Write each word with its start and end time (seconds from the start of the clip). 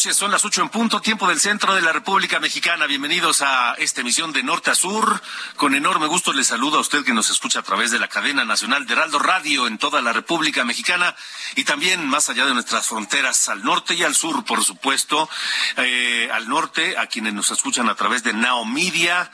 Son 0.00 0.30
las 0.30 0.46
ocho 0.46 0.62
en 0.62 0.70
punto, 0.70 1.02
tiempo 1.02 1.28
del 1.28 1.40
centro 1.40 1.74
de 1.74 1.82
la 1.82 1.92
República 1.92 2.40
Mexicana. 2.40 2.86
Bienvenidos 2.86 3.42
a 3.42 3.74
esta 3.74 4.00
emisión 4.00 4.32
de 4.32 4.42
Norte 4.42 4.70
a 4.70 4.74
Sur. 4.74 5.20
Con 5.56 5.74
enorme 5.74 6.06
gusto 6.06 6.32
le 6.32 6.42
saludo 6.42 6.78
a 6.78 6.80
usted 6.80 7.04
que 7.04 7.12
nos 7.12 7.28
escucha 7.28 7.58
a 7.58 7.62
través 7.62 7.90
de 7.90 7.98
la 7.98 8.08
cadena 8.08 8.46
nacional 8.46 8.86
de 8.86 8.94
Heraldo 8.94 9.18
Radio 9.18 9.66
en 9.66 9.76
toda 9.76 10.00
la 10.00 10.14
República 10.14 10.64
Mexicana 10.64 11.14
y 11.54 11.64
también 11.64 12.08
más 12.08 12.30
allá 12.30 12.46
de 12.46 12.54
nuestras 12.54 12.86
fronteras, 12.86 13.50
al 13.50 13.62
norte 13.62 13.92
y 13.92 14.02
al 14.02 14.14
sur, 14.14 14.42
por 14.46 14.64
supuesto. 14.64 15.28
Eh, 15.76 16.30
al 16.32 16.48
norte, 16.48 16.96
a 16.96 17.06
quienes 17.06 17.34
nos 17.34 17.50
escuchan 17.50 17.90
a 17.90 17.94
través 17.94 18.22
de 18.22 18.32
Now 18.32 18.64
Media 18.64 19.28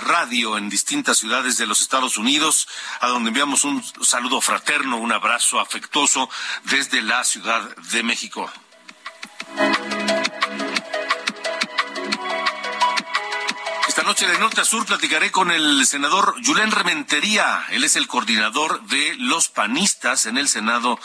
Radio 0.00 0.58
en 0.58 0.68
distintas 0.68 1.18
ciudades 1.18 1.56
de 1.56 1.66
los 1.66 1.80
Estados 1.80 2.18
Unidos, 2.18 2.68
a 3.00 3.08
donde 3.08 3.30
enviamos 3.30 3.64
un 3.64 3.82
saludo 4.00 4.40
fraterno, 4.40 4.98
un 4.98 5.10
abrazo 5.10 5.58
afectuoso 5.58 6.30
desde 6.66 7.02
la 7.02 7.24
Ciudad 7.24 7.74
de 7.76 8.04
México. 8.04 8.48
Esta 14.02 14.10
noche 14.10 14.26
de 14.26 14.38
norte 14.40 14.60
a 14.60 14.64
sur 14.64 14.84
platicaré 14.84 15.30
con 15.30 15.52
el 15.52 15.86
senador 15.86 16.34
Julen 16.44 16.72
Rementería. 16.72 17.64
Él 17.70 17.84
es 17.84 17.94
el 17.94 18.08
coordinador 18.08 18.82
de 18.88 19.14
los 19.18 19.48
panistas 19.48 20.26
en 20.26 20.38
el 20.38 20.48
Senado 20.48 20.98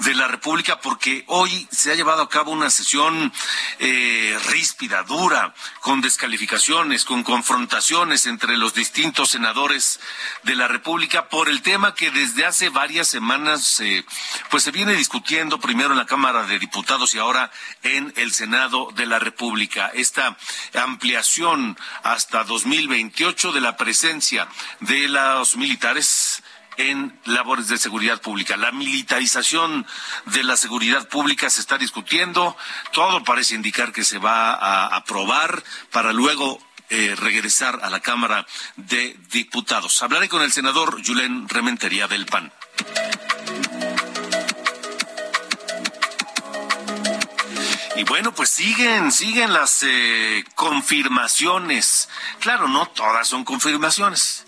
de 0.00 0.14
la 0.14 0.26
República 0.26 0.80
porque 0.80 1.22
hoy 1.28 1.68
se 1.70 1.92
ha 1.92 1.94
llevado 1.94 2.22
a 2.22 2.28
cabo 2.28 2.50
una 2.50 2.68
sesión 2.68 3.32
eh, 3.78 4.36
ríspida, 4.48 5.04
dura, 5.04 5.54
con 5.80 6.00
descalificaciones, 6.00 7.04
con 7.04 7.22
confrontaciones 7.22 8.26
entre 8.26 8.56
los 8.56 8.74
distintos 8.74 9.30
senadores 9.30 10.00
de 10.42 10.56
la 10.56 10.66
República 10.66 11.28
por 11.28 11.48
el 11.48 11.62
tema 11.62 11.94
que 11.94 12.10
desde 12.10 12.46
hace 12.46 12.68
varias 12.68 13.06
semanas 13.06 13.78
eh, 13.78 14.04
pues 14.50 14.64
se 14.64 14.72
viene 14.72 14.94
discutiendo 14.94 15.60
primero 15.60 15.92
en 15.92 15.98
la 15.98 16.06
Cámara 16.06 16.42
de 16.42 16.58
Diputados 16.58 17.14
y 17.14 17.20
ahora 17.20 17.52
en 17.84 18.12
el 18.16 18.32
Senado 18.32 18.88
de 18.96 19.06
la 19.06 19.20
República. 19.20 19.92
Esta 19.94 20.36
ampliación 20.74 21.78
hasta 22.02 22.39
2028 22.44 23.52
de 23.52 23.60
la 23.60 23.76
presencia 23.76 24.48
de 24.80 25.08
los 25.08 25.56
militares 25.56 26.42
en 26.76 27.18
labores 27.24 27.68
de 27.68 27.78
seguridad 27.78 28.20
pública. 28.20 28.56
La 28.56 28.72
militarización 28.72 29.86
de 30.26 30.42
la 30.44 30.56
seguridad 30.56 31.08
pública 31.08 31.50
se 31.50 31.60
está 31.60 31.78
discutiendo. 31.78 32.56
Todo 32.92 33.22
parece 33.24 33.54
indicar 33.54 33.92
que 33.92 34.04
se 34.04 34.18
va 34.18 34.52
a 34.52 34.96
aprobar 34.96 35.62
para 35.90 36.12
luego 36.12 36.58
eh, 36.88 37.14
regresar 37.16 37.80
a 37.82 37.90
la 37.90 38.00
Cámara 38.00 38.46
de 38.76 39.16
Diputados. 39.30 40.02
Hablaré 40.02 40.28
con 40.28 40.42
el 40.42 40.52
senador 40.52 41.06
Julen 41.06 41.48
Rementería 41.48 42.08
del 42.08 42.26
PAN. 42.26 42.52
Y 48.00 48.04
bueno, 48.04 48.34
pues 48.34 48.48
siguen, 48.48 49.12
siguen 49.12 49.52
las 49.52 49.82
eh, 49.82 50.42
confirmaciones. 50.54 52.08
Claro, 52.38 52.66
no 52.66 52.86
todas 52.86 53.28
son 53.28 53.44
confirmaciones. 53.44 54.46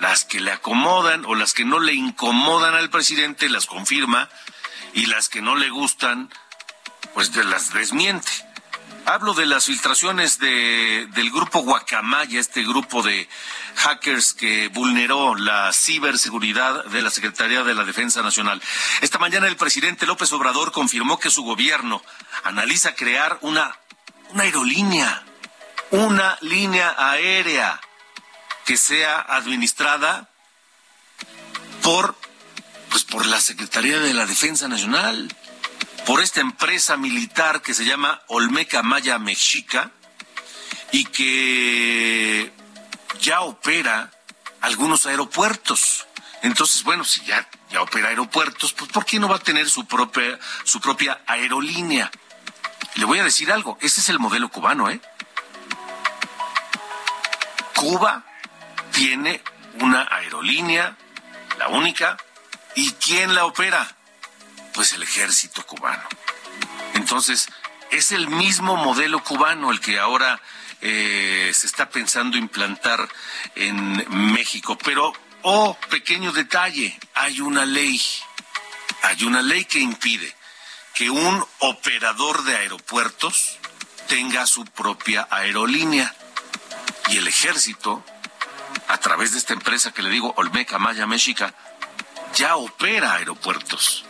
Las 0.00 0.24
que 0.24 0.40
le 0.40 0.50
acomodan 0.50 1.24
o 1.24 1.36
las 1.36 1.54
que 1.54 1.64
no 1.64 1.78
le 1.78 1.94
incomodan 1.94 2.74
al 2.74 2.90
presidente 2.90 3.48
las 3.48 3.66
confirma 3.66 4.28
y 4.94 5.06
las 5.06 5.28
que 5.28 5.40
no 5.40 5.54
le 5.54 5.70
gustan, 5.70 6.28
pues 7.14 7.36
las 7.36 7.72
desmiente. 7.72 8.32
Hablo 9.08 9.32
de 9.32 9.46
las 9.46 9.64
filtraciones 9.64 10.38
de, 10.38 11.08
del 11.14 11.30
grupo 11.30 11.60
Guacamaya, 11.60 12.38
este 12.38 12.62
grupo 12.62 13.02
de 13.02 13.26
hackers 13.76 14.34
que 14.34 14.68
vulneró 14.68 15.34
la 15.34 15.72
ciberseguridad 15.72 16.84
de 16.84 17.00
la 17.00 17.08
Secretaría 17.08 17.62
de 17.62 17.74
la 17.74 17.84
Defensa 17.84 18.20
Nacional. 18.20 18.60
Esta 19.00 19.18
mañana 19.18 19.46
el 19.46 19.56
presidente 19.56 20.04
López 20.04 20.30
Obrador 20.34 20.72
confirmó 20.72 21.18
que 21.18 21.30
su 21.30 21.42
gobierno 21.42 22.02
analiza 22.44 22.94
crear 22.94 23.38
una, 23.40 23.74
una 24.32 24.42
aerolínea, 24.42 25.24
una 25.90 26.36
línea 26.42 26.94
aérea 26.98 27.80
que 28.66 28.76
sea 28.76 29.20
administrada 29.20 30.28
por, 31.82 32.14
pues 32.90 33.04
por 33.04 33.24
la 33.24 33.40
Secretaría 33.40 34.00
de 34.00 34.12
la 34.12 34.26
Defensa 34.26 34.68
Nacional 34.68 35.34
por 36.08 36.22
esta 36.22 36.40
empresa 36.40 36.96
militar 36.96 37.60
que 37.60 37.74
se 37.74 37.84
llama 37.84 38.22
Olmeca 38.28 38.82
Maya 38.82 39.18
Mexica 39.18 39.90
y 40.90 41.04
que 41.04 42.50
ya 43.20 43.42
opera 43.42 44.10
algunos 44.62 45.04
aeropuertos. 45.04 46.06
Entonces, 46.40 46.82
bueno, 46.82 47.04
si 47.04 47.22
ya, 47.26 47.46
ya 47.70 47.82
opera 47.82 48.08
aeropuertos, 48.08 48.72
pues 48.72 48.90
¿por 48.90 49.04
qué 49.04 49.20
no 49.20 49.28
va 49.28 49.36
a 49.36 49.40
tener 49.40 49.68
su 49.68 49.84
propia, 49.84 50.38
su 50.64 50.80
propia 50.80 51.20
aerolínea? 51.26 52.10
Le 52.94 53.04
voy 53.04 53.18
a 53.18 53.24
decir 53.24 53.52
algo, 53.52 53.76
ese 53.82 54.00
es 54.00 54.08
el 54.08 54.18
modelo 54.18 54.48
cubano, 54.48 54.88
¿eh? 54.88 55.02
Cuba 57.76 58.24
tiene 58.92 59.42
una 59.80 60.08
aerolínea, 60.10 60.96
la 61.58 61.68
única, 61.68 62.16
¿y 62.76 62.92
quién 62.92 63.34
la 63.34 63.44
opera? 63.44 63.97
Pues 64.78 64.92
el 64.92 65.02
ejército 65.02 65.66
cubano. 65.66 66.04
Entonces, 66.94 67.48
es 67.90 68.12
el 68.12 68.28
mismo 68.28 68.76
modelo 68.76 69.24
cubano 69.24 69.72
el 69.72 69.80
que 69.80 69.98
ahora 69.98 70.40
eh, 70.80 71.50
se 71.52 71.66
está 71.66 71.90
pensando 71.90 72.36
implantar 72.36 73.08
en 73.56 74.32
México. 74.34 74.78
Pero, 74.78 75.12
oh, 75.42 75.76
pequeño 75.90 76.30
detalle, 76.30 76.96
hay 77.14 77.40
una 77.40 77.66
ley, 77.66 78.00
hay 79.02 79.24
una 79.24 79.42
ley 79.42 79.64
que 79.64 79.80
impide 79.80 80.32
que 80.94 81.10
un 81.10 81.44
operador 81.58 82.44
de 82.44 82.58
aeropuertos 82.58 83.58
tenga 84.06 84.46
su 84.46 84.64
propia 84.64 85.26
aerolínea. 85.28 86.14
Y 87.08 87.16
el 87.16 87.26
ejército, 87.26 88.04
a 88.86 88.98
través 88.98 89.32
de 89.32 89.38
esta 89.38 89.54
empresa 89.54 89.90
que 89.90 90.02
le 90.02 90.10
digo, 90.10 90.34
Olmeca 90.36 90.78
Maya 90.78 91.08
México, 91.08 91.46
ya 92.36 92.54
opera 92.54 93.14
aeropuertos. 93.14 94.04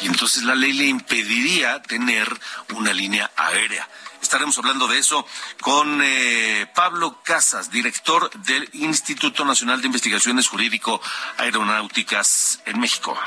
Y 0.00 0.06
entonces 0.06 0.44
la 0.44 0.54
ley 0.54 0.72
le 0.72 0.86
impediría 0.86 1.82
tener 1.82 2.28
una 2.74 2.92
línea 2.92 3.30
aérea. 3.36 3.88
Estaremos 4.22 4.56
hablando 4.58 4.86
de 4.86 4.98
eso 4.98 5.26
con 5.60 6.00
eh, 6.02 6.66
Pablo 6.74 7.22
Casas, 7.22 7.70
director 7.70 8.30
del 8.30 8.68
Instituto 8.74 9.44
Nacional 9.44 9.80
de 9.80 9.86
Investigaciones 9.86 10.48
Jurídico 10.48 11.00
Aeronáuticas 11.38 12.60
en 12.66 12.80
México. 12.80 13.18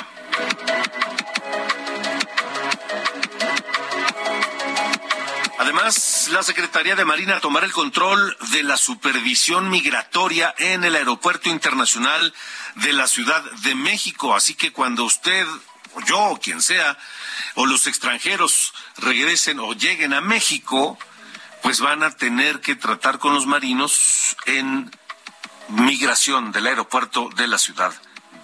Además, 5.60 6.30
la 6.32 6.44
Secretaría 6.44 6.96
de 6.96 7.06
Marina 7.06 7.40
tomará 7.40 7.66
el 7.66 7.72
control 7.72 8.38
de 8.52 8.64
la 8.64 8.78
supervisión 8.78 9.70
migratoria 9.70 10.54
en 10.58 10.84
el 10.84 10.96
Aeropuerto 10.96 11.50
Internacional 11.50 12.34
de 12.76 12.94
la 12.94 13.08
Ciudad 13.08 13.42
de 13.64 13.74
México. 13.76 14.36
Así 14.36 14.56
que 14.56 14.72
cuando 14.72 15.04
usted 15.06 15.48
o 15.96 16.02
yo 16.02 16.20
o 16.20 16.40
quien 16.40 16.62
sea, 16.62 16.98
o 17.56 17.66
los 17.66 17.88
extranjeros 17.88 18.74
regresen 18.98 19.60
o 19.60 19.74
lleguen 19.74 20.14
a 20.14 20.22
México, 20.22 20.98
pues 21.62 21.80
van 21.80 22.04
a 22.04 22.12
tener 22.12 22.60
que 22.60 22.76
tratar 22.76 23.20
con 23.20 23.34
los 23.34 23.46
marinos 23.46 24.36
en 24.46 24.92
migración 25.70 26.52
del 26.52 26.68
aeropuerto 26.68 27.30
de 27.36 27.48
la 27.48 27.58
Ciudad 27.58 27.94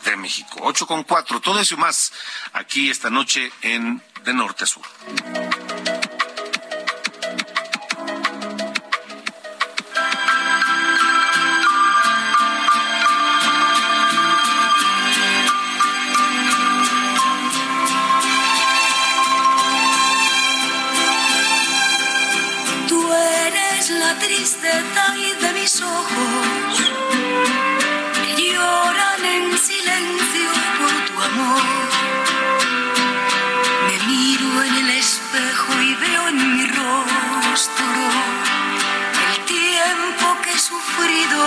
de 0.05 0.15
México. 0.15 0.59
8 0.61 0.87
con 0.87 1.03
4, 1.03 1.41
todo 1.41 1.59
eso 1.59 1.75
y 1.75 1.77
más 1.77 2.13
aquí 2.53 2.89
esta 2.89 3.09
noche 3.09 3.51
en 3.61 4.01
De 4.23 4.33
Norte 4.33 4.63
a 4.63 4.67
Sur. 4.67 4.85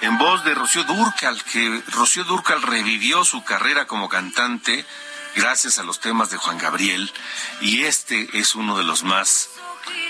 en 0.00 0.18
voz 0.18 0.44
de 0.44 0.54
Rocío 0.54 0.84
Durcal, 0.84 1.42
que 1.44 1.82
Rocío 1.88 2.24
Durcal 2.24 2.62
revivió 2.62 3.24
su 3.24 3.44
carrera 3.44 3.86
como 3.86 4.08
cantante 4.08 4.84
gracias 5.34 5.78
a 5.78 5.84
los 5.84 6.00
temas 6.00 6.30
de 6.30 6.38
Juan 6.38 6.58
Gabriel, 6.58 7.12
y 7.60 7.84
este 7.84 8.38
es 8.38 8.54
uno 8.54 8.78
de 8.78 8.84
los 8.84 9.04
más 9.04 9.50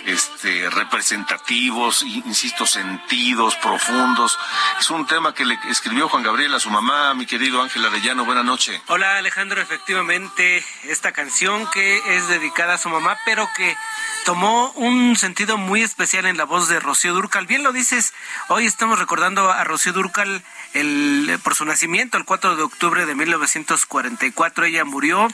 este, 0.07 0.71
representativos, 0.71 2.03
insisto, 2.03 2.65
sentidos, 2.65 3.57
profundos. 3.57 4.39
Es 4.79 4.89
un 4.91 5.07
tema 5.07 5.35
que 5.35 5.45
le 5.45 5.59
escribió 5.69 6.09
Juan 6.09 6.23
Gabriel 6.23 6.55
a 6.55 6.61
su 6.61 6.71
mamá, 6.71 7.13
mi 7.15 7.27
querido 7.27 7.61
Ángel 7.61 7.85
Arellano. 7.85 8.25
Buenas 8.25 8.45
noches. 8.45 8.81
Hola 8.87 9.19
Alejandro, 9.19 9.61
efectivamente, 9.61 10.65
esta 10.85 11.13
canción 11.13 11.69
que 11.73 12.01
es 12.17 12.29
dedicada 12.29 12.75
a 12.75 12.79
su 12.79 12.89
mamá, 12.89 13.19
pero 13.25 13.49
que 13.57 13.77
tomó 14.25 14.71
un 14.73 15.17
sentido 15.17 15.57
muy 15.57 15.83
especial 15.83 16.27
en 16.27 16.37
la 16.37 16.45
voz 16.45 16.69
de 16.69 16.81
Rocío 16.81 17.13
Durcal. 17.13 17.47
Bien 17.47 17.63
lo 17.63 17.73
dices, 17.73 18.15
hoy 18.49 18.67
estamos 18.67 18.99
recordando 18.99 19.51
a 19.51 19.65
Rocío 19.65 19.93
Durcal 19.93 20.43
el, 20.73 21.39
por 21.43 21.55
su 21.55 21.65
nacimiento, 21.65 22.17
el 22.17 22.25
4 22.25 22.57
de 22.57 22.63
octubre 22.63 23.07
de 23.07 23.15
1944. 23.15 24.65
Ella 24.65 24.85
murió 24.85 25.29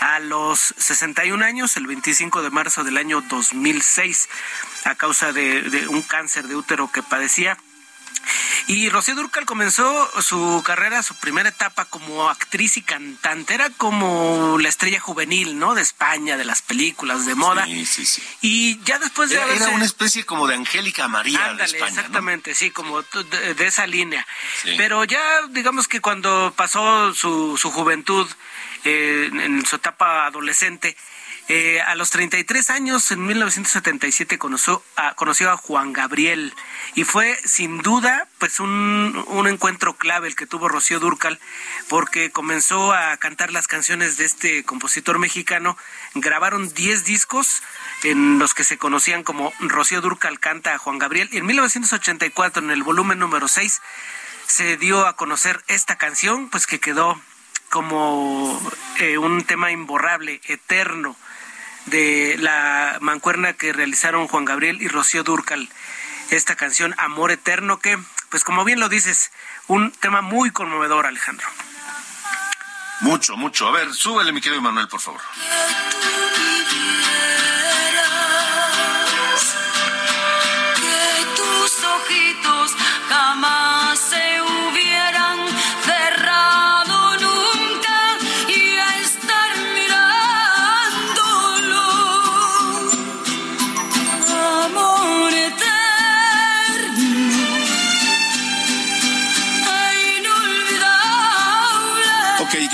a 0.00 0.18
los 0.18 0.74
61 0.78 1.44
años, 1.44 1.76
el 1.76 1.86
25 1.86 2.42
de 2.42 2.50
marzo 2.50 2.84
del 2.84 2.96
año 2.96 3.22
2006, 3.28 4.28
a 4.84 4.94
causa 4.94 5.32
de, 5.32 5.62
de 5.62 5.88
un 5.88 6.02
cáncer 6.02 6.48
de 6.48 6.56
útero 6.56 6.90
que 6.90 7.02
padecía. 7.02 7.56
Y 8.66 8.88
Rocío 8.88 9.14
Durcal 9.14 9.46
comenzó 9.46 10.08
su 10.22 10.62
carrera, 10.64 11.02
su 11.02 11.14
primera 11.16 11.48
etapa 11.48 11.86
como 11.86 12.28
actriz 12.30 12.76
y 12.76 12.82
cantante. 12.82 13.54
Era 13.54 13.70
como 13.70 14.58
la 14.60 14.68
estrella 14.68 15.00
juvenil, 15.00 15.58
¿no? 15.58 15.74
De 15.74 15.82
España, 15.82 16.36
de 16.36 16.44
las 16.44 16.62
películas, 16.62 17.26
de 17.26 17.34
moda. 17.34 17.64
Sí, 17.64 17.84
sí, 17.86 18.06
sí. 18.06 18.22
Y 18.42 18.80
ya 18.84 18.98
después 18.98 19.30
de 19.30 19.36
Era, 19.36 19.52
era 19.52 19.68
una 19.70 19.84
especie 19.84 20.24
como 20.24 20.46
de 20.46 20.54
Angélica 20.54 21.08
María 21.08 21.46
Ándale, 21.46 21.58
de 21.58 21.78
España, 21.78 21.94
¿no? 21.94 22.00
exactamente, 22.00 22.54
sí, 22.54 22.70
como 22.70 23.02
de, 23.02 23.54
de 23.54 23.66
esa 23.66 23.86
línea. 23.86 24.26
Pero 24.76 25.04
ya, 25.04 25.20
digamos 25.48 25.88
que 25.88 26.00
cuando 26.00 26.52
pasó 26.54 27.12
su, 27.14 27.56
su 27.56 27.70
juventud, 27.72 28.28
eh, 28.84 29.30
en 29.32 29.64
su 29.66 29.76
etapa 29.76 30.26
adolescente, 30.26 30.96
eh, 31.52 31.80
a 31.80 31.96
los 31.96 32.10
33 32.10 32.70
años, 32.70 33.10
en 33.10 33.26
1977, 33.26 34.38
conoció 34.38 34.84
a, 34.94 35.14
conoció 35.14 35.50
a 35.50 35.56
Juan 35.56 35.92
Gabriel 35.92 36.54
y 36.94 37.02
fue 37.02 37.36
sin 37.44 37.78
duda 37.78 38.28
pues 38.38 38.60
un, 38.60 39.24
un 39.26 39.48
encuentro 39.48 39.94
clave 39.96 40.28
el 40.28 40.36
que 40.36 40.46
tuvo 40.46 40.68
Rocío 40.68 41.00
Durcal 41.00 41.40
porque 41.88 42.30
comenzó 42.30 42.92
a 42.92 43.16
cantar 43.16 43.50
las 43.50 43.66
canciones 43.66 44.16
de 44.16 44.26
este 44.26 44.62
compositor 44.62 45.18
mexicano. 45.18 45.76
Grabaron 46.14 46.72
10 46.72 47.04
discos 47.04 47.64
en 48.04 48.38
los 48.38 48.54
que 48.54 48.62
se 48.62 48.78
conocían 48.78 49.24
como 49.24 49.52
Rocío 49.58 50.00
Durcal 50.00 50.38
canta 50.38 50.74
a 50.74 50.78
Juan 50.78 50.98
Gabriel 50.98 51.28
y 51.32 51.38
en 51.38 51.46
1984 51.46 52.62
en 52.62 52.70
el 52.70 52.84
volumen 52.84 53.18
número 53.18 53.48
6 53.48 53.82
se 54.46 54.76
dio 54.76 55.04
a 55.04 55.16
conocer 55.16 55.64
esta 55.66 55.98
canción 55.98 56.48
pues 56.48 56.68
que 56.68 56.78
quedó 56.78 57.20
como 57.70 58.60
eh, 58.98 59.16
un 59.16 59.44
tema 59.44 59.70
imborrable, 59.70 60.40
eterno 60.44 61.16
de 61.86 62.36
la 62.38 62.98
mancuerna 63.00 63.54
que 63.54 63.72
realizaron 63.72 64.28
Juan 64.28 64.44
Gabriel 64.44 64.82
y 64.82 64.88
Rocío 64.88 65.22
Durcal. 65.22 65.68
Esta 66.30 66.56
canción 66.56 66.94
Amor 66.98 67.30
Eterno 67.30 67.78
que, 67.78 67.98
pues 68.28 68.44
como 68.44 68.64
bien 68.64 68.80
lo 68.80 68.88
dices, 68.88 69.32
un 69.68 69.92
tema 69.92 70.20
muy 70.20 70.50
conmovedor, 70.50 71.06
Alejandro. 71.06 71.48
Mucho, 73.00 73.36
mucho. 73.36 73.66
A 73.66 73.72
ver, 73.72 73.92
súbele, 73.94 74.32
mi 74.32 74.40
querido 74.40 74.60
Manuel, 74.60 74.88
por 74.88 75.00
favor. 75.00 75.20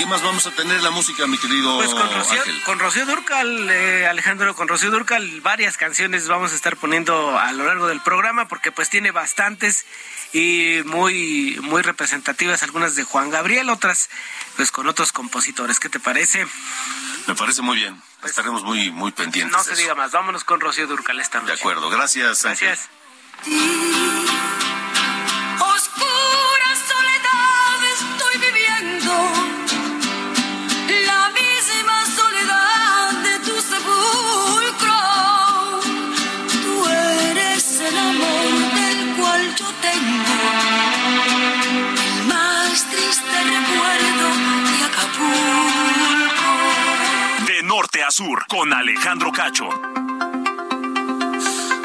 Más 0.07 0.23
vamos 0.23 0.45
a 0.47 0.51
tener 0.51 0.81
la 0.81 0.89
música, 0.91 1.27
mi 1.27 1.37
querido 1.37 1.75
Pues 1.77 1.89
con 1.89 2.11
Rocío, 2.13 2.39
Ángel? 2.39 2.63
con 2.63 2.79
Rocío 2.79 3.05
Durcal, 3.05 3.69
eh, 3.69 4.07
Alejandro, 4.07 4.55
con 4.55 4.67
Rocío 4.67 4.89
Durcal, 4.89 5.41
varias 5.41 5.77
canciones 5.77 6.27
vamos 6.27 6.53
a 6.53 6.55
estar 6.55 6.77
poniendo 6.77 7.37
a 7.37 7.51
lo 7.51 7.65
largo 7.65 7.87
del 7.87 8.01
programa 8.01 8.47
porque 8.47 8.71
pues 8.71 8.89
tiene 8.89 9.11
bastantes 9.11 9.85
y 10.33 10.81
muy 10.85 11.57
muy 11.61 11.81
representativas, 11.81 12.63
algunas 12.63 12.95
de 12.95 13.03
Juan 13.03 13.29
Gabriel, 13.29 13.69
otras 13.69 14.09
pues 14.55 14.71
con 14.71 14.87
otros 14.87 15.11
compositores. 15.11 15.79
¿Qué 15.79 15.89
te 15.89 15.99
parece? 15.99 16.47
Me 17.27 17.35
parece 17.35 17.61
muy 17.61 17.75
bien. 17.77 18.01
Estaremos 18.23 18.63
muy, 18.63 18.91
muy 18.91 19.11
pendientes. 19.11 19.55
No 19.55 19.63
se 19.63 19.75
diga 19.75 19.95
más, 19.95 20.11
vámonos 20.11 20.43
con 20.43 20.59
Rocío 20.59 20.87
Durcal 20.87 21.19
esta 21.19 21.39
noche. 21.39 21.53
De 21.53 21.59
acuerdo, 21.59 21.89
gracias, 21.89 22.45
Ángel. 22.45 22.69
Gracias. 22.69 22.89
Sur, 48.11 48.45
con 48.47 48.73
Alejandro 48.73 49.31
Cacho. 49.31 49.69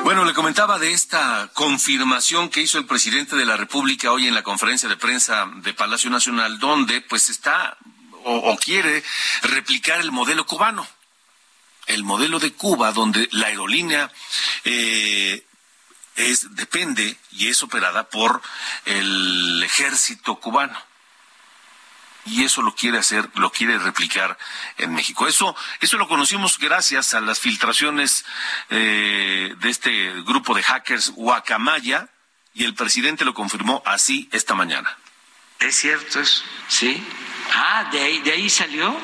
Bueno, 0.05 0.25
le 0.25 0.35
comentaba 0.35 0.79
de 0.79 0.93
esta 0.93 1.51
confirmación 1.55 2.49
que 2.49 2.61
hizo 2.61 2.79
el 2.79 2.87
presidente 2.87 3.37
de 3.37 3.45
la 3.45 3.57
República 3.57 4.13
hoy 4.13 4.27
en 4.27 4.35
la 4.35 4.43
conferencia 4.43 4.89
de 4.89 4.97
prensa 4.97 5.49
de 5.57 5.75
Palacio 5.75 6.11
Nacional, 6.11 6.59
donde 6.59 7.01
pues 7.03 7.29
está 7.29 7.77
o, 8.25 8.35
o 8.35 8.57
quiere 8.57 9.03
replicar 9.43 10.01
el 10.01 10.13
modelo 10.13 10.47
cubano. 10.47 10.87
El 11.87 12.05
modelo 12.05 12.39
de 12.39 12.53
Cuba, 12.53 12.93
donde 12.93 13.29
la 13.33 13.49
aerolínea 13.49 14.11
eh, 14.65 15.45
es, 16.17 16.55
depende 16.55 17.17
y 17.33 17.49
es 17.49 17.63
operada 17.63 18.09
por 18.09 18.43
el 18.85 19.63
ejército 19.65 20.37
cubano. 20.37 20.79
Y 22.25 22.45
eso 22.45 22.63
lo 22.63 22.75
quiere 22.75 22.99
hacer, 22.99 23.29
lo 23.35 23.51
quiere 23.51 23.79
replicar 23.79 24.39
en 24.79 24.95
México. 24.95 25.27
Eso, 25.27 25.57
eso 25.81 25.99
lo 25.99 26.09
conocimos 26.09 26.59
gracias 26.59 27.15
a 27.15 27.21
las 27.21 27.41
filtraciones 27.41 28.25
eh, 28.71 29.55
de 29.59 29.71
este 29.71 30.13
grupo 30.23 30.55
de 30.55 30.63
hackers 30.63 31.11
Guacamaya 31.11 32.09
y 32.55 32.65
el 32.65 32.75
presidente 32.75 33.25
lo 33.25 33.35
confirmó 33.35 33.83
así 33.87 34.29
esta 34.33 34.55
mañana. 34.55 34.97
¿Es 35.59 35.77
cierto 35.77 36.21
eso? 36.21 36.45
Sí. 36.69 37.03
Ah, 37.55 37.89
de 37.93 38.01
ahí, 38.01 38.19
de 38.21 38.33
ahí 38.33 38.51
salió. 38.51 38.97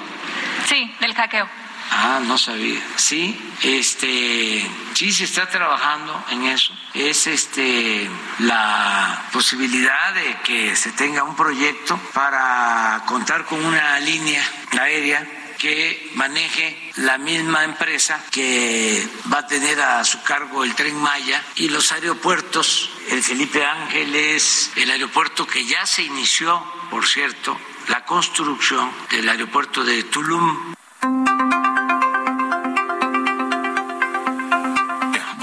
Sí, 0.67 0.95
del 1.01 1.15
hackeo. 1.15 1.58
Ah, 2.01 2.21
no 2.25 2.39
sabía. 2.39 2.81
Sí, 2.95 3.37
este, 3.61 4.65
sí 4.95 5.13
se 5.13 5.25
está 5.25 5.51
trabajando 5.51 6.25
en 6.31 6.45
eso. 6.45 6.73
Es 6.95 7.27
este 7.27 8.09
la 8.39 9.29
posibilidad 9.33 10.15
de 10.15 10.37
que 10.45 10.77
se 10.77 10.93
tenga 10.93 11.25
un 11.25 11.35
proyecto 11.35 11.99
para 12.15 13.03
contar 13.05 13.47
con 13.47 13.65
una 13.65 13.99
línea 13.99 14.41
aérea 14.81 15.27
que 15.59 16.13
maneje 16.15 16.93
la 16.99 17.19
misma 17.19 17.65
empresa 17.65 18.25
que 18.31 19.05
va 19.33 19.39
a 19.39 19.47
tener 19.49 19.81
a 19.81 20.05
su 20.05 20.23
cargo 20.23 20.63
el 20.63 20.77
tren 20.77 20.95
Maya 20.95 21.43
y 21.57 21.69
los 21.69 21.91
aeropuertos, 21.91 22.91
el 23.09 23.25
Felipe 23.25 23.65
Ángeles, 23.65 24.71
el 24.77 24.89
aeropuerto 24.93 25.49
que 25.49 25.65
ya 25.65 25.85
se 25.85 26.03
inició, 26.05 26.63
por 26.91 27.09
cierto, 27.09 27.59
la 27.89 28.05
construcción 28.05 28.89
del 29.11 29.29
aeropuerto 29.29 29.83
de 29.83 30.05
Tulum. 30.05 30.77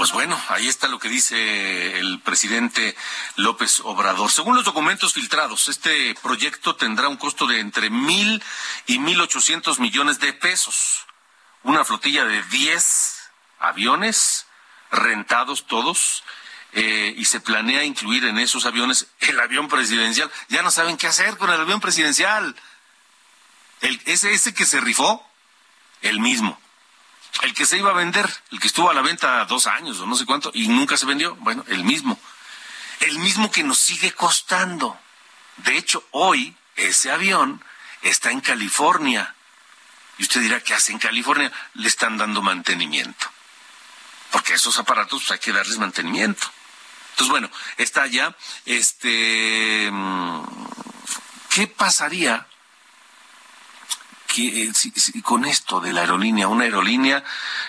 Pues 0.06 0.14
bueno, 0.14 0.40
ahí 0.50 0.68
está 0.68 0.86
lo 0.86 1.00
que 1.00 1.08
dice 1.08 1.98
el 1.98 2.20
presidente 2.20 2.96
López 3.34 3.80
Obrador. 3.82 4.30
Según 4.30 4.54
los 4.54 4.64
documentos 4.64 5.14
filtrados, 5.14 5.66
este 5.66 6.14
proyecto 6.22 6.76
tendrá 6.76 7.08
un 7.08 7.16
costo 7.16 7.44
de 7.48 7.58
entre 7.58 7.90
mil 7.90 8.40
y 8.86 9.00
mil 9.00 9.20
ochocientos 9.20 9.80
millones 9.80 10.20
de 10.20 10.32
pesos. 10.32 11.06
Una 11.64 11.84
flotilla 11.84 12.24
de 12.24 12.40
diez 12.44 13.16
aviones 13.58 14.46
rentados 14.92 15.66
todos 15.66 16.22
eh, 16.70 17.12
y 17.18 17.24
se 17.24 17.40
planea 17.40 17.82
incluir 17.82 18.26
en 18.26 18.38
esos 18.38 18.64
aviones 18.64 19.08
el 19.18 19.40
avión 19.40 19.66
presidencial. 19.66 20.30
Ya 20.50 20.62
no 20.62 20.70
saben 20.70 20.98
qué 20.98 21.08
hacer 21.08 21.36
con 21.36 21.50
el 21.50 21.60
avión 21.60 21.80
presidencial. 21.80 22.54
El, 23.80 24.00
ese 24.04 24.54
que 24.54 24.66
se 24.66 24.80
rifó, 24.80 25.28
el 26.02 26.20
mismo. 26.20 26.60
El 27.42 27.54
que 27.54 27.66
se 27.66 27.76
iba 27.76 27.90
a 27.90 27.94
vender, 27.94 28.28
el 28.50 28.60
que 28.60 28.66
estuvo 28.66 28.90
a 28.90 28.94
la 28.94 29.02
venta 29.02 29.44
dos 29.44 29.66
años 29.66 30.00
o 30.00 30.06
no 30.06 30.16
sé 30.16 30.24
cuánto 30.24 30.50
y 30.54 30.68
nunca 30.68 30.96
se 30.96 31.06
vendió, 31.06 31.36
bueno, 31.36 31.64
el 31.68 31.84
mismo. 31.84 32.18
El 33.00 33.18
mismo 33.18 33.50
que 33.50 33.62
nos 33.62 33.78
sigue 33.78 34.12
costando. 34.12 34.98
De 35.58 35.76
hecho, 35.76 36.06
hoy 36.12 36.56
ese 36.76 37.10
avión 37.10 37.62
está 38.02 38.30
en 38.30 38.40
California. 38.40 39.34
Y 40.18 40.22
usted 40.22 40.40
dirá, 40.40 40.60
¿qué 40.60 40.74
hace 40.74 40.92
en 40.92 40.98
California? 40.98 41.52
Le 41.74 41.88
están 41.88 42.16
dando 42.16 42.40
mantenimiento. 42.40 43.26
Porque 44.30 44.54
esos 44.54 44.78
aparatos 44.78 45.20
pues, 45.20 45.32
hay 45.32 45.38
que 45.38 45.52
darles 45.52 45.78
mantenimiento. 45.78 46.46
Entonces, 47.10 47.30
bueno, 47.30 47.50
está 47.76 48.02
allá. 48.02 48.34
Este, 48.64 49.90
mm, 49.90 50.42
¿Qué 51.50 51.66
pasaría 51.66 52.46
con 55.22 55.44
esto 55.44 55.80
de 55.80 55.92
la 55.92 56.02
aerolínea, 56.02 56.48
una 56.48 56.64
aerolínea 56.64 57.22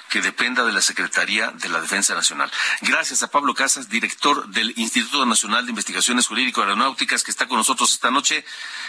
que 0.09 0.21
dependa 0.21 0.63
de 0.65 0.73
la 0.73 0.81
Secretaría 0.81 1.51
de 1.51 1.69
la 1.69 1.81
Defensa 1.81 2.15
Nacional. 2.15 2.51
Gracias 2.81 3.23
a 3.23 3.31
Pablo 3.31 3.53
Casas, 3.53 3.89
director 3.89 4.47
del 4.47 4.73
Instituto 4.77 5.25
Nacional 5.25 5.65
de 5.65 5.71
Investigaciones 5.71 6.27
Jurídico 6.27 6.61
Aeronáuticas, 6.61 7.23
que 7.23 7.31
está 7.31 7.47
con 7.47 7.57
nosotros 7.57 7.93
esta 7.93 8.11
noche. 8.11 8.45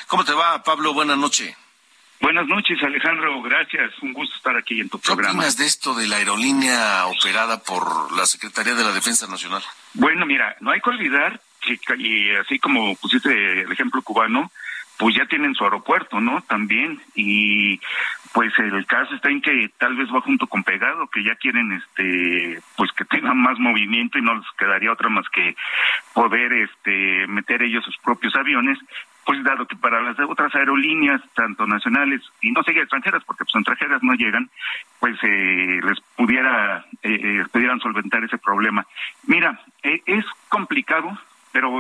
¿Cómo 0.07 0.25
te 0.25 0.33
va, 0.33 0.63
Pablo? 0.63 0.93
Buenas 0.95 1.19
noches. 1.19 1.57
Buenas 2.21 2.47
noches, 2.49 2.83
Alejandro. 2.83 3.41
Gracias. 3.43 3.93
Un 4.03 4.13
gusto 4.13 4.35
estar 4.37 4.57
aquí 4.57 4.81
en 4.81 4.89
tu 4.89 4.99
programa. 4.99 5.31
¿Qué 5.31 5.37
opinas 5.39 5.57
de 5.57 5.67
esto 5.67 5.95
de 5.95 6.09
la 6.09 6.17
aerolínea 6.17 7.07
operada 7.07 7.63
por 7.63 8.13
la 8.17 8.27
Secretaría 8.27 8.75
de 8.75 8.83
la 8.83 8.93
Defensa 8.93 9.27
Nacional? 9.29 9.63
Bueno, 9.95 10.27
mira, 10.27 10.57
no 10.61 10.73
hay 10.73 10.81
que 10.81 10.91
olvidar 10.91 11.41
que, 11.61 11.79
y 11.97 12.31
así 12.35 12.59
como 12.59 12.97
pusiste 12.97 13.63
el 13.63 13.71
ejemplo 13.71 14.03
cubano, 14.03 14.51
pues 14.99 15.15
ya 15.15 15.27
tienen 15.27 15.55
su 15.55 15.65
aeropuerto, 15.65 16.21
¿no? 16.21 16.43
También. 16.43 17.01
Y 17.15 17.81
pues 18.33 18.53
el 18.59 18.85
caso 18.87 19.15
está 19.15 19.31
en 19.31 19.41
que 19.41 19.71
tal 19.79 19.97
vez 19.97 20.09
va 20.13 20.21
junto 20.21 20.47
con 20.47 20.65
pegado, 20.65 21.07
que 21.07 21.23
ya 21.23 21.37
quieren, 21.37 21.73
este, 21.73 22.61
pues 22.77 22.91
que 22.93 23.05
tengan 23.05 23.39
más 23.43 23.59
movimiento 23.59 24.19
y 24.19 24.23
no 24.23 24.35
les 24.35 24.47
quedaría 24.59 24.93
otra 24.93 25.09
más 25.09 25.29
que 25.31 25.57
poder, 26.13 26.53
este, 26.53 27.27
meter 27.29 27.63
ellos 27.63 27.85
sus 27.85 27.97
propios 27.99 28.35
aviones. 28.35 28.79
Pues 29.25 29.45
dado 29.45 29.67
que 29.67 29.77
para 29.77 30.01
las 30.01 30.19
otras 30.21 30.55
aerolíneas, 30.55 31.21
tanto 31.35 31.67
nacionales 31.67 32.23
y 32.41 32.51
no 32.51 32.63
sé 32.63 32.73
extranjeras, 32.73 33.23
porque 33.25 33.45
pues 33.45 33.55
extranjeras 33.57 34.03
no 34.03 34.15
llegan, 34.15 34.49
pues 35.01 35.19
eh, 35.23 35.81
les 35.85 36.01
pudiera, 36.17 36.87
eh, 37.03 37.21
eh, 37.23 37.45
pudieran 37.53 37.79
solventar 37.79 38.25
ese 38.25 38.39
problema. 38.39 38.87
Mira, 39.27 39.61
eh, 39.83 40.01
es 40.07 40.25
complicado, 40.49 41.11
pero 41.53 41.79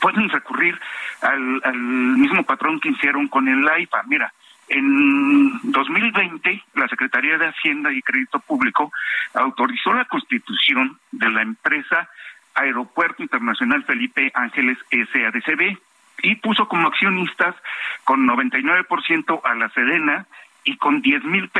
pueden 0.00 0.28
recurrir 0.28 0.78
al, 1.22 1.60
al 1.64 1.78
mismo 1.78 2.44
patrón 2.44 2.80
que 2.80 2.90
hicieron 2.90 3.28
con 3.28 3.48
el 3.48 3.66
AIFA. 3.68 4.02
Mira, 4.06 4.32
en 4.68 5.72
2020, 5.72 6.62
la 6.74 6.86
Secretaría 6.88 7.38
de 7.38 7.48
Hacienda 7.48 7.92
y 7.92 8.02
Crédito 8.02 8.38
Público 8.38 8.92
autorizó 9.34 9.92
la 9.92 10.04
constitución 10.04 10.98
de 11.10 11.28
la 11.28 11.42
empresa 11.42 12.08
Aeropuerto 12.54 13.22
Internacional 13.22 13.84
Felipe 13.84 14.30
Ángeles 14.34 14.78
SADCB 14.90 15.76
y 16.22 16.34
puso 16.36 16.68
como 16.68 16.88
accionistas 16.88 17.56
con 18.04 18.26
99% 18.26 19.40
a 19.42 19.54
la 19.54 19.68
Sedena 19.70 20.26
y 20.64 20.76
con 20.76 21.00
10 21.00 21.24
mil, 21.24 21.50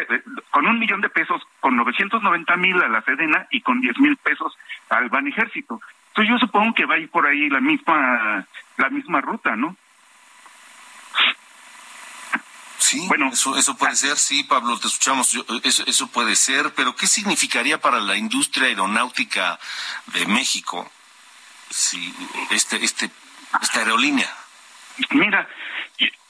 con 0.51 0.67
un 0.67 0.79
millón 0.79 1.01
de 1.01 1.09
pesos, 1.09 1.43
con 1.61 1.77
990 1.77 2.57
mil 2.57 2.81
a 2.83 2.89
la 2.89 3.03
Sedena 3.03 3.47
y 3.51 3.61
con 3.63 3.81
10 3.81 3.99
mil 3.99 4.17
pesos 4.19 4.57
al 4.89 5.09
Ban 5.09 5.27
Ejército. 5.27 5.81
Entonces 6.11 6.31
yo 6.31 6.39
supongo 6.39 6.75
que 6.75 6.87
va 6.87 6.97
a 6.97 6.99
ir 6.99 7.09
por 7.11 7.27
ahí 7.27 7.49
la 7.49 7.61
misma, 7.61 8.47
la 8.77 8.91
misma 8.91 9.21
ruta, 9.21 9.57
¿no? 9.57 9.77
Sí, 12.79 13.07
bueno, 13.07 13.29
eso, 13.33 13.57
eso 13.57 13.77
puede 13.77 13.95
ser, 13.95 14.17
sí, 14.17 14.43
Pablo, 14.43 14.77
te 14.81 14.89
escuchamos, 14.89 15.39
eso, 15.63 15.85
eso 15.87 16.07
puede 16.09 16.35
ser, 16.35 16.75
pero 16.75 16.97
¿qué 16.97 17.07
significaría 17.07 17.81
para 17.81 18.01
la 18.01 18.17
industria 18.17 18.67
aeronáutica 18.67 19.61
de 20.07 20.27
México 20.27 20.91
si 21.71 22.13
este, 22.51 22.85
este, 22.85 23.09
esta 23.63 23.79
aerolínea? 23.79 24.29
Mira, 25.11 25.49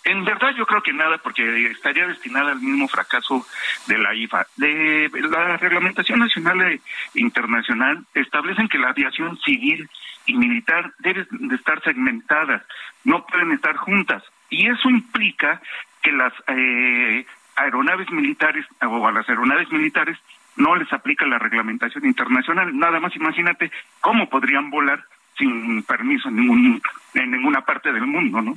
en 0.04 0.24
verdad 0.24 0.50
yo 0.56 0.66
creo 0.66 0.82
que 0.82 0.92
nada, 0.92 1.18
porque 1.18 1.66
estaría 1.70 2.06
destinada 2.06 2.52
al 2.52 2.60
mismo 2.60 2.88
fracaso 2.88 3.46
de 3.86 3.98
la 3.98 4.14
IFA. 4.14 4.46
De, 4.56 5.10
la 5.30 5.56
reglamentación 5.56 6.18
nacional 6.18 6.60
e 6.62 6.80
internacional 7.14 8.04
establecen 8.14 8.68
que 8.68 8.78
la 8.78 8.90
aviación 8.90 9.38
civil 9.38 9.88
y 10.26 10.34
militar 10.34 10.92
deben 10.98 11.26
de 11.30 11.54
estar 11.54 11.82
segmentadas, 11.82 12.62
no 13.04 13.24
pueden 13.26 13.52
estar 13.52 13.76
juntas. 13.76 14.22
Y 14.48 14.68
eso 14.68 14.88
implica 14.88 15.60
que 16.02 16.12
las 16.12 16.32
eh, 16.48 17.26
aeronaves 17.56 18.10
militares 18.10 18.66
o 18.82 19.06
a 19.06 19.12
las 19.12 19.28
aeronaves 19.28 19.70
militares 19.70 20.18
no 20.56 20.76
les 20.76 20.92
aplica 20.92 21.26
la 21.26 21.38
reglamentación 21.38 22.04
internacional. 22.04 22.76
Nada 22.76 23.00
más 23.00 23.14
imagínate 23.16 23.70
cómo 24.00 24.28
podrían 24.28 24.70
volar 24.70 25.04
sin 25.38 25.82
permiso 25.84 26.28
en, 26.28 26.36
ningún, 26.36 26.82
en 27.14 27.30
ninguna 27.30 27.60
parte 27.62 27.92
del 27.92 28.06
mundo, 28.06 28.42
¿no? 28.42 28.56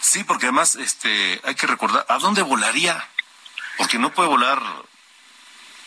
Sí, 0.00 0.24
porque 0.24 0.46
además 0.46 0.76
este, 0.76 1.40
hay 1.44 1.54
que 1.54 1.66
recordar, 1.66 2.04
¿a 2.08 2.18
dónde 2.18 2.42
volaría? 2.42 3.04
Porque 3.76 3.98
no 3.98 4.10
puede 4.10 4.28
volar, 4.28 4.60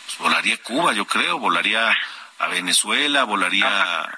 pues, 0.04 0.18
volaría 0.18 0.62
Cuba, 0.62 0.92
yo 0.92 1.06
creo, 1.06 1.38
volaría 1.38 1.96
a 2.38 2.48
Venezuela, 2.48 3.24
volaría... 3.24 4.08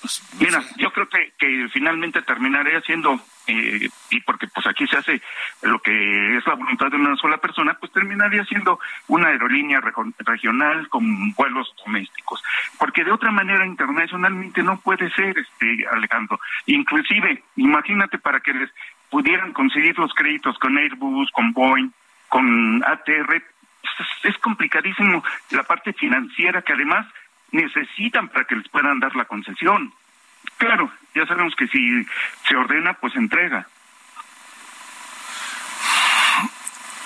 Pues, 0.00 0.22
Mira, 0.38 0.62
yo 0.76 0.92
creo 0.92 1.08
que, 1.08 1.32
que 1.36 1.68
finalmente 1.72 2.22
terminaría 2.22 2.80
siendo, 2.82 3.20
eh, 3.48 3.88
y 4.10 4.20
porque 4.20 4.46
pues 4.46 4.64
aquí 4.68 4.86
se 4.86 4.96
hace 4.96 5.20
lo 5.62 5.80
que 5.80 6.36
es 6.36 6.46
la 6.46 6.54
voluntad 6.54 6.86
de 6.88 6.96
una 6.96 7.16
sola 7.16 7.38
persona, 7.38 7.74
pues 7.74 7.90
terminaría 7.90 8.44
siendo 8.44 8.78
una 9.08 9.28
aerolínea 9.28 9.82
regional 10.18 10.88
con 10.88 11.32
vuelos 11.32 11.74
domésticos. 11.84 12.40
Porque 12.78 13.02
de 13.02 13.10
otra 13.10 13.32
manera 13.32 13.66
internacionalmente 13.66 14.62
no 14.62 14.78
puede 14.80 15.10
ser, 15.10 15.36
este 15.36 15.86
Alejandro. 15.90 16.38
Inclusive, 16.66 17.42
imagínate 17.56 18.18
para 18.18 18.38
que 18.38 18.54
les 18.54 18.70
pudieran 19.10 19.52
conseguir 19.52 19.98
los 19.98 20.12
créditos 20.14 20.58
con 20.58 20.78
Airbus, 20.78 21.30
con 21.32 21.52
Boeing, 21.52 21.90
con 22.28 22.82
ATR, 22.84 23.42
es 24.22 24.38
complicadísimo 24.38 25.22
la 25.50 25.64
parte 25.64 25.92
financiera 25.92 26.62
que 26.62 26.72
además 26.72 27.06
necesitan 27.50 28.28
para 28.28 28.44
que 28.44 28.56
les 28.56 28.68
puedan 28.68 29.00
dar 29.00 29.14
la 29.16 29.24
concesión. 29.24 29.92
Claro, 30.56 30.90
ya 31.14 31.26
sabemos 31.26 31.54
que 31.56 31.66
si 31.66 32.06
se 32.46 32.56
ordena, 32.56 32.94
pues 32.94 33.14
entrega. 33.16 33.66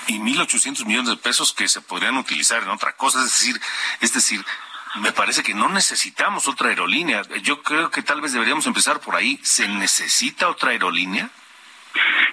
Y 0.06 0.18
1.800 0.18 0.84
millones 0.84 1.11
de 1.11 1.16
pesos 1.16 1.54
que 1.54 1.66
se 1.66 1.80
podrían 1.80 2.18
utilizar 2.18 2.62
en 2.62 2.68
otra 2.68 2.92
cosa, 2.92 3.20
es 3.20 3.25
decir, 3.26 3.61
es 4.00 4.12
decir, 4.12 4.44
me 4.96 5.12
parece 5.12 5.42
que 5.42 5.54
no 5.54 5.68
necesitamos 5.68 6.46
otra 6.46 6.68
aerolínea. 6.68 7.23
Yo 7.42 7.62
creo 7.62 7.90
que 7.90 8.02
tal 8.02 8.20
vez 8.20 8.32
deberíamos 8.32 8.66
empezar 8.66 9.00
por 9.00 9.16
ahí. 9.16 9.40
¿Se 9.42 9.66
necesita 9.66 10.49
otra 10.49 10.70
aerolínea? 10.70 11.30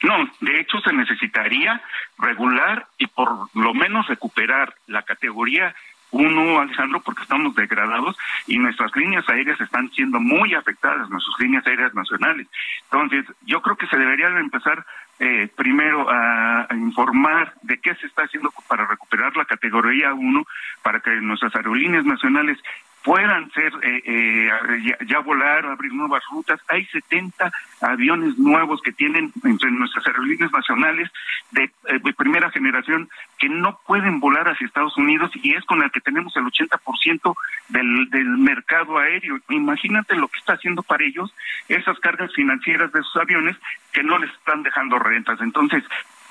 No, 0.03 0.29
de 0.39 0.59
hecho 0.59 0.79
se 0.79 0.93
necesitaría 0.93 1.81
regular 2.17 2.87
y 2.97 3.07
por 3.07 3.49
lo 3.55 3.73
menos 3.73 4.07
recuperar 4.07 4.73
la 4.87 5.03
categoría 5.03 5.75
uno, 6.11 6.59
Alejandro, 6.59 6.99
porque 7.01 7.23
estamos 7.23 7.55
degradados 7.55 8.17
y 8.45 8.57
nuestras 8.59 8.93
líneas 8.95 9.27
aéreas 9.29 9.59
están 9.61 9.89
siendo 9.91 10.19
muy 10.19 10.53
afectadas, 10.53 11.09
nuestras 11.09 11.39
líneas 11.39 11.65
aéreas 11.65 11.93
nacionales. 11.93 12.47
Entonces, 12.91 13.25
yo 13.45 13.61
creo 13.61 13.77
que 13.77 13.87
se 13.87 13.97
debería 13.97 14.27
empezar 14.27 14.85
eh, 15.19 15.47
primero 15.55 16.07
a, 16.09 16.67
informar 16.71 17.53
de 17.61 17.79
qué 17.79 17.95
se 17.95 18.07
está 18.07 18.23
haciendo 18.23 18.51
para 18.67 18.85
recuperar 18.85 19.37
la 19.37 19.45
categoría 19.45 20.13
1, 20.13 20.43
para 20.81 20.99
que 20.99 21.11
nuestras 21.11 21.55
aerolíneas 21.55 22.03
nacionales 22.03 22.57
puedan 23.03 23.51
ser 23.51 23.73
eh, 23.83 24.01
eh, 24.05 24.97
ya, 25.07 25.19
volar, 25.19 25.65
abrir 25.65 25.93
nuevas 25.93 26.23
rutas. 26.31 26.59
Hay 26.67 26.85
70 26.85 27.51
aviones 27.81 28.37
nuevos 28.37 28.81
que 28.81 28.91
tienen 28.91 29.31
entre 29.43 29.71
nuestras 29.71 30.05
aerolíneas 30.07 30.51
nacionales 30.51 31.09
de, 31.51 31.63
eh, 31.63 31.99
de, 32.03 32.13
primera 32.13 32.51
generación 32.51 33.09
que 33.39 33.49
no 33.49 33.79
pueden 33.87 34.19
volar 34.19 34.47
hacia 34.47 34.67
Estados 34.67 34.95
Unidos 34.97 35.31
y 35.35 35.53
es 35.53 35.65
con 35.65 35.81
el 35.81 35.91
que 35.91 36.01
tenemos 36.01 36.35
el 36.35 36.43
80% 36.43 37.35
del, 37.69 38.09
del 38.09 38.37
mercado 38.37 38.99
aéreo. 38.99 39.39
Imagínate 39.49 40.15
lo 40.15 40.27
que 40.27 40.39
está 40.39 40.53
haciendo 40.53 40.83
para 40.83 41.03
ellos 41.03 41.33
esas 41.67 41.99
cargas 41.99 42.31
financieras 42.33 42.91
de 42.91 42.99
esos 42.99 43.15
aviones 43.15 43.57
que 43.91 44.03
no 44.03 44.19
les 44.19 44.31
están 44.31 44.61
dejando 44.63 44.99
rentas. 44.99 45.41
Entonces, 45.41 45.83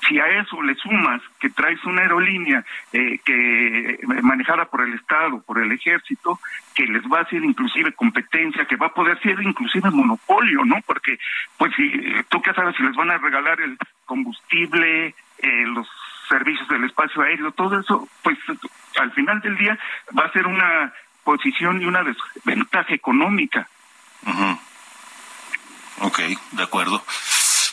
si 0.07 0.19
a 0.19 0.27
eso 0.27 0.61
le 0.61 0.75
sumas 0.75 1.21
que 1.39 1.49
traes 1.49 1.83
una 1.85 2.01
aerolínea 2.01 2.63
eh, 2.91 3.19
que 3.23 3.99
manejada 4.21 4.65
por 4.65 4.81
el 4.81 4.93
Estado, 4.93 5.41
por 5.41 5.59
el 5.61 5.71
Ejército, 5.71 6.39
que 6.73 6.85
les 6.85 7.03
va 7.03 7.19
a 7.19 7.21
hacer 7.23 7.43
inclusive 7.43 7.93
competencia, 7.93 8.65
que 8.65 8.75
va 8.75 8.87
a 8.87 8.93
poder 8.93 9.19
ser 9.21 9.41
inclusive 9.41 9.89
monopolio, 9.91 10.65
¿no? 10.65 10.77
Porque, 10.85 11.17
pues, 11.57 11.73
si 11.75 11.91
tú 12.29 12.41
qué 12.41 12.53
sabes 12.53 12.75
si 12.75 12.83
les 12.83 12.95
van 12.95 13.11
a 13.11 13.17
regalar 13.17 13.61
el 13.61 13.77
combustible, 14.05 15.15
eh, 15.39 15.65
los 15.67 15.87
servicios 16.27 16.67
del 16.69 16.85
espacio 16.85 17.21
aéreo, 17.21 17.51
todo 17.51 17.79
eso, 17.79 18.07
pues, 18.23 18.37
al 18.99 19.11
final 19.11 19.41
del 19.41 19.57
día 19.57 19.77
va 20.17 20.25
a 20.25 20.31
ser 20.31 20.47
una 20.47 20.93
posición 21.23 21.81
y 21.81 21.85
una 21.85 22.03
desventaja 22.03 22.93
económica. 22.93 23.67
Ok, 25.99 26.19
de 26.51 26.63
acuerdo. 26.63 27.03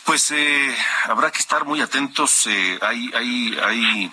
Pues 0.09 0.31
eh, 0.31 0.75
habrá 1.05 1.29
que 1.29 1.37
estar 1.37 1.65
muy 1.65 1.81
atentos. 1.81 2.47
Eh, 2.47 2.79
hay, 2.81 3.11
hay, 3.13 3.55
hay, 3.63 4.11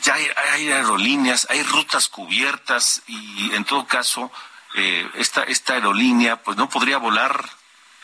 ya 0.00 0.14
hay, 0.14 0.70
aerolíneas, 0.70 1.46
hay 1.50 1.62
rutas 1.62 2.08
cubiertas 2.08 3.02
y 3.06 3.50
en 3.52 3.64
todo 3.64 3.86
caso 3.86 4.32
eh, 4.74 5.06
esta, 5.16 5.42
esta 5.42 5.74
aerolínea 5.74 6.36
pues 6.36 6.56
no 6.56 6.70
podría 6.70 6.96
volar. 6.96 7.44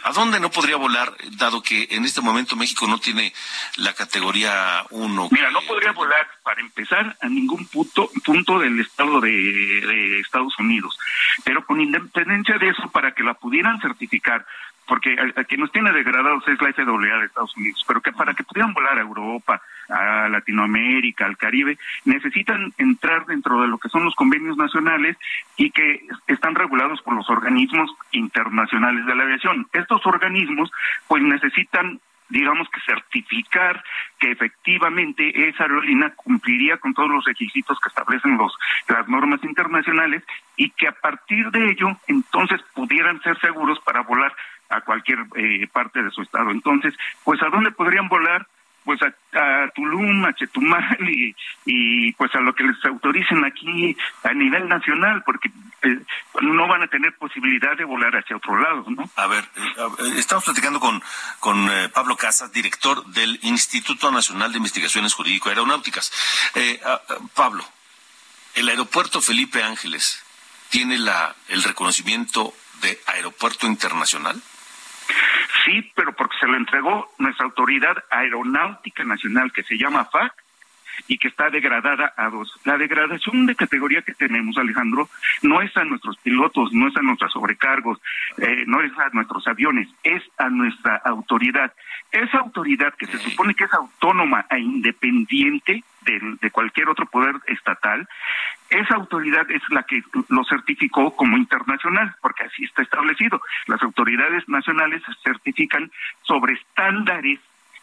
¿A 0.02 0.12
dónde 0.12 0.40
no 0.40 0.50
podría 0.50 0.76
volar, 0.76 1.14
dado 1.38 1.62
que 1.62 1.88
en 1.90 2.04
este 2.04 2.20
momento 2.20 2.54
México 2.54 2.86
no 2.86 2.98
tiene 2.98 3.32
la 3.76 3.94
categoría 3.94 4.84
1? 4.90 5.28
Mira, 5.30 5.50
no 5.50 5.60
podría 5.62 5.92
volar, 5.92 6.26
para 6.42 6.60
empezar, 6.60 7.16
a 7.20 7.28
ningún 7.28 7.66
punto, 7.66 8.10
punto 8.24 8.58
del 8.58 8.80
estado 8.80 9.20
de, 9.20 9.30
de 9.30 10.20
Estados 10.20 10.58
Unidos. 10.58 10.98
Pero 11.44 11.64
con 11.64 11.80
independencia 11.80 12.56
de 12.58 12.70
eso, 12.70 12.90
para 12.90 13.12
que 13.12 13.22
la 13.22 13.34
pudieran 13.34 13.78
certificar 13.80 14.46
porque 14.90 15.16
a, 15.36 15.44
quien 15.44 15.60
nos 15.60 15.70
tiene 15.70 15.92
degradados 15.92 16.42
es 16.48 16.60
la 16.60 16.72
FAA 16.72 17.18
de 17.20 17.26
Estados 17.26 17.56
Unidos, 17.56 17.84
pero 17.86 18.00
que 18.00 18.10
para 18.10 18.34
que 18.34 18.42
pudieran 18.42 18.74
volar 18.74 18.98
a 18.98 19.02
Europa, 19.02 19.62
a 19.88 20.28
Latinoamérica, 20.28 21.26
al 21.26 21.36
Caribe, 21.36 21.78
necesitan 22.04 22.72
entrar 22.76 23.24
dentro 23.24 23.62
de 23.62 23.68
lo 23.68 23.78
que 23.78 23.88
son 23.88 24.04
los 24.04 24.16
convenios 24.16 24.56
nacionales 24.56 25.16
y 25.56 25.70
que 25.70 26.08
están 26.26 26.56
regulados 26.56 27.00
por 27.02 27.14
los 27.14 27.30
organismos 27.30 27.94
internacionales 28.10 29.06
de 29.06 29.14
la 29.14 29.22
aviación. 29.22 29.68
Estos 29.72 30.04
organismos 30.06 30.72
pues 31.06 31.22
necesitan 31.22 32.00
digamos 32.28 32.68
que 32.70 32.80
certificar 32.80 33.82
que 34.18 34.30
efectivamente 34.30 35.48
esa 35.48 35.64
aerolínea 35.64 36.14
cumpliría 36.14 36.78
con 36.78 36.94
todos 36.94 37.10
los 37.10 37.24
requisitos 37.24 37.78
que 37.80 37.88
establecen 37.88 38.38
los 38.38 38.56
las 38.88 39.08
normas 39.08 39.42
internacionales 39.42 40.22
y 40.56 40.70
que 40.70 40.86
a 40.86 40.92
partir 40.92 41.50
de 41.50 41.70
ello 41.70 41.96
entonces 42.06 42.60
pudieran 42.72 43.20
ser 43.22 43.38
seguros 43.40 43.80
para 43.80 44.02
volar 44.02 44.32
a 44.70 44.80
cualquier 44.80 45.18
eh, 45.36 45.68
parte 45.72 46.02
de 46.02 46.10
su 46.10 46.22
estado. 46.22 46.50
Entonces, 46.50 46.94
pues 47.24 47.42
a 47.42 47.48
dónde 47.48 47.72
podrían 47.72 48.08
volar? 48.08 48.46
Pues 48.82 48.98
a, 49.02 49.68
Tulum, 49.74 50.24
a 50.24 50.32
Chetumal 50.32 50.98
y, 51.66 52.12
pues 52.12 52.34
a 52.34 52.40
lo 52.40 52.54
que 52.54 52.64
les 52.64 52.82
autoricen 52.86 53.44
aquí 53.44 53.94
a 54.24 54.32
nivel 54.32 54.68
nacional, 54.68 55.22
porque 55.24 55.50
eh, 55.82 55.98
no 56.40 56.66
van 56.66 56.82
a 56.82 56.86
tener 56.86 57.14
posibilidad 57.16 57.76
de 57.76 57.84
volar 57.84 58.16
hacia 58.16 58.36
otro 58.36 58.58
lado, 58.58 58.86
¿no? 58.88 59.10
A 59.16 59.26
ver, 59.26 59.44
eh, 59.54 60.14
estamos 60.16 60.44
platicando 60.44 60.80
con, 60.80 61.02
con 61.40 61.68
Pablo 61.92 62.16
Casas, 62.16 62.52
director 62.52 63.04
del 63.06 63.38
Instituto 63.42 64.10
Nacional 64.10 64.50
de 64.50 64.58
Investigaciones 64.58 65.12
Jurídico-Aeronáuticas. 65.12 66.10
Pablo, 67.34 67.62
el 68.54 68.68
aeropuerto 68.70 69.20
Felipe 69.20 69.62
Ángeles 69.62 70.24
tiene 70.70 70.98
la, 70.98 71.36
el 71.48 71.62
reconocimiento 71.62 72.54
de 72.80 72.98
aeropuerto 73.06 73.66
internacional? 73.66 74.40
Sí, 75.64 75.92
pero 75.94 76.12
porque 76.14 76.36
se 76.38 76.46
lo 76.46 76.56
entregó 76.56 77.10
nuestra 77.18 77.46
autoridad 77.46 77.96
aeronáutica 78.10 79.04
nacional 79.04 79.52
que 79.52 79.62
se 79.62 79.76
llama 79.76 80.06
FAC 80.06 80.32
y 81.08 81.18
que 81.18 81.28
está 81.28 81.50
degradada 81.50 82.12
a 82.16 82.28
dos. 82.30 82.58
La 82.64 82.78
degradación 82.78 83.46
de 83.46 83.54
categoría 83.54 84.02
que 84.02 84.14
tenemos, 84.14 84.56
Alejandro, 84.58 85.08
no 85.42 85.60
es 85.62 85.76
a 85.76 85.84
nuestros 85.84 86.16
pilotos, 86.18 86.72
no 86.72 86.88
es 86.88 86.96
a 86.96 87.02
nuestros 87.02 87.32
sobrecargos, 87.32 88.00
eh, 88.38 88.64
no 88.66 88.80
es 88.80 88.92
a 88.98 89.08
nuestros 89.12 89.46
aviones, 89.46 89.88
es 90.02 90.22
a 90.38 90.48
nuestra 90.48 90.96
autoridad. 91.04 91.72
Esa 92.12 92.38
autoridad 92.38 92.94
que 92.94 93.06
se 93.06 93.18
supone 93.18 93.54
que 93.54 93.64
es 93.64 93.74
autónoma 93.74 94.46
e 94.50 94.58
independiente 94.58 95.84
de, 96.02 96.36
de 96.40 96.50
cualquier 96.50 96.88
otro 96.88 97.06
poder 97.06 97.36
estatal, 97.46 98.08
esa 98.70 98.94
autoridad 98.94 99.50
es 99.50 99.62
la 99.70 99.82
que 99.82 100.02
lo 100.28 100.44
certificó 100.44 101.14
como 101.16 101.36
internacional, 101.36 102.14
porque 102.22 102.44
así 102.44 102.64
está 102.64 102.82
establecido. 102.82 103.40
Las 103.66 103.82
autoridades 103.82 104.48
nacionales 104.48 105.02
certifican 105.24 105.90
sobre 106.22 106.54
estándares 106.54 107.40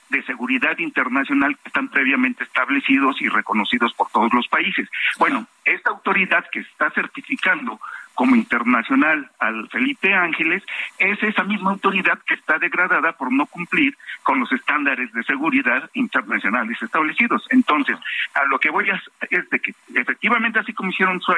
de 0.09 0.23
seguridad 0.23 0.77
internacional 0.77 1.57
que 1.57 1.69
están 1.69 1.89
previamente 1.89 2.43
establecidos 2.43 3.21
y 3.21 3.27
reconocidos 3.27 3.93
por 3.93 4.09
todos 4.09 4.33
los 4.33 4.47
países. 4.47 4.89
Bueno, 5.17 5.47
esta 5.65 5.89
autoridad 5.89 6.45
que 6.51 6.59
está 6.59 6.89
certificando 6.91 7.79
como 8.17 8.35
internacional 8.35 9.29
al 9.37 9.69
Felipe 9.69 10.11
Ángeles 10.11 10.63
es 10.97 11.21
esa 11.21 11.43
misma 11.43 11.69
autoridad 11.69 12.17
que 12.25 12.33
está 12.33 12.57
degradada 12.57 13.11
por 13.11 13.31
no 13.31 13.45
cumplir 13.45 13.95
con 14.23 14.39
los 14.39 14.51
estándares 14.51 15.13
de 15.13 15.21
seguridad 15.21 15.87
internacionales 15.93 16.81
establecidos. 16.81 17.45
Entonces, 17.51 17.95
a 18.33 18.43
lo 18.45 18.57
que 18.57 18.71
voy 18.71 18.89
a 18.89 18.99
es 19.29 19.47
de 19.51 19.59
que 19.59 19.75
efectivamente 19.93 20.57
así 20.57 20.73
como 20.73 20.89
hicieron 20.89 21.21
su 21.21 21.31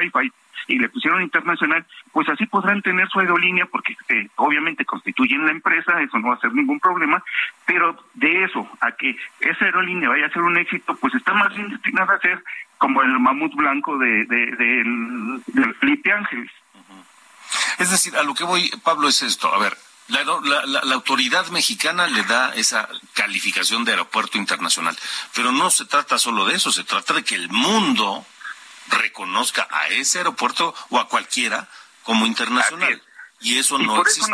y 0.68 0.78
le 0.78 0.88
pusieron 0.88 1.20
internacional, 1.20 1.84
pues 2.12 2.26
así 2.30 2.46
podrán 2.46 2.80
tener 2.80 3.06
su 3.08 3.20
aerolínea 3.20 3.66
porque 3.66 3.94
eh, 4.08 4.28
obviamente 4.36 4.86
constituyen 4.86 5.44
la 5.44 5.52
empresa, 5.52 6.00
eso 6.00 6.18
no 6.18 6.28
va 6.28 6.36
a 6.36 6.40
ser 6.40 6.54
ningún 6.54 6.80
problema, 6.80 7.22
pero 7.66 7.94
de 8.14 8.44
eso 8.44 8.66
a 8.80 8.92
que 8.92 9.16
esa 9.40 9.66
aerolínea 9.66 10.08
vaya 10.08 10.26
a 10.26 10.30
ser 10.30 10.40
un 10.40 10.56
éxito, 10.56 10.96
pues 10.96 11.14
está 11.14 11.34
más 11.34 11.54
bien 11.54 11.68
destinada 11.68 12.14
a 12.14 12.20
ser 12.20 12.42
como 12.78 13.02
el 13.02 13.20
mamut 13.20 13.54
blanco 13.54 13.98
de, 13.98 14.24
del 14.24 15.74
Felipe 15.74 16.10
Ángeles. 16.10 16.50
Es 17.80 17.90
decir, 17.90 18.14
a 18.16 18.22
lo 18.22 18.34
que 18.34 18.44
voy, 18.44 18.68
Pablo, 18.84 19.08
es 19.08 19.22
esto. 19.22 19.52
A 19.52 19.58
ver, 19.58 19.76
la, 20.08 20.22
la, 20.66 20.94
autoridad 20.94 21.46
mexicana 21.46 22.06
le 22.08 22.22
da 22.24 22.54
esa 22.54 22.86
calificación 23.14 23.84
de 23.84 23.92
aeropuerto 23.92 24.36
internacional, 24.36 24.96
pero 25.34 25.50
no 25.50 25.70
se 25.70 25.86
trata 25.86 26.18
solo 26.18 26.44
de 26.44 26.56
eso, 26.56 26.70
se 26.72 26.84
trata 26.84 27.14
de 27.14 27.24
que 27.24 27.36
el 27.36 27.48
mundo 27.48 28.26
reconozca 28.88 29.66
a 29.70 29.88
ese 29.88 30.18
aeropuerto 30.18 30.74
o 30.90 30.98
a 30.98 31.08
cualquiera 31.08 31.68
como 32.02 32.26
internacional. 32.26 33.02
Y 33.40 33.58
eso 33.58 33.78
no 33.78 34.00
existe. 34.02 34.30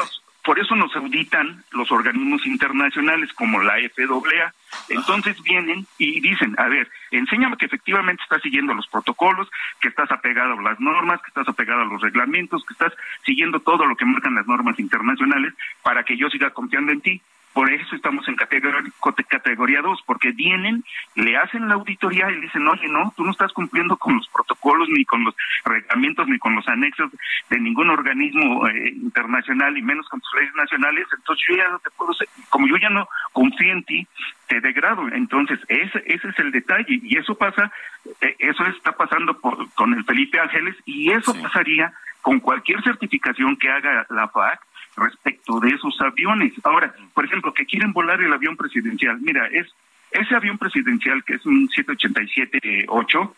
Por 0.46 0.60
eso 0.60 0.76
nos 0.76 0.94
auditan 0.94 1.64
los 1.72 1.90
organismos 1.90 2.46
internacionales 2.46 3.32
como 3.32 3.60
la 3.60 3.74
FAA 3.94 4.52
entonces 4.88 5.42
vienen 5.42 5.86
y 5.98 6.20
dicen, 6.20 6.54
a 6.58 6.68
ver, 6.68 6.88
enséñame 7.10 7.56
que 7.56 7.66
efectivamente 7.66 8.22
estás 8.22 8.42
siguiendo 8.42 8.72
los 8.72 8.86
protocolos, 8.86 9.48
que 9.80 9.88
estás 9.88 10.10
apegado 10.12 10.52
a 10.52 10.62
las 10.62 10.78
normas, 10.78 11.20
que 11.22 11.28
estás 11.28 11.48
apegado 11.48 11.82
a 11.82 11.86
los 11.86 12.00
reglamentos, 12.00 12.64
que 12.64 12.74
estás 12.74 12.92
siguiendo 13.24 13.58
todo 13.60 13.86
lo 13.86 13.96
que 13.96 14.04
marcan 14.04 14.36
las 14.36 14.46
normas 14.46 14.78
internacionales 14.78 15.52
para 15.82 16.04
que 16.04 16.16
yo 16.16 16.30
siga 16.30 16.50
confiando 16.50 16.92
en 16.92 17.00
ti. 17.00 17.22
Por 17.56 17.72
eso 17.72 17.96
estamos 17.96 18.28
en 18.28 18.36
categoría, 18.36 18.82
categoría 19.30 19.80
2, 19.80 20.02
porque 20.04 20.30
vienen, 20.32 20.84
le 21.14 21.38
hacen 21.38 21.66
la 21.66 21.76
auditoría 21.76 22.30
y 22.30 22.42
dicen, 22.42 22.68
oye, 22.68 22.86
no, 22.86 23.14
tú 23.16 23.24
no 23.24 23.30
estás 23.30 23.50
cumpliendo 23.54 23.96
con 23.96 24.14
los 24.18 24.28
protocolos, 24.28 24.90
ni 24.90 25.06
con 25.06 25.24
los 25.24 25.34
reglamentos, 25.64 26.28
ni 26.28 26.38
con 26.38 26.54
los 26.54 26.68
anexos 26.68 27.10
de 27.48 27.58
ningún 27.58 27.88
organismo 27.88 28.68
eh, 28.68 28.90
internacional, 28.90 29.74
y 29.74 29.80
menos 29.80 30.06
con 30.10 30.20
tus 30.20 30.34
leyes 30.34 30.54
nacionales, 30.54 31.06
entonces 31.16 31.46
yo 31.48 31.56
ya 31.56 31.68
no 31.70 31.78
te 31.78 31.88
puedo, 31.92 32.12
como 32.50 32.66
yo 32.66 32.76
ya 32.76 32.90
no 32.90 33.08
confío 33.32 33.72
en 33.72 33.84
ti, 33.84 34.06
te 34.48 34.60
degrado. 34.60 35.08
Entonces, 35.08 35.58
ese, 35.68 36.02
ese 36.04 36.28
es 36.28 36.38
el 36.38 36.52
detalle, 36.52 37.00
y 37.02 37.16
eso 37.16 37.36
pasa, 37.36 37.72
eh, 38.20 38.36
eso 38.38 38.66
está 38.66 38.92
pasando 38.92 39.40
con 39.40 39.94
el 39.94 40.04
Felipe 40.04 40.38
Ángeles, 40.38 40.76
y 40.84 41.10
eso 41.10 41.32
pasaría 41.42 41.90
con 42.20 42.38
cualquier 42.38 42.82
certificación 42.82 43.56
que 43.56 43.70
haga 43.70 44.04
la 44.10 44.28
FAC, 44.28 44.60
respecto 44.96 45.60
de 45.60 45.70
esos 45.70 46.00
aviones. 46.00 46.52
Ahora, 46.64 46.94
por 47.14 47.24
ejemplo, 47.24 47.52
que 47.52 47.66
quieren 47.66 47.92
volar 47.92 48.20
el 48.22 48.32
avión 48.32 48.56
presidencial. 48.56 49.18
Mira, 49.20 49.46
es 49.48 49.66
ese 50.10 50.34
avión 50.34 50.58
presidencial 50.58 51.22
que 51.24 51.34
es 51.34 51.46
un 51.46 51.68
787-8, 51.68 53.34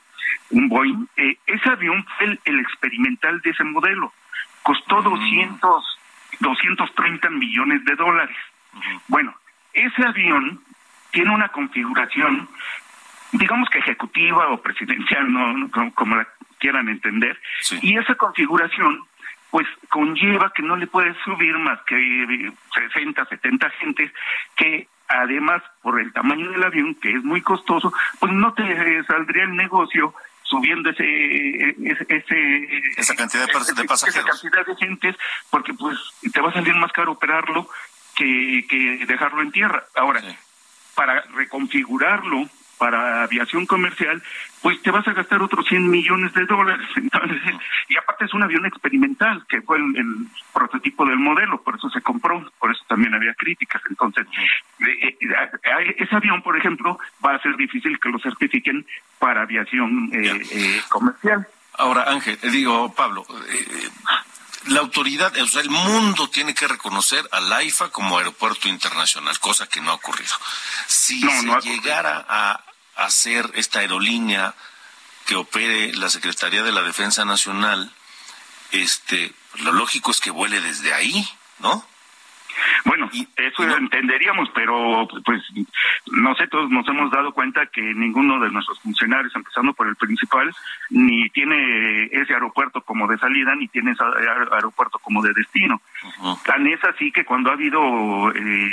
un 0.51 0.68
Boeing, 0.68 1.07
eh, 1.16 1.37
ese 1.47 1.68
avión 1.68 2.05
fue 2.16 2.38
el, 2.44 2.61
experimental 2.61 3.40
de 3.40 3.51
ese 3.51 3.64
modelo. 3.64 4.12
Costó 4.62 5.03
200, 5.03 5.99
230 6.40 7.31
millones 7.31 7.85
de 7.85 7.94
dólares. 7.97 8.37
Bueno, 9.09 9.35
ese 9.73 10.05
avión 10.05 10.61
tiene 11.11 11.35
una 11.35 11.49
configuración, 11.49 12.49
digamos 13.33 13.68
que 13.71 13.79
ejecutiva 13.79 14.49
o 14.51 14.61
presidencial, 14.61 15.33
no, 15.33 15.71
como, 15.94 16.16
la 16.16 16.29
quieran 16.59 16.88
entender, 16.88 17.38
y 17.83 17.97
esa 17.97 18.14
configuración 18.16 19.08
pues 19.50 19.66
conlleva 19.88 20.52
que 20.54 20.62
no 20.62 20.76
le 20.76 20.87
puedes 20.87 21.16
subir 21.24 21.56
más 21.58 21.80
que 21.87 22.52
60, 22.74 23.24
70 23.24 23.70
gentes, 23.70 24.12
que 24.56 24.88
además 25.08 25.62
por 25.82 26.00
el 26.00 26.12
tamaño 26.12 26.50
del 26.50 26.64
avión, 26.64 26.94
que 26.94 27.11
es 27.11 27.24
muy 27.24 27.40
costoso, 27.40 27.92
pues 28.18 28.32
no 28.32 28.52
te 28.52 29.04
saldría 29.04 29.44
el 29.44 29.56
negocio 29.56 30.14
subiendo 30.42 30.90
ese, 30.90 31.76
ese, 32.08 32.82
esa 32.96 33.14
cantidad 33.14 33.46
de, 33.46 33.52
pasajeros. 33.84 34.02
Esa 34.02 34.24
cantidad 34.24 34.66
de 34.66 34.76
gentes, 34.76 35.16
porque 35.50 35.74
pues 35.74 35.98
te 36.32 36.40
va 36.40 36.50
a 36.50 36.54
salir 36.54 36.74
más 36.74 36.92
caro 36.92 37.12
operarlo 37.12 37.68
que, 38.14 38.66
que 38.68 39.04
dejarlo 39.06 39.42
en 39.42 39.52
tierra. 39.52 39.84
Ahora, 39.94 40.22
para 40.94 41.20
reconfigurarlo 41.34 42.48
para 42.78 43.22
aviación 43.24 43.66
comercial, 43.66 44.22
pues 44.62 44.80
te 44.82 44.90
vas 44.90 45.06
a 45.06 45.12
gastar 45.12 45.42
otros 45.42 45.66
100 45.66 45.90
millones 45.90 46.32
de 46.34 46.46
dólares. 46.46 46.88
Entonces, 46.96 47.54
y 47.88 47.96
aparte 47.96 48.24
es 48.24 48.34
un 48.34 48.42
avión 48.42 48.64
experimental, 48.66 49.44
que 49.48 49.60
fue 49.62 49.78
el, 49.78 50.26
prototipo 50.52 51.04
del 51.06 51.18
modelo, 51.18 51.60
por 51.62 51.76
eso 51.76 51.88
se 51.90 52.00
compró, 52.00 52.50
por 52.58 52.70
eso 52.70 52.82
también 52.88 53.14
había 53.14 53.34
críticas. 53.34 53.82
Entonces, 53.88 54.26
eh, 54.80 55.16
eh, 55.20 55.96
ese 55.98 56.16
avión, 56.16 56.42
por 56.42 56.56
ejemplo, 56.56 56.98
va 57.24 57.34
a 57.34 57.42
ser 57.42 57.56
difícil 57.56 57.98
que 58.00 58.08
lo 58.08 58.18
certifiquen 58.18 58.86
para 59.18 59.42
aviación 59.42 60.10
eh, 60.12 60.80
comercial. 60.88 61.46
Ahora, 61.74 62.04
Ángel, 62.08 62.38
digo, 62.50 62.92
Pablo, 62.92 63.24
la 64.66 64.80
autoridad, 64.80 65.32
o 65.38 65.46
sea, 65.46 65.62
el 65.62 65.70
mundo 65.70 66.28
tiene 66.28 66.54
que 66.54 66.66
reconocer 66.66 67.26
al 67.32 67.52
AIFA 67.52 67.90
como 67.90 68.18
aeropuerto 68.18 68.68
internacional, 68.68 69.38
cosa 69.38 69.66
que 69.68 69.80
no 69.80 69.92
ha 69.92 69.94
ocurrido. 69.94 70.32
Si 70.86 71.20
se 71.20 71.60
llegara 71.62 72.26
a 72.28 72.64
hacer 72.98 73.50
esta 73.54 73.78
aerolínea 73.80 74.54
que 75.26 75.37
opere 75.37 75.94
la 75.94 76.11
Secretaría 76.11 76.62
de 76.62 76.72
la 76.72 76.82
Defensa 76.82 77.24
Nacional, 77.24 77.92
este, 78.72 79.32
lo 79.54 79.72
lógico 79.72 80.11
es 80.11 80.20
que 80.20 80.30
vuele 80.30 80.61
desde 80.61 80.92
ahí, 80.92 81.28
¿no? 81.58 81.87
Bueno, 82.85 83.11
eso 83.37 83.77
entenderíamos, 83.77 84.49
pero 84.55 85.09
pues 85.25 85.42
nosotros 86.12 86.71
nos 86.71 86.87
hemos 86.88 87.11
dado 87.11 87.33
cuenta 87.33 87.66
que 87.66 87.83
ninguno 87.83 88.40
de 88.40 88.51
nuestros 88.51 88.81
funcionarios, 88.81 89.35
empezando 89.35 89.73
por 89.73 89.88
el 89.88 89.97
principal, 89.97 90.55
ni 90.90 91.29
tiene 91.31 92.05
ese 92.07 92.35
aeropuerto 92.35 92.81
como 92.83 93.07
de 93.07 93.18
salida, 93.18 93.55
ni 93.55 93.68
tiene 93.68 93.92
ese 93.92 94.05
aeropuerto 94.53 94.99
como 94.99 95.23
de 95.23 95.33
destino. 95.33 95.81
Tan 96.44 96.66
es 96.66 96.83
así 96.85 97.11
que 97.12 97.25
cuando 97.25 97.51
ha 97.51 97.55
habido 97.55 98.33
eh, 98.33 98.71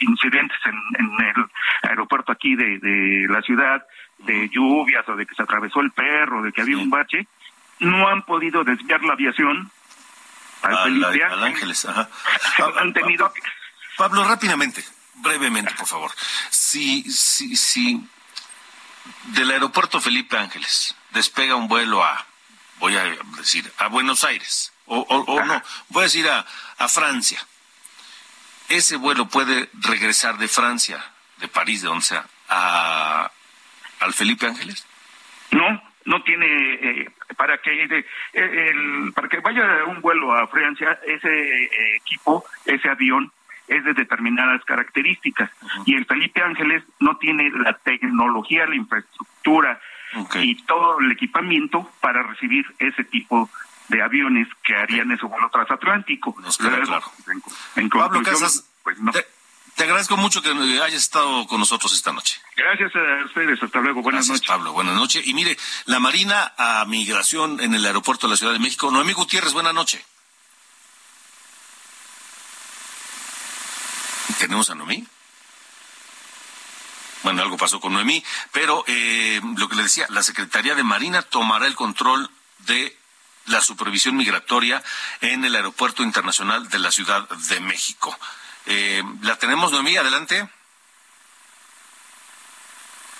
incidentes 0.00 0.58
en, 0.66 1.04
el 1.04 1.46
aeropuerto 1.82 2.32
aquí 2.32 2.54
de, 2.56 3.26
la 3.28 3.42
ciudad, 3.42 3.84
de 4.18 4.48
lluvias 4.48 5.08
o 5.08 5.16
de 5.16 5.26
que 5.26 5.34
se 5.34 5.42
atravesó 5.42 5.80
el 5.80 5.90
perro, 5.90 6.42
de 6.42 6.52
que 6.52 6.62
había 6.62 6.78
un 6.78 6.90
bache, 6.90 7.26
no 7.80 8.08
han 8.08 8.22
podido 8.22 8.64
desviar 8.64 9.02
la 9.02 9.14
aviación 9.14 9.70
al, 10.64 11.44
Ángeles. 11.44 11.84
Ajá. 11.84 12.08
Han 12.80 12.92
tenido 12.92 13.32
Pablo, 13.96 14.24
rápidamente, 14.24 14.84
brevemente, 15.16 15.72
por 15.74 15.86
favor. 15.86 16.10
Si, 16.50 17.02
si, 17.10 17.56
si 17.56 18.04
del 19.24 19.50
aeropuerto 19.50 20.00
Felipe 20.00 20.36
Ángeles 20.36 20.94
despega 21.10 21.54
un 21.54 21.68
vuelo 21.68 22.02
a, 22.02 22.26
voy 22.78 22.96
a 22.96 23.04
decir, 23.36 23.70
a 23.78 23.88
Buenos 23.88 24.24
Aires, 24.24 24.72
o, 24.86 24.98
o, 24.98 25.44
no, 25.44 25.62
voy 25.88 26.02
a 26.02 26.04
decir 26.04 26.28
a, 26.28 26.44
a 26.78 26.88
Francia. 26.88 27.44
Ese 28.68 28.96
vuelo 28.96 29.28
puede 29.28 29.70
regresar 29.74 30.38
de 30.38 30.48
Francia, 30.48 31.04
de 31.36 31.48
París, 31.48 31.82
de 31.82 31.88
donde 31.88 32.04
sea, 32.04 32.26
a, 32.48 33.30
al 34.00 34.14
Felipe 34.14 34.46
Ángeles? 34.46 34.84
No, 35.50 35.93
no 36.04 36.22
tiene 36.22 36.46
eh, 36.46 37.10
para 37.36 37.58
que 37.58 37.84
eh, 37.84 38.04
el, 38.34 39.12
para 39.14 39.28
que 39.28 39.40
vaya 39.40 39.84
un 39.86 40.00
vuelo 40.00 40.32
a 40.32 40.46
Francia 40.46 40.98
ese 41.06 41.64
eh, 41.64 41.96
equipo 41.96 42.44
ese 42.66 42.88
avión 42.88 43.30
es 43.66 43.82
de 43.84 43.94
determinadas 43.94 44.62
características. 44.64 45.50
Y 45.86 45.94
el 45.94 46.04
Felipe 46.04 46.42
Ángeles 46.42 46.82
no 47.00 47.16
tiene 47.16 47.50
la 47.50 47.72
tecnología 47.78 48.66
la 48.66 48.74
infraestructura 48.74 49.80
y 50.34 50.62
todo 50.64 51.00
el 51.00 51.10
equipamiento 51.10 51.90
para 52.00 52.22
recibir 52.22 52.66
ese 52.78 53.04
tipo 53.04 53.48
de 53.88 54.02
aviones 54.02 54.48
que 54.62 54.76
harían 54.76 55.10
ese 55.12 55.26
vuelo 55.26 55.48
transatlántico. 55.50 56.36
En, 57.76 57.88
Pablo 57.88 58.22
Casas, 58.22 58.70
pues 58.82 58.98
no. 59.00 59.12
Te 59.12 59.24
agradezco 59.82 60.16
mucho 60.16 60.40
que 60.40 60.50
hayas 60.50 61.02
estado 61.02 61.46
con 61.48 61.58
nosotros 61.58 61.92
esta 61.92 62.12
noche. 62.12 62.40
Gracias 62.56 62.92
a 62.94 63.24
ustedes. 63.26 63.60
Hasta 63.60 63.80
luego. 63.80 64.02
Buenas 64.02 64.28
noches. 64.28 64.46
Pablo. 64.46 64.72
Buenas 64.72 64.94
noches. 64.94 65.26
Y 65.26 65.34
mire, 65.34 65.56
la 65.86 65.98
Marina 65.98 66.54
a 66.56 66.84
migración 66.84 67.60
en 67.60 67.74
el 67.74 67.84
aeropuerto 67.84 68.26
de 68.26 68.32
la 68.32 68.36
Ciudad 68.36 68.52
de 68.52 68.60
México. 68.60 68.90
Noemí 68.90 69.12
Gutiérrez, 69.12 69.52
buenas 69.52 69.74
noches. 69.74 70.00
¿Tenemos 74.38 74.70
a 74.70 74.74
Noemí? 74.74 75.04
Bueno, 77.22 77.42
algo 77.42 77.56
pasó 77.56 77.80
con 77.80 77.94
Noemí, 77.94 78.22
pero 78.52 78.84
eh, 78.86 79.40
lo 79.56 79.68
que 79.68 79.76
le 79.76 79.84
decía, 79.84 80.06
la 80.10 80.22
Secretaría 80.22 80.74
de 80.74 80.82
Marina 80.82 81.22
tomará 81.22 81.66
el 81.66 81.74
control 81.74 82.30
de 82.58 82.96
la 83.46 83.60
supervisión 83.62 84.16
migratoria 84.16 84.82
en 85.22 85.44
el 85.44 85.56
Aeropuerto 85.56 86.02
Internacional 86.02 86.68
de 86.68 86.78
la 86.78 86.90
Ciudad 86.90 87.26
de 87.28 87.60
México. 87.60 88.16
Eh, 88.66 89.02
¿La 89.22 89.36
tenemos, 89.36 89.72
Noemí? 89.72 89.96
Adelante. 89.96 90.48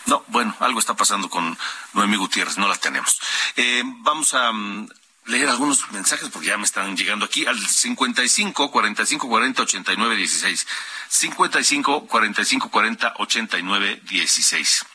No, 0.06 0.22
bueno, 0.28 0.54
algo 0.60 0.78
está 0.78 0.94
pasando 0.94 1.30
con 1.30 1.56
Noemí 1.94 2.16
Gutiérrez, 2.16 2.58
no 2.58 2.68
la 2.68 2.76
tenemos. 2.76 3.20
Eh, 3.56 3.82
vamos 3.84 4.34
a 4.34 4.52
mm, 4.52 4.88
leer 5.26 5.48
algunos 5.48 5.90
mensajes 5.92 6.28
porque 6.28 6.48
ya 6.48 6.58
me 6.58 6.64
están 6.64 6.96
llegando 6.96 7.24
aquí 7.24 7.46
al 7.46 7.58
55 7.58 8.70
45 8.70 9.28
40 9.28 9.62
89 9.62 10.16
16. 10.16 10.66
55 11.08 12.06
45 12.06 12.70
40 12.70 13.14
89 13.16 14.00
16. 14.04 14.86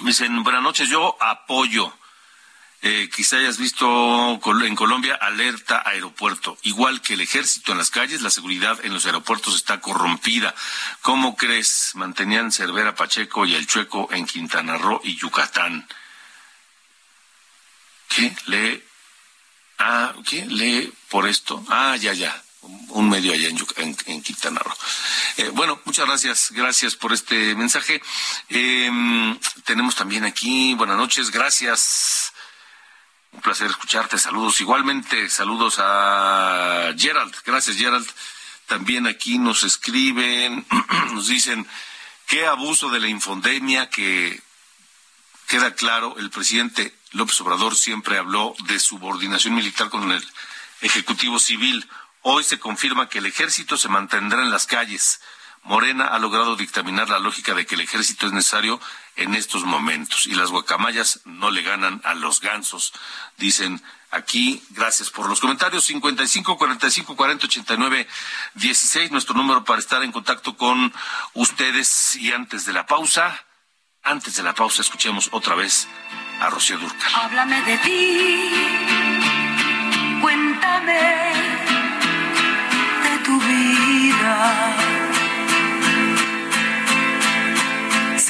Me 0.00 0.10
dicen, 0.10 0.42
buenas 0.42 0.62
noches, 0.62 0.88
yo 0.88 1.16
apoyo 1.20 1.92
eh, 2.88 3.10
quizá 3.10 3.38
hayas 3.38 3.58
visto 3.58 4.38
en 4.64 4.76
Colombia 4.76 5.18
alerta 5.20 5.82
aeropuerto. 5.84 6.56
Igual 6.62 7.02
que 7.02 7.14
el 7.14 7.20
ejército 7.20 7.72
en 7.72 7.78
las 7.78 7.90
calles, 7.90 8.22
la 8.22 8.30
seguridad 8.30 8.78
en 8.84 8.94
los 8.94 9.06
aeropuertos 9.06 9.56
está 9.56 9.80
corrompida. 9.80 10.54
¿Cómo 11.02 11.34
crees? 11.34 11.90
Mantenían 11.94 12.52
Cervera 12.52 12.94
Pacheco 12.94 13.44
y 13.44 13.56
el 13.56 13.66
Chueco 13.66 14.08
en 14.12 14.24
Quintana 14.24 14.78
Roo 14.78 15.00
y 15.02 15.16
Yucatán. 15.16 15.88
¿Qué? 18.08 18.36
¿Lee? 18.46 18.84
Ah, 19.80 20.14
¿qué? 20.24 20.46
¿Lee 20.46 20.92
por 21.08 21.26
esto? 21.26 21.64
Ah, 21.68 21.96
ya, 21.96 22.12
ya 22.12 22.40
un 22.90 23.08
medio 23.08 23.32
allá 23.32 23.48
en, 23.48 24.22
Quintana 24.22 24.60
Roo. 24.60 24.74
Eh, 25.38 25.50
bueno, 25.52 25.80
muchas 25.86 26.06
gracias, 26.06 26.52
gracias 26.52 26.94
por 26.94 27.12
este 27.12 27.56
mensaje. 27.56 28.00
Em, 28.48 29.36
tenemos 29.64 29.96
también 29.96 30.24
aquí, 30.24 30.74
buenas 30.74 30.96
noches, 30.96 31.32
gracias 31.32 32.32
un 33.36 33.42
placer 33.42 33.70
escucharte. 33.70 34.18
Saludos. 34.18 34.60
Igualmente, 34.60 35.28
saludos 35.28 35.76
a 35.78 36.92
Gerald. 36.96 37.34
Gracias, 37.44 37.76
Gerald. 37.76 38.08
También 38.66 39.06
aquí 39.06 39.38
nos 39.38 39.62
escriben, 39.62 40.66
nos 41.12 41.28
dicen, 41.28 41.66
qué 42.26 42.46
abuso 42.46 42.88
de 42.88 42.98
la 42.98 43.08
infodemia 43.08 43.88
que 43.90 44.42
queda 45.46 45.74
claro, 45.74 46.16
el 46.18 46.30
presidente 46.30 46.92
López 47.12 47.40
Obrador 47.40 47.76
siempre 47.76 48.18
habló 48.18 48.54
de 48.64 48.80
subordinación 48.80 49.54
militar 49.54 49.90
con 49.90 50.10
el 50.10 50.26
Ejecutivo 50.80 51.38
Civil. 51.38 51.88
Hoy 52.22 52.42
se 52.42 52.58
confirma 52.58 53.08
que 53.08 53.18
el 53.18 53.26
ejército 53.26 53.76
se 53.76 53.88
mantendrá 53.88 54.42
en 54.42 54.50
las 54.50 54.66
calles. 54.66 55.20
Morena 55.66 56.06
ha 56.06 56.18
logrado 56.18 56.54
dictaminar 56.54 57.08
la 57.08 57.18
lógica 57.18 57.52
de 57.52 57.66
que 57.66 57.74
el 57.74 57.80
ejército 57.80 58.26
es 58.26 58.32
necesario 58.32 58.80
en 59.16 59.34
estos 59.34 59.64
momentos 59.64 60.26
y 60.26 60.34
las 60.34 60.50
guacamayas 60.50 61.20
no 61.24 61.50
le 61.50 61.62
ganan 61.62 62.00
a 62.04 62.14
los 62.14 62.40
gansos, 62.40 62.92
dicen 63.36 63.82
aquí. 64.10 64.62
Gracias 64.70 65.10
por 65.10 65.28
los 65.28 65.40
comentarios. 65.40 65.84
55 65.84 66.56
45 66.56 67.16
40 67.16 67.46
89 67.46 68.06
16, 68.54 69.10
nuestro 69.10 69.34
número 69.34 69.64
para 69.64 69.80
estar 69.80 70.02
en 70.04 70.12
contacto 70.12 70.56
con 70.56 70.92
ustedes. 71.34 72.16
Y 72.16 72.32
antes 72.32 72.64
de 72.64 72.72
la 72.72 72.86
pausa, 72.86 73.44
antes 74.04 74.36
de 74.36 74.44
la 74.44 74.54
pausa, 74.54 74.82
escuchemos 74.82 75.28
otra 75.32 75.56
vez 75.56 75.88
a 76.40 76.48
Rocío 76.48 76.78
Durcal. 76.78 77.12
Háblame 77.14 77.62
de 77.62 77.78
ti, 77.78 78.50
cuéntame 80.20 81.26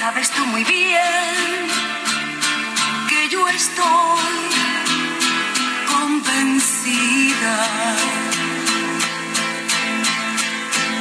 sabes 0.07 0.31
tú 0.31 0.47
muy 0.47 0.63
bien 0.63 1.67
que 3.09 3.29
yo 3.29 3.49
estoy 3.49 4.37
convencida 5.93 7.57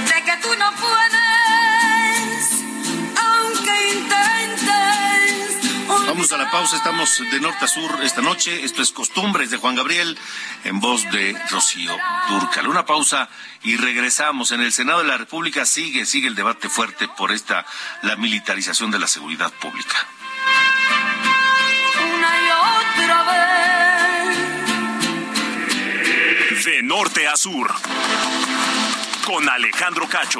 de 0.10 0.18
que 0.24 0.38
tú 0.42 0.50
no 0.58 0.72
puedes. 0.82 1.25
La 6.16 6.50
pausa. 6.50 6.78
Estamos 6.78 7.22
de 7.30 7.40
norte 7.40 7.66
a 7.66 7.68
sur 7.68 8.00
esta 8.02 8.22
noche. 8.22 8.64
Esto 8.64 8.82
es 8.82 8.92
Costumbres 8.92 9.52
de 9.52 9.58
Juan 9.58 9.76
Gabriel 9.76 10.18
en 10.64 10.80
voz 10.80 11.04
de 11.12 11.38
Rocío 11.50 11.96
Durcal. 12.30 12.68
Una 12.68 12.86
pausa 12.86 13.30
y 13.64 13.76
regresamos. 13.76 14.52
En 14.52 14.62
el 14.62 14.72
Senado 14.72 15.00
de 15.00 15.06
la 15.06 15.18
República 15.18 15.66
sigue, 15.66 16.06
sigue 16.06 16.28
el 16.28 16.36
debate 16.36 16.70
fuerte 16.70 17.10
por 17.10 17.32
esta, 17.32 17.66
la 18.02 18.16
militarización 18.16 18.92
de 18.92 19.00
la 19.00 19.08
seguridad 19.08 19.52
pública. 19.54 20.08
Una 22.16 22.30
y 22.40 22.50
otra 23.02 23.24
vez. 26.50 26.66
De 26.66 26.82
norte 26.82 27.28
a 27.28 27.36
sur. 27.36 27.74
Con 29.26 29.50
Alejandro 29.50 30.08
Cacho. 30.08 30.40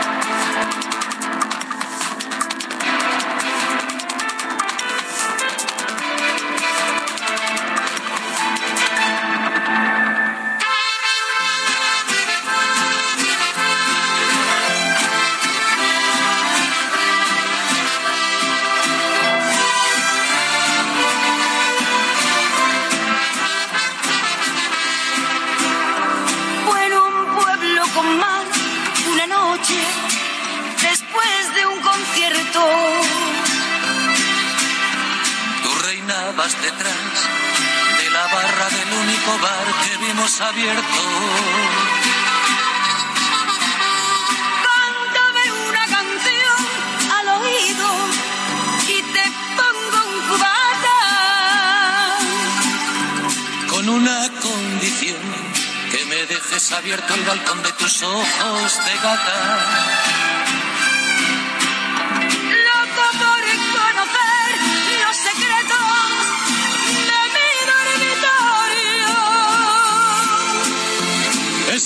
Abierto. 40.41 41.01
Cántame 44.67 45.43
una 45.69 45.85
canción 45.85 46.59
al 47.17 47.27
oído 47.41 47.89
y 48.87 49.01
te 49.13 49.25
pongo 49.57 49.97
un 50.07 50.15
cubata. 50.29 50.97
Con 53.69 53.89
una 53.89 54.29
condición, 54.41 55.21
que 55.91 56.05
me 56.05 56.25
dejes 56.25 56.71
abierto 56.71 57.13
el 57.13 57.23
balcón 57.23 57.61
de 57.63 57.71
tus 57.73 58.01
ojos 58.01 58.85
de 58.85 58.93
gata. 59.03 60.10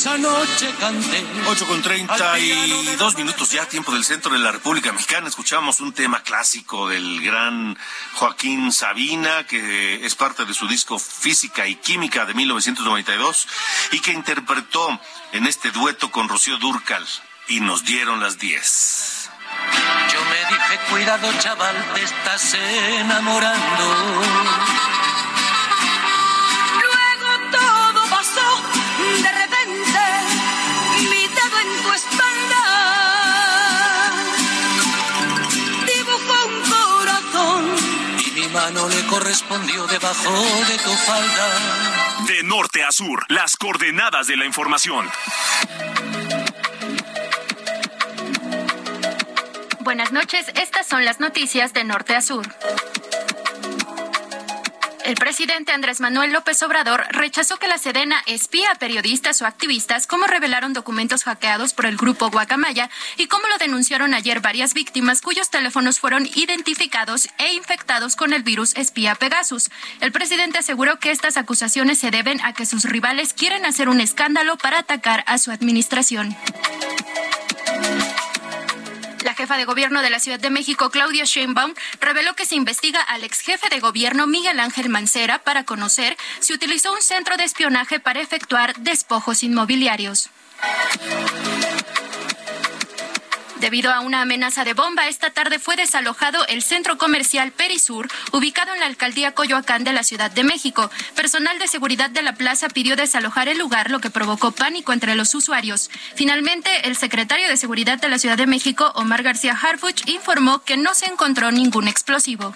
Esa 0.05 0.19
noche 0.19 0.71
canté. 0.79 1.25
8 1.47 1.65
con 1.65 1.81
32 1.81 3.17
minutos 3.17 3.49
ya, 3.49 3.65
tiempo 3.65 3.91
del 3.91 4.05
centro 4.05 4.31
de 4.31 4.37
la 4.37 4.51
República 4.51 4.91
Mexicana. 4.91 5.27
Escuchamos 5.27 5.79
un 5.79 5.93
tema 5.93 6.21
clásico 6.21 6.89
del 6.89 7.23
gran 7.23 7.75
Joaquín 8.13 8.71
Sabina, 8.71 9.47
que 9.47 10.05
es 10.05 10.13
parte 10.13 10.45
de 10.45 10.53
su 10.53 10.67
disco 10.67 10.99
Física 10.99 11.65
y 11.65 11.77
Química 11.77 12.27
de 12.27 12.35
1992 12.35 13.47
y 13.93 13.99
que 13.99 14.11
interpretó 14.11 15.01
en 15.31 15.47
este 15.47 15.71
dueto 15.71 16.11
con 16.11 16.29
Rocío 16.29 16.57
Durcal. 16.57 17.03
Y 17.47 17.61
nos 17.61 17.83
dieron 17.83 18.19
las 18.19 18.37
10. 18.37 19.29
Yo 20.13 20.19
me 20.25 20.55
dije, 20.55 20.79
cuidado 20.91 21.33
chaval, 21.39 21.93
te 21.95 22.03
estás 22.03 22.53
enamorando. 22.53 25.04
Correspondió 39.17 39.87
debajo 39.87 40.33
de 40.67 40.77
tu 40.77 40.89
falda. 40.89 42.25
De 42.27 42.43
norte 42.43 42.83
a 42.83 42.91
sur, 42.91 43.23
las 43.29 43.55
coordenadas 43.55 44.27
de 44.27 44.35
la 44.35 44.45
información. 44.45 45.09
Buenas 49.79 50.11
noches, 50.11 50.51
estas 50.55 50.85
son 50.85 51.05
las 51.05 51.21
noticias 51.21 51.71
de 51.71 51.85
norte 51.85 52.13
a 52.13 52.21
sur. 52.21 52.45
El 55.05 55.13
presidente 55.13 55.71
Andrés 55.71 56.01
Manuel 56.01 56.33
López 56.33 56.63
Obrador 56.63 57.05
rechazó 57.11 57.57
que 57.57 57.67
la 57.67 57.77
Sedena 57.77 58.23
espía 58.25 58.71
a 58.71 58.79
periodistas 58.79 59.39
o 59.39 59.45
activistas, 59.45 60.07
como 60.07 60.25
revelaron 60.25 60.73
documentos 60.73 61.25
hackeados 61.25 61.73
por 61.73 61.85
el 61.85 61.95
grupo 61.95 62.31
Guacamaya 62.31 62.89
y 63.15 63.27
como 63.27 63.47
lo 63.47 63.59
denunciaron 63.59 64.15
ayer 64.15 64.39
varias 64.39 64.73
víctimas 64.73 65.21
cuyos 65.21 65.51
teléfonos 65.51 65.99
fueron 65.99 66.25
identificados 66.33 67.29
e 67.37 67.53
infectados 67.53 68.15
con 68.15 68.33
el 68.33 68.41
virus 68.41 68.75
espía 68.75 69.13
Pegasus. 69.13 69.69
El 70.01 70.11
presidente 70.11 70.57
aseguró 70.57 70.97
que 70.97 71.11
estas 71.11 71.37
acusaciones 71.37 71.99
se 71.99 72.09
deben 72.09 72.43
a 72.43 72.53
que 72.53 72.65
sus 72.65 72.85
rivales 72.85 73.33
quieren 73.33 73.63
hacer 73.67 73.89
un 73.89 74.01
escándalo 74.01 74.57
para 74.57 74.79
atacar 74.79 75.23
a 75.27 75.37
su 75.37 75.51
administración. 75.51 76.35
Jefa 79.45 79.57
de 79.57 79.65
gobierno 79.65 80.01
de 80.01 80.09
la 80.09 80.19
Ciudad 80.19 80.39
de 80.39 80.49
México, 80.49 80.89
Claudia 80.89 81.23
Sheinbaum, 81.23 81.75
reveló 82.01 82.33
que 82.33 82.47
se 82.47 82.55
investiga 82.55 82.99
al 82.99 83.23
ex 83.23 83.41
jefe 83.41 83.69
de 83.69 83.79
gobierno 83.79 84.25
Miguel 84.25 84.59
Ángel 84.59 84.89
Mancera 84.89 85.37
para 85.37 85.65
conocer 85.65 86.17
si 86.39 86.51
utilizó 86.51 86.91
un 86.91 87.03
centro 87.03 87.37
de 87.37 87.43
espionaje 87.43 87.99
para 87.99 88.21
efectuar 88.21 88.75
despojos 88.79 89.43
inmobiliarios. 89.43 90.31
Debido 93.65 93.91
a 93.91 94.01
una 94.01 94.21
amenaza 94.21 94.63
de 94.63 94.75
bomba, 94.75 95.07
esta 95.07 95.31
tarde 95.31 95.57
fue 95.57 95.75
desalojado 95.75 96.45
el 96.45 96.61
centro 96.61 96.99
comercial 96.99 97.51
Perisur, 97.51 98.07
ubicado 98.31 98.75
en 98.75 98.79
la 98.79 98.85
alcaldía 98.85 99.31
Coyoacán 99.31 99.83
de 99.83 99.91
la 99.91 100.03
Ciudad 100.03 100.29
de 100.29 100.43
México. 100.43 100.91
Personal 101.15 101.57
de 101.57 101.67
seguridad 101.67 102.11
de 102.11 102.21
la 102.21 102.35
plaza 102.35 102.69
pidió 102.69 102.95
desalojar 102.95 103.47
el 103.47 103.57
lugar, 103.57 103.89
lo 103.89 104.01
que 104.01 104.11
provocó 104.11 104.51
pánico 104.51 104.93
entre 104.93 105.15
los 105.15 105.33
usuarios. 105.33 105.89
Finalmente, 106.13 106.87
el 106.87 106.95
secretario 106.95 107.47
de 107.47 107.57
Seguridad 107.57 107.97
de 107.97 108.07
la 108.07 108.19
Ciudad 108.19 108.37
de 108.37 108.45
México, 108.45 108.91
Omar 108.93 109.23
García 109.23 109.57
Harfuch, 109.59 110.07
informó 110.09 110.61
que 110.61 110.77
no 110.77 110.93
se 110.93 111.07
encontró 111.07 111.49
ningún 111.49 111.87
explosivo. 111.87 112.53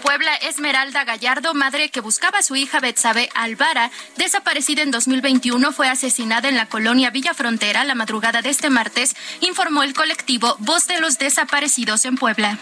Puebla, 0.00 0.34
Esmeralda 0.36 1.04
Gallardo, 1.04 1.54
madre 1.54 1.90
que 1.90 2.00
buscaba 2.00 2.38
a 2.38 2.42
su 2.42 2.56
hija 2.56 2.80
Betsabe 2.80 3.28
Alvara, 3.34 3.90
desaparecida 4.16 4.82
en 4.82 4.90
2021, 4.90 5.72
fue 5.72 5.88
asesinada 5.88 6.48
en 6.48 6.56
la 6.56 6.66
colonia 6.66 7.10
Villa 7.10 7.34
Frontera 7.34 7.84
la 7.84 7.94
madrugada 7.94 8.42
de 8.42 8.50
este 8.50 8.70
martes, 8.70 9.14
informó 9.40 9.82
el 9.82 9.94
colectivo 9.94 10.56
Voz 10.58 10.86
de 10.86 11.00
los 11.00 11.18
Desaparecidos 11.18 12.04
en 12.04 12.16
Puebla. 12.16 12.58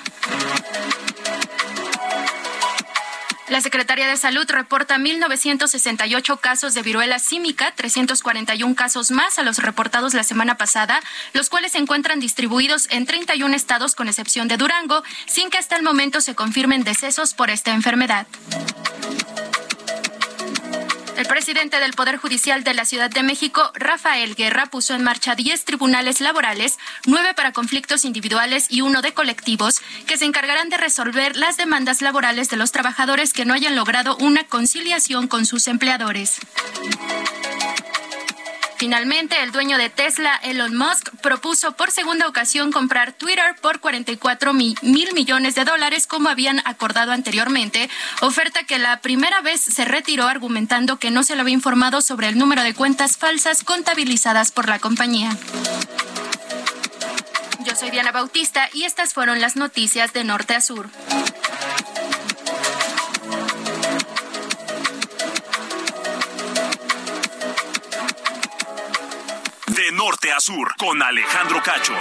La 3.48 3.60
Secretaría 3.60 4.08
de 4.08 4.16
Salud 4.16 4.46
reporta 4.48 4.96
1.968 4.96 6.40
casos 6.40 6.72
de 6.72 6.80
viruela 6.80 7.18
símica, 7.18 7.72
341 7.76 8.74
casos 8.74 9.10
más 9.10 9.38
a 9.38 9.42
los 9.42 9.58
reportados 9.58 10.14
la 10.14 10.24
semana 10.24 10.56
pasada, 10.56 11.00
los 11.34 11.50
cuales 11.50 11.72
se 11.72 11.78
encuentran 11.78 12.20
distribuidos 12.20 12.88
en 12.90 13.04
31 13.04 13.54
estados 13.54 13.94
con 13.94 14.08
excepción 14.08 14.48
de 14.48 14.56
Durango, 14.56 15.02
sin 15.26 15.50
que 15.50 15.58
hasta 15.58 15.76
el 15.76 15.82
momento 15.82 16.22
se 16.22 16.34
confirmen 16.34 16.84
decesos 16.84 17.34
por 17.34 17.50
esta 17.50 17.72
enfermedad. 17.72 18.26
El 21.16 21.26
presidente 21.26 21.78
del 21.78 21.92
Poder 21.92 22.16
Judicial 22.16 22.64
de 22.64 22.74
la 22.74 22.84
Ciudad 22.84 23.08
de 23.08 23.22
México, 23.22 23.70
Rafael 23.74 24.34
Guerra, 24.34 24.66
puso 24.66 24.94
en 24.94 25.04
marcha 25.04 25.36
10 25.36 25.64
tribunales 25.64 26.20
laborales, 26.20 26.78
9 27.06 27.34
para 27.34 27.52
conflictos 27.52 28.04
individuales 28.04 28.66
y 28.68 28.80
uno 28.80 29.00
de 29.00 29.14
colectivos, 29.14 29.80
que 30.06 30.16
se 30.16 30.24
encargarán 30.24 30.70
de 30.70 30.76
resolver 30.76 31.36
las 31.36 31.56
demandas 31.56 32.02
laborales 32.02 32.50
de 32.50 32.56
los 32.56 32.72
trabajadores 32.72 33.32
que 33.32 33.44
no 33.44 33.54
hayan 33.54 33.76
logrado 33.76 34.16
una 34.16 34.44
conciliación 34.44 35.28
con 35.28 35.46
sus 35.46 35.68
empleadores. 35.68 36.40
Finalmente, 38.76 39.40
el 39.42 39.52
dueño 39.52 39.78
de 39.78 39.88
Tesla, 39.88 40.34
Elon 40.42 40.76
Musk, 40.76 41.10
propuso 41.22 41.72
por 41.72 41.90
segunda 41.90 42.26
ocasión 42.28 42.72
comprar 42.72 43.12
Twitter 43.12 43.56
por 43.60 43.80
44 43.80 44.52
mil 44.52 44.76
millones 45.14 45.54
de 45.54 45.64
dólares, 45.64 46.06
como 46.06 46.28
habían 46.28 46.60
acordado 46.66 47.12
anteriormente, 47.12 47.88
oferta 48.20 48.64
que 48.64 48.78
la 48.78 49.00
primera 49.00 49.40
vez 49.40 49.60
se 49.60 49.84
retiró 49.84 50.26
argumentando 50.26 50.98
que 50.98 51.10
no 51.10 51.22
se 51.22 51.34
le 51.34 51.42
había 51.42 51.54
informado 51.54 52.00
sobre 52.00 52.28
el 52.28 52.38
número 52.38 52.62
de 52.62 52.74
cuentas 52.74 53.16
falsas 53.16 53.62
contabilizadas 53.62 54.50
por 54.50 54.68
la 54.68 54.78
compañía. 54.78 55.36
Yo 57.64 57.74
soy 57.76 57.90
Diana 57.90 58.12
Bautista 58.12 58.68
y 58.72 58.84
estas 58.84 59.14
fueron 59.14 59.40
las 59.40 59.56
noticias 59.56 60.12
de 60.12 60.24
Norte 60.24 60.54
a 60.54 60.60
Sur. 60.60 60.90
Sur, 70.40 70.74
con 70.76 71.02
Alejandro 71.02 71.62
Cacho. 71.62 71.94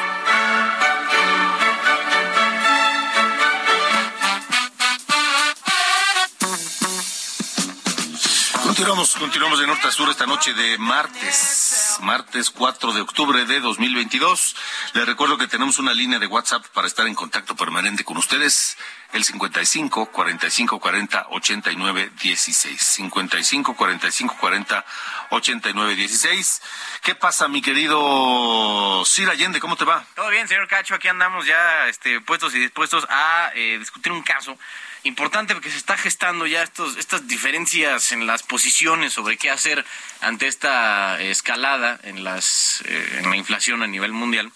Continuamos, 8.64 9.16
continuamos 9.16 9.60
de 9.60 9.68
norte 9.68 9.88
a 9.88 9.92
sur 9.92 10.10
esta 10.10 10.26
noche 10.26 10.54
de 10.54 10.78
martes, 10.80 11.73
martes 12.00 12.50
4 12.50 12.94
de 12.94 13.02
octubre 13.02 13.46
de 13.46 13.60
2022. 13.60 14.56
Les 14.94 15.06
recuerdo 15.06 15.38
que 15.38 15.48
tenemos 15.48 15.80
una 15.80 15.94
línea 15.94 16.20
de 16.20 16.28
WhatsApp 16.28 16.66
para 16.68 16.88
estar 16.88 17.08
en 17.08 17.16
contacto 17.16 17.56
permanente 17.56 18.04
con 18.04 18.18
ustedes, 18.18 18.78
el 19.12 19.24
55 19.24 20.08
45 20.08 20.80
40 20.80 21.28
89 21.30 22.12
16. 22.22 22.82
55 22.82 23.76
45 23.76 24.38
40 24.40 24.86
89 25.30 25.96
16. 25.96 26.62
¿Qué 27.02 27.16
pasa, 27.16 27.48
mi 27.48 27.62
querido 27.62 29.04
Sir 29.06 29.30
Allende? 29.30 29.60
¿Cómo 29.60 29.76
te 29.76 29.86
va? 29.86 30.06
Todo 30.16 30.30
bien, 30.30 30.48
señor 30.48 30.68
Cacho. 30.68 30.96
Aquí 30.96 31.08
andamos 31.08 31.46
ya 31.46 31.88
este, 31.88 32.22
puestos 32.22 32.56
y 32.56 32.60
dispuestos 32.60 33.06
a 33.10 33.52
eh, 33.56 33.78
discutir 33.80 34.12
un 34.12 34.24
caso 34.24 34.58
importante 35.04 35.54
porque 35.54 35.70
se 35.70 35.78
está 35.78 35.98
gestando 35.98 36.46
ya 36.48 36.64
estos, 36.64 36.98
estas 36.98 37.28
diferencias 37.28 38.12
en 38.12 38.26
las 38.26 38.44
posiciones 38.44 39.14
sobre 39.14 39.38
qué 39.38 39.50
hacer 39.50 39.86
ante 40.22 40.48
esta 40.48 41.22
escalada 41.22 42.00
en, 42.04 42.24
las, 42.24 42.84
eh, 42.86 43.20
en 43.20 43.30
la 43.30 43.36
inflación 43.36 43.84
a 43.84 43.88
nivel 43.88 44.14
mundial. 44.14 44.52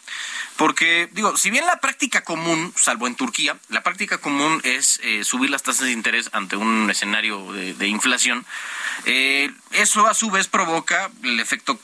Porque, 0.58 1.08
digo, 1.12 1.38
si 1.38 1.52
bien 1.52 1.66
la 1.66 1.80
práctica 1.80 2.24
común, 2.24 2.74
salvo 2.76 3.08
en 3.08 3.16
Turquía, 3.16 3.58
la 3.70 3.84
práctica 3.84 4.18
común 4.18 4.60
es 4.64 5.00
eh, 5.04 5.24
subir 5.24 5.52
las 5.52 5.64
tasas 5.64 5.86
de 5.86 5.92
interés 5.92 6.30
ante 6.34 6.56
un 6.56 6.90
escenario 6.90 7.54
de, 7.54 7.88
inflación, 7.88 8.46
eh, 9.06 9.52
eso 9.72 10.08
a 10.08 10.14
su 10.14 10.32
vez 10.32 10.48
provoca 10.48 11.12
el 11.24 11.40
efecto 11.40 11.80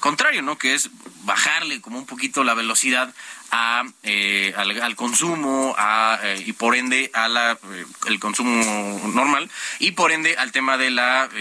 contrario, 0.00 0.42
¿no? 0.42 0.58
Que 0.58 0.74
es 0.74 0.90
bajarle 1.26 1.80
como 1.80 1.98
un 1.98 2.06
poquito 2.06 2.44
la 2.44 2.54
velocidad 2.54 3.12
a, 3.50 3.84
eh, 4.02 4.54
al, 4.56 4.96
consumo 4.96 5.74
a, 5.78 6.18
eh, 6.22 6.42
y 6.46 6.52
por 6.52 6.74
ende 6.74 7.10
a 7.14 7.28
la, 7.28 7.52
eh, 7.52 8.18
consumo 8.18 9.00
normal 9.14 9.50
y 9.78 9.92
por 9.92 10.12
ende 10.12 10.36
al 10.36 10.52
tema 10.52 10.76
del 10.76 10.98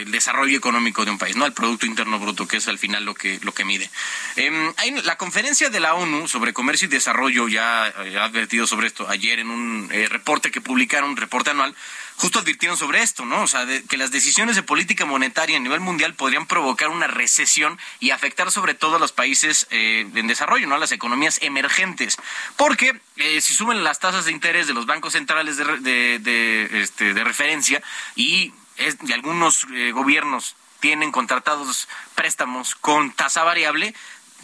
desarrollo 0.08 0.58
económico 0.58 1.06
de 1.06 1.12
un 1.12 1.17
país, 1.17 1.36
no 1.36 1.45
al 1.45 1.54
Producto 1.54 1.86
Interno 1.86 2.19
Bruto, 2.19 2.48
que 2.48 2.58
es 2.58 2.67
al 2.67 2.78
final 2.78 3.06
lo 3.06 3.13
que, 3.13 3.39
lo 3.41 3.54
que 3.54 3.65
mide. 3.65 3.89
Em, 4.36 4.74
la 5.04 5.17
conferencia 5.17 5.69
de 5.69 5.80
la 5.80 5.95
ONU 5.95 6.28
sobre 6.28 6.54
comercio 6.54 6.75
y 6.84 6.88
desarrollo 6.88 7.48
ya 7.48 7.86
ha 7.86 8.24
advertido 8.26 8.68
sobre 8.68 8.88
esto 8.88 9.08
ayer 9.10 9.40
en 9.40 9.50
un 9.50 9.90
reporte 10.10 10.52
que 10.52 10.62
publicaron, 10.62 11.12
un 11.12 11.18
reporte 11.18 11.52
anual, 11.52 11.76
justo 12.18 12.40
advirtieron 12.40 12.78
sobre 12.78 13.02
esto, 13.02 13.26
¿no? 13.26 13.44
O 13.44 13.48
sea, 13.48 13.66
que 13.88 13.98
las 13.98 14.12
decisiones 14.12 14.56
de 14.56 14.64
política 14.64 15.06
monetaria 15.06 15.58
a 15.58 15.60
nivel 15.60 15.80
mundial 15.80 16.14
podrían 16.14 16.46
provocar 16.46 16.90
una 16.90 17.08
recesión 17.08 17.78
y 18.00 18.12
afectar 18.12 18.52
sobre 18.52 18.74
todo 18.74 18.96
a 18.96 19.00
los 19.00 19.12
países 19.12 19.68
eh, 19.70 20.08
en 20.14 20.28
desarrollo, 20.28 20.68
¿no? 20.68 20.76
A 20.76 20.80
las 20.80 20.92
economías 20.92 21.40
emergentes. 21.42 22.18
Porque 22.56 23.00
eh, 23.18 23.42
si 23.42 23.54
suben 23.54 23.84
las 23.84 24.00
tasas 24.00 24.26
de 24.26 24.32
interés 24.32 24.68
de 24.68 24.74
los 24.74 24.86
bancos 24.86 25.14
centrales 25.14 25.58
de, 25.58 26.20
de, 26.20 26.82
este, 26.82 27.14
de 27.14 27.24
referencia 27.24 27.82
y, 28.16 28.54
y 28.78 29.12
algunos 29.12 29.66
eh, 29.74 29.92
gobiernos 29.92 30.56
tienen 30.80 31.12
contratados 31.12 31.88
préstamos 32.14 32.76
con 32.76 33.12
tasa 33.12 33.44
variable, 33.44 33.96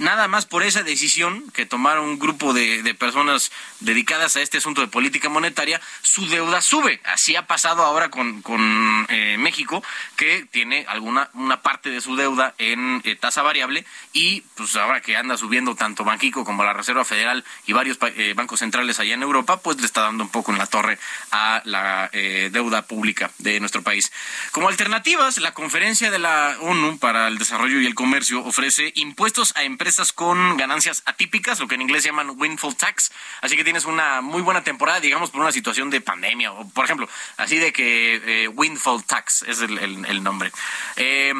nada 0.01 0.27
más 0.27 0.45
por 0.45 0.63
esa 0.63 0.81
decisión 0.83 1.49
que 1.51 1.65
tomaron 1.65 2.05
un 2.05 2.19
grupo 2.19 2.53
de, 2.53 2.81
personas 2.97 3.51
dedicadas 3.79 4.35
a 4.35 4.41
este 4.41 4.57
asunto 4.57 4.81
de 4.81 4.87
política 4.87 5.29
monetaria, 5.29 5.79
su 6.01 6.27
deuda 6.27 6.61
sube. 6.61 6.99
Así 7.05 7.35
ha 7.35 7.47
pasado 7.47 7.83
ahora 7.83 8.09
con, 8.09 8.41
con 8.41 9.05
eh, 9.09 9.37
México, 9.39 9.83
que 10.17 10.45
tiene 10.51 10.85
alguna 10.89 11.29
una 11.33 11.61
parte 11.61 11.89
de 11.89 12.01
su 12.01 12.15
deuda 12.15 12.53
en 12.57 13.01
eh, 13.05 13.15
tasa 13.15 13.41
variable 13.43 13.85
y 14.11 14.41
pues 14.55 14.75
ahora 14.75 15.01
que 15.01 15.15
anda 15.15 15.37
subiendo 15.37 15.75
tanto 15.75 16.03
Banquico 16.03 16.43
como 16.43 16.63
la 16.63 16.73
Reserva 16.73 17.05
Federal 17.05 17.45
y 17.67 17.73
varios 17.73 17.97
eh, 18.01 18.33
bancos 18.35 18.59
centrales 18.59 18.99
allá 18.99 19.13
en 19.13 19.23
Europa, 19.23 19.61
pues 19.61 19.79
le 19.79 19.85
está 19.85 20.01
dando 20.01 20.23
un 20.23 20.29
poco 20.29 20.51
en 20.51 20.57
la 20.57 20.65
torre 20.65 20.97
a 21.31 21.61
la 21.65 22.09
deuda 22.11 22.81
pública 22.83 23.31
de 23.37 23.59
nuestro 23.59 23.83
país. 23.83 24.11
Como 24.51 24.67
alternativas, 24.67 25.37
la 25.37 25.53
conferencia 25.53 26.11
de 26.11 26.19
la 26.19 26.57
ONU 26.59 26.97
para 26.97 27.27
el 27.27 27.37
Desarrollo 27.37 27.79
y 27.79 27.85
el 27.85 27.95
Comercio 27.95 28.43
ofrece 28.43 28.91
impuestos 28.95 29.53
a 29.55 29.63
empresas 29.63 29.90
con 30.13 30.57
ganancias 30.57 31.03
atípicas, 31.05 31.59
lo 31.59 31.67
que 31.67 31.75
en 31.75 31.81
inglés 31.81 32.03
llaman 32.03 32.33
windfall 32.37 32.75
tax. 32.75 33.11
Así 33.41 33.55
que 33.55 33.63
tienes 33.63 33.85
una 33.85 34.21
muy 34.21 34.41
buena 34.41 34.63
temporada, 34.63 34.99
digamos, 34.99 35.31
por 35.31 35.41
una 35.41 35.51
situación 35.51 35.89
de 35.89 36.01
pandemia, 36.01 36.51
o 36.53 36.67
por 36.69 36.85
ejemplo, 36.85 37.09
así 37.37 37.57
de 37.57 37.73
que 37.73 38.43
eh, 38.43 38.47
windfall 38.47 39.03
tax 39.03 39.43
es 39.43 39.61
el, 39.61 40.23
nombre. 40.23 40.51
Eh, 40.95 41.33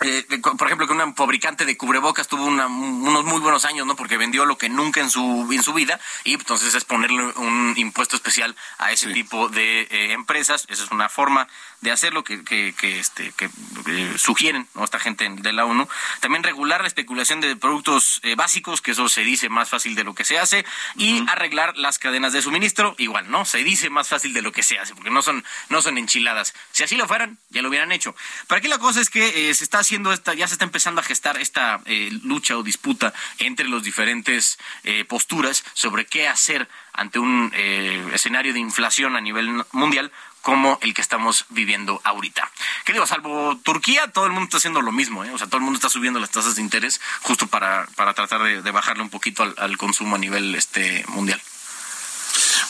eh, 0.00 0.24
por 0.42 0.66
ejemplo, 0.66 0.86
que 0.86 0.92
un 0.92 1.16
fabricante 1.16 1.64
de 1.64 1.76
cubrebocas 1.76 2.28
tuvo 2.28 2.44
unos 2.44 3.24
muy 3.24 3.40
buenos 3.40 3.64
años, 3.64 3.86
¿no? 3.86 3.96
Porque 3.96 4.16
vendió 4.16 4.44
lo 4.46 4.56
que 4.56 4.68
nunca 4.68 5.00
en 5.00 5.10
su, 5.10 5.48
en 5.50 5.62
su 5.62 5.72
vida 5.72 5.98
y 6.22 6.34
entonces 6.34 6.74
es 6.74 6.84
ponerle 6.84 7.24
un 7.36 7.74
impuesto 7.76 8.14
especial 8.14 8.54
a 8.78 8.92
ese 8.92 9.12
tipo 9.12 9.48
de 9.48 10.12
empresas. 10.12 10.66
Esa 10.68 10.84
es 10.84 10.90
una 10.92 11.08
forma 11.08 11.48
de 11.80 11.92
hacerlo 11.92 12.24
que, 12.24 12.42
que, 12.42 12.74
que 12.76 12.98
este, 12.98 13.32
que 13.36 13.48
eh, 13.86 14.14
sugieren 14.18 14.66
¿no? 14.74 14.84
esta 14.84 14.98
gente 14.98 15.28
de 15.28 15.52
la 15.52 15.64
ONU. 15.64 15.88
También 16.20 16.42
regular 16.42 16.80
la 16.80 16.88
especulación 16.88 17.40
de 17.40 17.54
productos 17.56 18.20
eh, 18.24 18.34
básicos, 18.34 18.80
que 18.80 18.92
eso 18.92 19.08
se 19.08 19.22
dice 19.22 19.48
más 19.48 19.68
fácil 19.68 19.94
de 19.94 20.04
lo 20.04 20.14
que 20.14 20.24
se 20.24 20.38
hace, 20.38 20.64
y 20.96 21.24
arreglar 21.28 21.76
las 21.76 21.98
cadenas 21.98 22.32
de 22.32 22.42
suministro, 22.42 22.94
igual, 22.98 23.30
¿no? 23.30 23.44
Se 23.44 23.58
dice 23.58 23.90
más 23.90 24.08
fácil 24.08 24.32
de 24.32 24.42
lo 24.42 24.50
que 24.50 24.62
se 24.62 24.78
hace, 24.78 24.94
porque 24.94 25.10
no 25.10 25.22
son, 25.22 25.44
no 25.68 25.80
son 25.80 25.98
enchiladas. 25.98 26.54
Si 26.72 26.82
así 26.82 26.96
lo 26.96 27.06
fueran, 27.06 27.38
ya 27.50 27.62
lo 27.62 27.68
hubieran 27.68 27.92
hecho. 27.92 28.14
Pero 28.48 28.58
aquí 28.58 28.68
la 28.68 28.78
cosa 28.78 29.00
es 29.00 29.08
que 29.08 29.50
eh, 29.50 29.54
se 29.54 29.62
está 29.62 29.78
haciendo 29.78 30.12
esta, 30.12 30.34
ya 30.34 30.48
se 30.48 30.54
está 30.54 30.64
empezando 30.64 31.00
a 31.00 31.04
gestar 31.04 31.40
esta 31.40 31.80
lucha 32.22 32.56
o 32.56 32.62
disputa 32.62 33.12
entre 33.38 33.68
los 33.68 33.82
diferentes 33.82 34.58
posturas 35.08 35.64
sobre 35.74 36.06
qué 36.06 36.28
hacer 36.28 36.68
ante 36.92 37.18
un 37.18 37.52
escenario 38.12 38.52
de 38.52 38.58
inflación 38.58 39.16
a 39.16 39.20
nivel 39.20 39.64
mundial 39.72 40.10
como 40.42 40.78
el 40.82 40.94
que 40.94 41.02
estamos 41.02 41.44
viviendo 41.50 42.00
ahorita. 42.04 42.50
¿Qué 42.84 42.92
digo? 42.92 43.06
Salvo 43.06 43.56
Turquía, 43.62 44.10
todo 44.12 44.26
el 44.26 44.32
mundo 44.32 44.44
está 44.44 44.58
haciendo 44.58 44.82
lo 44.82 44.92
mismo, 44.92 45.24
¿eh? 45.24 45.30
O 45.32 45.38
sea, 45.38 45.46
todo 45.46 45.58
el 45.58 45.64
mundo 45.64 45.76
está 45.76 45.88
subiendo 45.88 46.20
las 46.20 46.30
tasas 46.30 46.56
de 46.56 46.62
interés 46.62 47.00
justo 47.22 47.46
para, 47.46 47.86
para 47.96 48.14
tratar 48.14 48.42
de, 48.42 48.70
bajarle 48.70 49.02
un 49.02 49.10
poquito 49.10 49.42
al, 49.56 49.78
consumo 49.78 50.16
a 50.16 50.18
nivel 50.18 50.54
este 50.54 51.04
mundial. 51.08 51.40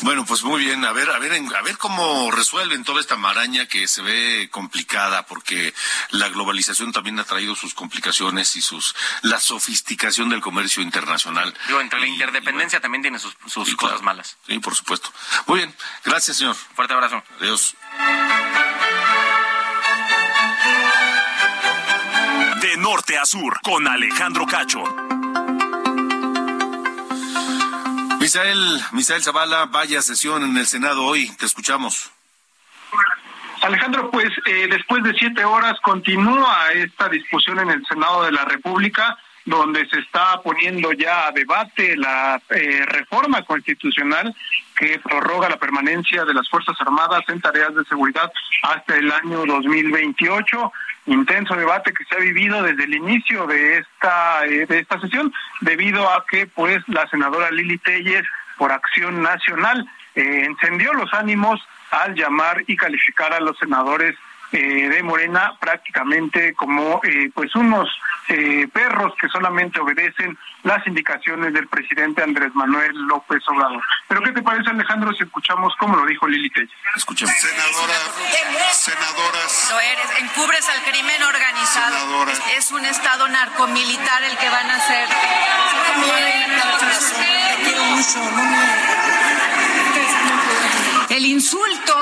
Bueno, 0.03 0.25
pues 0.25 0.45
muy 0.45 0.65
bien, 0.65 0.85
a 0.85 0.93
ver, 0.93 1.11
a 1.11 1.19
ver, 1.19 1.33
a 1.33 1.63
ver 1.63 1.77
cómo 1.77 2.31
resuelven 2.31 2.85
toda 2.85 3.01
esta 3.01 3.17
maraña 3.17 3.67
que 3.67 3.89
se 3.89 4.01
ve 4.01 4.49
complicada, 4.51 5.27
porque 5.27 5.75
la 6.11 6.29
globalización 6.29 6.93
también 6.93 7.19
ha 7.19 7.25
traído 7.25 7.57
sus 7.57 7.75
complicaciones 7.75 8.55
y 8.57 8.63
sus 8.63 8.95
la 9.23 9.41
sofisticación 9.41 10.29
del 10.29 10.41
comercio 10.41 10.83
internacional. 10.83 11.53
Digo, 11.67 11.81
entre 11.81 11.99
la 11.99 12.07
interdependencia 12.07 12.81
también 12.81 13.03
tiene 13.03 13.19
sus, 13.19 13.35
cosas 13.77 14.03
malas. 14.03 14.37
Sí, 14.47 14.59
por 14.61 14.75
supuesto. 14.75 15.13
Muy 15.47 15.59
bien, 15.59 15.75
gracias, 16.05 16.37
señor. 16.37 16.55
Fuerte 16.55 16.95
abrazo. 16.95 17.23
Adiós. 17.41 17.75
De 22.61 22.77
norte 22.77 23.19
a 23.19 23.27
sur, 23.27 23.61
con 23.63 23.87
Alejandro 23.89 24.47
Cacho. 24.47 25.18
Misael, 28.29 28.83
Misael 28.93 29.23
Zavala, 29.23 29.65
vaya 29.73 30.03
sesión 30.03 30.43
en 30.43 30.55
el 30.59 30.67
Senado 30.67 31.03
hoy. 31.03 31.35
Te 31.39 31.47
escuchamos. 31.47 32.13
Alejandro, 33.63 34.11
pues 34.11 34.29
eh, 34.45 34.69
después 34.71 35.03
de 35.03 35.15
siete 35.15 35.47
horas 35.47 35.81
continúa 35.81 36.71
esta 36.75 37.09
discusión 37.09 37.59
en 37.59 37.71
el 37.71 37.87
Senado 37.87 38.25
de 38.25 38.33
la 38.33 38.45
República, 38.45 39.17
donde 39.49 39.89
se 39.89 40.01
está 40.01 40.41
poniendo 40.43 40.93
ya 40.93 41.27
a 41.27 41.33
debate 41.33 41.97
la 41.97 42.41
eh, 42.51 42.85
reforma 42.87 43.43
constitucional 43.43 44.35
que 44.77 44.99
prorroga 44.99 45.49
la 45.49 45.57
permanencia 45.57 46.25
de 46.25 46.35
las 46.35 46.49
Fuerzas 46.49 46.77
Armadas 46.81 47.23
en 47.29 47.41
tareas 47.41 47.75
de 47.75 47.85
seguridad 47.85 48.31
hasta 48.63 48.97
el 48.97 49.11
año 49.11 49.45
2028 49.47 50.73
intenso 51.07 51.55
debate 51.57 51.93
que 51.93 52.05
se 52.05 52.15
ha 52.15 52.19
vivido 52.19 52.63
desde 52.63 52.85
el 52.85 52.95
inicio 52.95 53.47
de 53.47 53.79
esta 53.79 54.45
eh, 54.45 54.67
de 54.67 54.81
esta 54.81 55.01
sesión 55.01 55.33
debido 55.63 56.09
a 56.11 56.25
que 56.31 56.47
pues 56.47 56.87
la 56.89 57.09
senadora 57.09 57.51
Lili 57.51 57.79
Telles 57.79 58.27
por 58.59 58.71
Acción 58.71 59.23
Nacional 59.23 59.89
eh, 60.15 60.45
encendió 60.45 60.93
los 60.93 61.13
ánimos 61.15 61.61
al 61.91 62.15
llamar 62.15 62.65
y 62.67 62.77
calificar 62.77 63.33
a 63.33 63.41
los 63.41 63.57
senadores 63.57 64.15
eh, 64.53 64.89
de 64.89 65.03
Morena 65.03 65.57
prácticamente 65.61 66.55
como 66.55 67.01
eh, 67.05 67.31
pues 67.35 67.55
unos 67.55 67.89
eh, 68.29 68.67
perros 68.73 69.13
que 69.21 69.29
solamente 69.29 69.81
obedecen 69.81 70.39
las 70.63 70.87
indicaciones 70.87 71.53
del 71.53 71.69
presidente 71.69 72.23
Andrés 72.23 72.55
Manuel 72.55 72.95
López 73.07 73.43
Obrador. 73.49 73.83
Pero 74.09 74.23
¿qué 74.23 74.33
te 74.33 74.43
parece 74.43 74.71
Alejandro 74.71 75.13
si 75.13 75.25
escuchamos 75.25 75.75
cómo 75.79 75.97
lo 75.97 76.07
dijo 76.07 76.27
Lili 76.27 76.51
Telles? 76.51 76.71
Escuchemos. 76.97 77.35
Senadora, 77.35 77.95
senadoras. 78.73 79.69
Lo 79.71 79.81
eres, 79.81 80.21
encubres 80.21 80.69
al 80.69 80.83
crimen 80.91 81.23
organizado. 81.23 82.27
Es 82.57 82.73
un 82.73 82.85
estado 82.85 83.29
narcomilitar 83.29 84.23
el 84.25 84.37
que 84.37 84.49
van 84.49 84.71
a 84.71 84.77
hacer. 84.77 85.09
El 91.11 91.25
insulto 91.27 91.95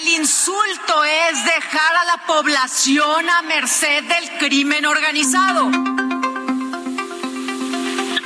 el 0.00 0.08
insulto 0.08 1.04
es 1.04 1.44
dejar 1.44 1.94
a 1.96 2.04
la 2.04 2.26
población 2.26 3.28
a 3.28 3.42
merced 3.42 4.04
del 4.04 4.38
crimen 4.38 4.86
organizado. 4.86 5.70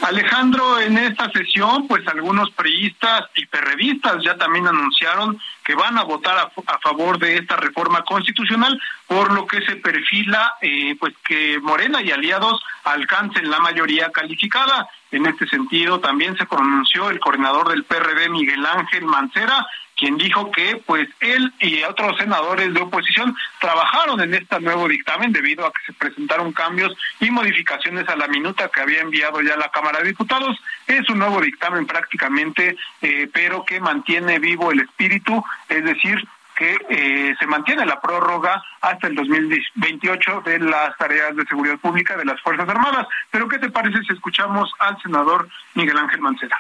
Alejandro, 0.03 0.81
en 0.81 0.99
esta 0.99 1.31
sesión, 1.33 1.89
pues 1.89 2.07
algunos 2.07 2.51
priistas 2.51 3.25
y 3.37 3.47
perredistas 3.47 4.23
ya 4.23 4.37
también 4.37 4.69
anunciaron 4.69 5.41
que 5.65 5.75
van 5.75 5.97
a 5.97 6.05
votar 6.05 6.37
a, 6.37 6.79
favor 6.81 7.19
de 7.19 7.39
esta 7.39 7.57
reforma 7.57 8.03
constitucional, 8.03 8.79
por 9.07 9.33
lo 9.33 9.47
que 9.47 9.63
se 9.63 9.77
perfila, 9.77 10.57
eh, 10.61 10.95
pues 11.01 11.15
que 11.25 11.59
Morena 11.59 12.03
y 12.03 12.11
aliados 12.11 12.63
alcancen 12.85 13.51
la 13.51 13.61
mayoría 13.61 14.13
calificada. 14.13 14.87
En 15.11 15.25
este 15.25 15.49
sentido, 15.49 16.01
también 16.01 16.37
se 16.37 16.45
pronunció 16.45 17.09
el 17.09 17.19
coordinador 17.19 17.71
del 17.71 17.85
PRD, 17.85 18.29
Miguel 18.29 18.67
Ángel 18.67 19.07
Mancera, 19.07 19.67
quien 20.05 20.19
dijo 20.19 20.51
que 20.51 20.83
pues 20.85 21.09
él 21.21 21.51
y 21.61 21.83
otros 21.83 22.19
senadores 22.19 22.75
de 22.75 22.81
oposición 22.83 23.35
trabajaron 23.59 24.21
en 24.21 24.35
este 24.35 24.61
nuevo 24.61 24.87
dictamen 24.87 25.33
debido 25.33 25.65
a 25.65 25.73
que 25.73 25.81
se 25.87 25.95
presentaron 25.95 26.53
cambios 26.53 26.95
y 27.21 27.31
modificaciones 27.31 28.07
a 28.11 28.17
la 28.17 28.29
minuta 28.29 28.69
que 28.69 28.83
había 28.83 29.01
enviado 29.01 29.41
ya 29.41 29.57
la 29.57 29.71
Cámara 29.71 30.01
de 30.01 30.09
Diputados. 30.09 30.61
Es 30.87 31.09
un 31.09 31.21
nuevo 31.21 31.41
dictamen 31.41 31.87
prácticamente, 31.87 32.77
eh, 33.01 33.31
pero 33.33 33.65
que 33.65 33.81
mantiene 33.81 34.39
vivo 34.39 34.73
el 34.73 34.81
espíritu, 34.81 35.43
es 35.71 35.83
decir, 35.83 36.23
que 36.55 36.77
eh, 36.91 37.35
se 37.39 37.47
mantiene 37.47 37.87
la 37.87 37.99
prórroga 37.99 38.63
hasta 38.83 39.07
el 39.07 39.15
2028 39.15 40.43
de 40.45 40.59
las 40.59 40.99
tareas 40.99 41.35
de 41.35 41.47
seguridad 41.47 41.79
pública 41.79 42.15
de 42.15 42.27
las 42.27 42.39
Fuerzas 42.43 42.69
Armadas. 42.69 43.07
Pero 43.31 43.49
¿qué 43.49 43.59
te 43.59 43.71
parece 43.71 44.03
si 44.03 44.13
escuchamos 44.13 44.71
al 44.81 45.01
senador 45.01 45.49
Miguel 45.73 45.97
Ángel 45.97 46.21
Mancera? 46.21 46.59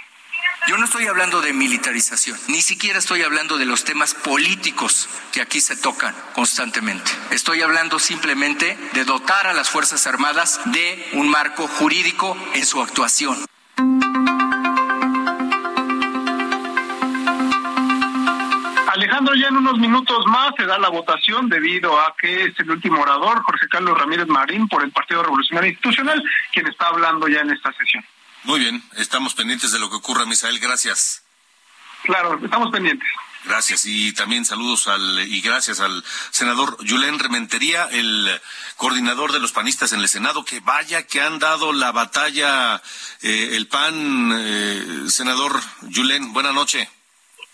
Yo 0.67 0.79
no 0.79 0.87
estoy 0.87 1.07
hablando 1.07 1.43
de 1.43 1.53
militarización, 1.53 2.39
ni 2.49 2.63
siquiera 2.63 2.99
estoy 2.99 3.23
hablando 3.23 3.59
de 3.59 3.67
los 3.67 3.85
temas 3.85 4.15
políticos 4.15 5.11
que 5.31 5.43
aquí 5.43 5.61
se 5.61 5.77
tocan 5.77 6.15
constantemente. 6.33 7.11
Estoy 7.31 7.61
hablando 7.61 7.99
simplemente 7.99 8.79
de 8.95 9.05
dotar 9.05 9.47
a 9.47 9.53
las 9.53 9.69
Fuerzas 9.69 10.07
Armadas 10.07 10.61
de 10.67 11.11
un 11.13 11.29
marco 11.29 11.69
jurídico 11.69 12.37
en 12.55 12.65
su 12.65 12.81
actuación. 12.81 13.45
Alejandro, 18.95 19.35
ya 19.35 19.49
en 19.49 19.57
unos 19.57 19.79
minutos 19.79 20.25
más 20.27 20.53
se 20.57 20.65
da 20.65 20.79
la 20.79 20.89
votación 20.89 21.49
debido 21.49 21.99
a 22.01 22.15
que 22.17 22.45
es 22.45 22.59
el 22.61 22.71
último 22.71 23.03
orador, 23.03 23.43
Jorge 23.43 23.69
Carlos 23.69 23.99
Ramírez 23.99 24.29
Marín, 24.29 24.69
por 24.69 24.83
el 24.83 24.93
Partido 24.93 25.23
Revolucionario 25.23 25.71
Institucional, 25.71 26.23
quien 26.53 26.69
está 26.69 26.87
hablando 26.87 27.29
ya 27.29 27.41
en 27.41 27.51
esta 27.51 27.73
sesión. 27.73 28.05
Muy 28.45 28.61
bien, 28.61 28.83
estamos 28.97 29.35
pendientes 29.35 29.73
de 29.73 29.79
lo 29.79 29.89
que 29.89 29.97
ocurra, 29.97 30.27
Misael, 30.27 30.59
gracias. 30.59 31.25
Claro, 32.03 32.39
estamos 32.43 32.71
pendientes. 32.71 33.09
Gracias 33.47 33.85
y 33.87 34.15
también 34.15 34.45
saludos 34.45 34.89
al 34.89 35.21
y 35.29 35.41
gracias 35.43 35.81
al 35.81 36.03
senador 36.31 36.77
Julen 36.87 37.19
Rementería, 37.19 37.89
el 37.91 38.29
coordinador 38.77 39.33
de 39.33 39.41
los 39.41 39.53
panistas 39.53 39.93
en 39.93 40.01
el 40.01 40.09
Senado, 40.09 40.45
que 40.45 40.61
vaya 40.61 41.07
que 41.07 41.21
han 41.21 41.39
dado 41.39 41.73
la 41.73 41.93
batalla 41.93 42.83
eh, 43.23 43.51
el 43.53 43.67
PAN, 43.69 44.31
eh, 44.35 45.05
senador 45.09 45.53
Julen, 45.95 46.33
buena 46.33 46.53
noche. 46.53 46.89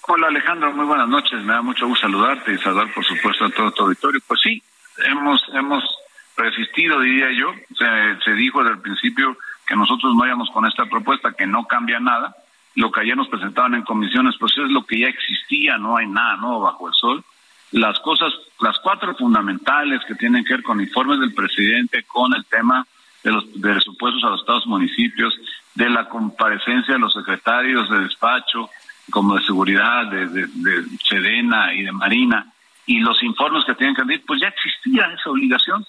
Hola 0.03 0.29
Alejandro, 0.29 0.73
muy 0.73 0.87
buenas 0.87 1.09
noches, 1.09 1.41
me 1.43 1.53
da 1.53 1.63
mucho 1.63 1.87
gusto 1.87 2.07
saludarte 2.07 2.53
y 2.53 2.59
saludar 2.59 2.93
por 2.93 3.05
supuesto 3.05 3.45
a 3.45 3.51
todo 3.51 3.71
tu 3.73 3.83
auditorio. 3.85 4.21
Pues 4.27 4.41
sí, 4.43 4.63
hemos 5.05 5.41
hemos 5.55 5.85
resistido, 6.37 7.01
diría 7.01 7.31
yo, 7.33 7.53
se, 7.77 8.25
se 8.25 8.33
dijo 8.33 8.61
desde 8.61 8.75
el 8.75 8.83
principio 8.83 9.37
que 9.71 9.77
nosotros 9.77 10.13
no 10.13 10.23
vayamos 10.23 10.51
con 10.51 10.67
esta 10.67 10.85
propuesta 10.87 11.33
que 11.33 11.47
no 11.47 11.65
cambia 11.65 12.01
nada. 12.01 12.35
Lo 12.75 12.91
que 12.91 13.03
ayer 13.03 13.17
nos 13.17 13.29
presentaban 13.29 13.75
en 13.75 13.83
comisiones, 13.83 14.35
pues 14.37 14.53
es 14.59 14.69
lo 14.69 14.85
que 14.85 14.99
ya 14.99 15.07
existía, 15.07 15.79
no 15.79 15.97
hay 15.97 16.09
nada 16.09 16.37
nuevo 16.39 16.63
bajo 16.63 16.89
el 16.89 16.95
sol. 16.95 17.25
Las 17.71 18.01
cosas, 18.01 18.33
las 18.59 18.81
cuatro 18.81 19.15
fundamentales 19.15 20.01
que 20.09 20.17
tienen 20.17 20.45
que 20.45 20.55
ver 20.55 20.65
con 20.65 20.81
informes 20.81 21.21
del 21.21 21.33
presidente, 21.35 22.03
con 22.03 22.35
el 22.35 22.45
tema 22.47 22.85
de 23.23 23.31
los 23.31 23.45
de 23.53 23.61
presupuestos 23.61 24.25
a 24.25 24.31
los 24.31 24.41
estados 24.41 24.67
municipios, 24.67 25.39
de 25.77 25.89
la 25.89 26.09
comparecencia 26.09 26.95
de 26.95 27.01
los 27.01 27.13
secretarios 27.13 27.89
de 27.91 28.01
despacho, 28.01 28.71
como 29.13 29.37
de 29.37 29.45
seguridad, 29.45 30.07
de, 30.07 30.27
de, 30.27 30.85
Sedena 31.09 31.73
y 31.75 31.85
de 31.85 31.93
Marina, 31.93 32.53
y 32.87 32.99
los 32.99 33.23
informes 33.23 33.65
que 33.65 33.77
tienen 33.77 33.95
que 33.95 34.03
rendir, 34.03 34.25
pues 34.27 34.41
ya 34.41 34.49
existía 34.49 35.13
esa 35.13 35.31
obligación 35.31 35.87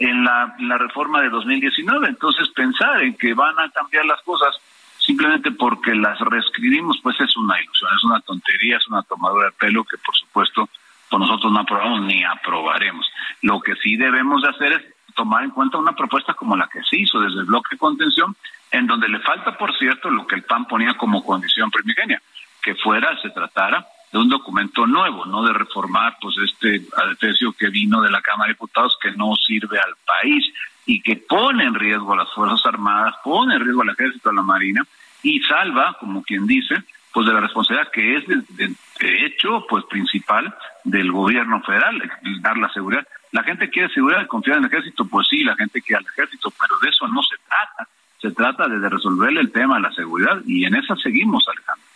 en 0.00 0.24
la, 0.24 0.78
reforma 0.78 1.20
de 1.20 1.28
2019. 1.28 2.08
Entonces, 2.08 2.48
pensar 2.48 3.02
en 3.02 3.14
que 3.16 3.34
van 3.34 3.58
a 3.58 3.68
cambiar 3.70 4.06
las 4.06 4.20
cosas 4.22 4.56
simplemente 4.98 5.50
porque 5.52 5.94
las 5.94 6.18
reescribimos, 6.20 6.98
pues 7.02 7.20
es 7.20 7.36
una 7.36 7.60
ilusión, 7.60 7.90
es 7.94 8.04
una 8.04 8.20
tontería, 8.20 8.78
es 8.78 8.88
una 8.88 9.02
tomadura 9.02 9.46
de 9.46 9.52
pelo 9.52 9.84
que, 9.84 9.98
por 9.98 10.16
supuesto, 10.16 10.68
pues 11.08 11.20
nosotros 11.20 11.52
no 11.52 11.60
aprobamos 11.60 12.02
ni 12.02 12.24
aprobaremos. 12.24 13.06
Lo 13.42 13.60
que 13.60 13.74
sí 13.76 13.96
debemos 13.96 14.42
de 14.42 14.48
hacer 14.48 14.72
es 14.72 15.14
tomar 15.14 15.44
en 15.44 15.50
cuenta 15.50 15.76
una 15.76 15.92
propuesta 15.92 16.34
como 16.34 16.56
la 16.56 16.68
que 16.68 16.82
se 16.82 16.98
hizo 16.98 17.20
desde 17.20 17.40
el 17.40 17.46
bloque 17.46 17.68
de 17.72 17.78
contención, 17.78 18.34
en 18.70 18.86
donde 18.86 19.08
le 19.08 19.18
falta, 19.20 19.58
por 19.58 19.76
cierto, 19.76 20.08
lo 20.10 20.26
que 20.26 20.36
el 20.36 20.44
PAN 20.44 20.66
ponía 20.66 20.94
como 20.94 21.24
condición 21.24 21.70
primigenia, 21.70 22.22
que 22.62 22.74
fuera, 22.76 23.20
se 23.20 23.30
tratara 23.30 23.86
de 24.12 24.18
un 24.18 24.28
documento 24.28 24.86
nuevo, 24.86 25.24
no 25.26 25.44
de 25.44 25.52
reformar 25.52 26.16
pues 26.20 26.36
este 26.38 26.82
adefesio 26.96 27.52
que 27.52 27.68
vino 27.68 28.00
de 28.00 28.10
la 28.10 28.20
Cámara 28.20 28.48
de 28.48 28.54
Diputados 28.54 28.98
que 29.00 29.12
no 29.12 29.34
sirve 29.36 29.78
al 29.78 29.94
país 30.04 30.44
y 30.86 31.00
que 31.00 31.16
pone 31.16 31.64
en 31.64 31.74
riesgo 31.74 32.12
a 32.12 32.16
las 32.16 32.32
Fuerzas 32.32 32.64
Armadas, 32.66 33.14
pone 33.22 33.54
en 33.54 33.60
riesgo 33.60 33.82
al 33.82 33.90
Ejército, 33.90 34.30
a 34.30 34.34
la 34.34 34.42
Marina 34.42 34.82
y 35.22 35.40
salva, 35.40 35.96
como 36.00 36.22
quien 36.22 36.46
dice, 36.46 36.82
pues 37.12 37.26
de 37.26 37.32
la 37.32 37.40
responsabilidad 37.40 37.90
que 37.92 38.16
es 38.16 38.26
de, 38.26 38.74
hecho 39.00 39.64
pues 39.68 39.84
principal 39.84 40.54
del 40.84 41.10
gobierno 41.12 41.62
federal, 41.62 42.02
dar 42.40 42.56
la 42.56 42.72
seguridad. 42.72 43.06
La 43.32 43.42
gente 43.44 43.70
quiere 43.70 43.92
seguridad 43.94 44.26
confiar 44.26 44.58
en 44.58 44.64
el 44.64 44.70
ejército, 44.70 45.04
pues 45.04 45.28
sí, 45.28 45.44
la 45.44 45.54
gente 45.56 45.80
quiere 45.80 45.98
al 46.04 46.12
ejército, 46.12 46.52
pero 46.60 46.78
de 46.80 46.88
eso 46.88 47.06
no 47.08 47.22
se 47.22 47.36
trata. 47.48 47.88
Se 48.20 48.30
trata 48.32 48.68
de 48.68 48.88
resolverle 48.88 49.40
el 49.40 49.52
tema 49.52 49.76
de 49.76 49.82
la 49.82 49.92
seguridad 49.92 50.42
y 50.46 50.64
en 50.64 50.74
esa 50.74 50.96
seguimos, 50.96 51.46
Alejandro. 51.48 51.89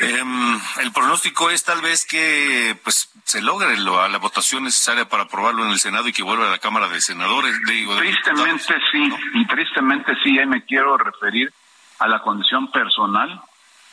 Em, 0.00 0.60
el 0.80 0.92
pronóstico 0.92 1.50
es 1.50 1.64
tal 1.64 1.80
vez 1.82 2.06
que 2.06 2.76
pues 2.84 3.10
se 3.24 3.42
logre 3.42 3.76
la 3.78 4.18
votación 4.18 4.64
necesaria 4.64 5.08
para 5.08 5.24
aprobarlo 5.24 5.64
en 5.64 5.70
el 5.70 5.78
Senado 5.78 6.06
y 6.06 6.12
que 6.12 6.22
vuelva 6.22 6.46
a 6.46 6.50
la 6.50 6.58
Cámara 6.58 6.88
de 6.88 7.00
Senadores. 7.00 7.54
tristemente 7.64 8.74
sí, 8.92 9.12
y 9.34 9.46
tristemente 9.46 10.12
sí, 10.22 10.38
ahí 10.38 10.46
me 10.46 10.64
quiero 10.64 10.96
referir 10.96 11.52
a 11.98 12.08
la 12.08 12.20
condición 12.20 12.70
personal. 12.70 13.40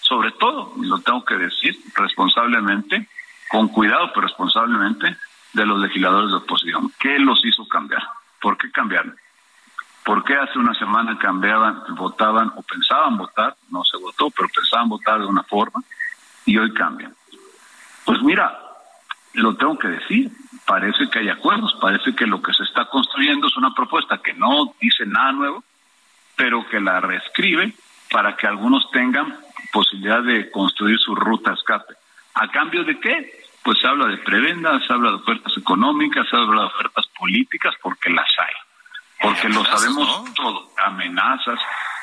sobre 0.02 0.32
todo, 0.34 0.72
lo 0.80 1.00
tengo 1.00 1.26
que 1.26 1.34
decir, 1.34 1.76
responsablemente, 1.96 3.10
con 3.50 3.70
cuidado, 3.70 4.12
pero 4.14 4.28
responsablemente, 4.28 5.18
de 5.54 5.66
los 5.66 5.80
legisladores 5.80 6.30
de 6.30 6.38
oposición. 6.38 6.94
¿Qué 7.00 7.18
los 7.18 7.44
hizo 7.44 7.68
cambiar? 7.68 8.04
¿Por 8.40 8.56
qué 8.56 8.70
cambiaron? 8.72 9.18
¿Por 10.06 10.24
qué 10.24 10.36
hace 10.36 10.60
una 10.60 10.76
semana 10.76 11.18
cambiaban, 11.18 11.84
votaban 11.96 12.52
o 12.56 12.62
pensaban 12.62 13.18
votar? 13.18 13.56
No 13.72 13.84
se 13.84 13.98
votó, 13.98 14.30
pero 14.30 14.48
pensaban 14.50 14.88
votar 14.88 15.20
de 15.20 15.26
una 15.26 15.42
forma 15.44 15.82
y 16.46 16.58
hoy 16.60 16.72
cambian. 16.74 17.16
Pues 18.06 18.22
mira, 18.22 18.56
lo 19.34 19.56
tengo 19.56 19.80
que 19.80 19.88
decir, 19.88 20.32
parece 20.66 21.10
que 21.10 21.20
hay 21.20 21.30
acuerdos, 21.30 21.76
parece 21.82 22.16
que 22.16 22.28
lo 22.28 22.40
que 22.40 22.54
se 22.54 22.64
está 22.64 22.86
construyendo 22.86 23.48
es 23.48 23.58
una 23.58 23.74
propuesta 23.74 24.20
que 24.20 24.36
no 24.36 24.76
dice 24.80 25.08
nada 25.08 25.32
nuevo, 25.32 25.64
pero 26.36 26.68
que 26.70 26.80
la 26.80 27.02
reescribe 27.02 27.74
para 28.12 28.36
que 28.36 28.46
algunos 28.46 28.90
tengan 28.92 29.36
posibilidad 29.74 30.22
de 30.22 30.52
construir 30.52 31.00
su 31.00 31.16
ruta 31.16 31.54
escape. 31.54 31.96
¿A 32.36 32.48
cambio 32.50 32.84
de 32.84 33.00
qué? 33.00 33.44
Pues 33.64 33.80
se 33.80 33.88
habla 33.88 34.06
de 34.06 34.18
prebendas, 34.18 34.86
se 34.86 34.94
habla 34.94 35.10
de 35.10 35.16
ofertas 35.16 35.58
económicas, 35.58 36.28
se 36.30 36.36
habla 36.36 36.62
de 36.62 36.68
ofertas 36.68 37.08
políticas, 37.18 37.74
porque 37.82 38.12
las 38.12 38.30
hay. 38.38 38.65
Porque 39.26 39.50
lo 39.50 39.66
sabemos 39.66 40.34
todo, 40.36 40.70
amenazas, 40.86 41.60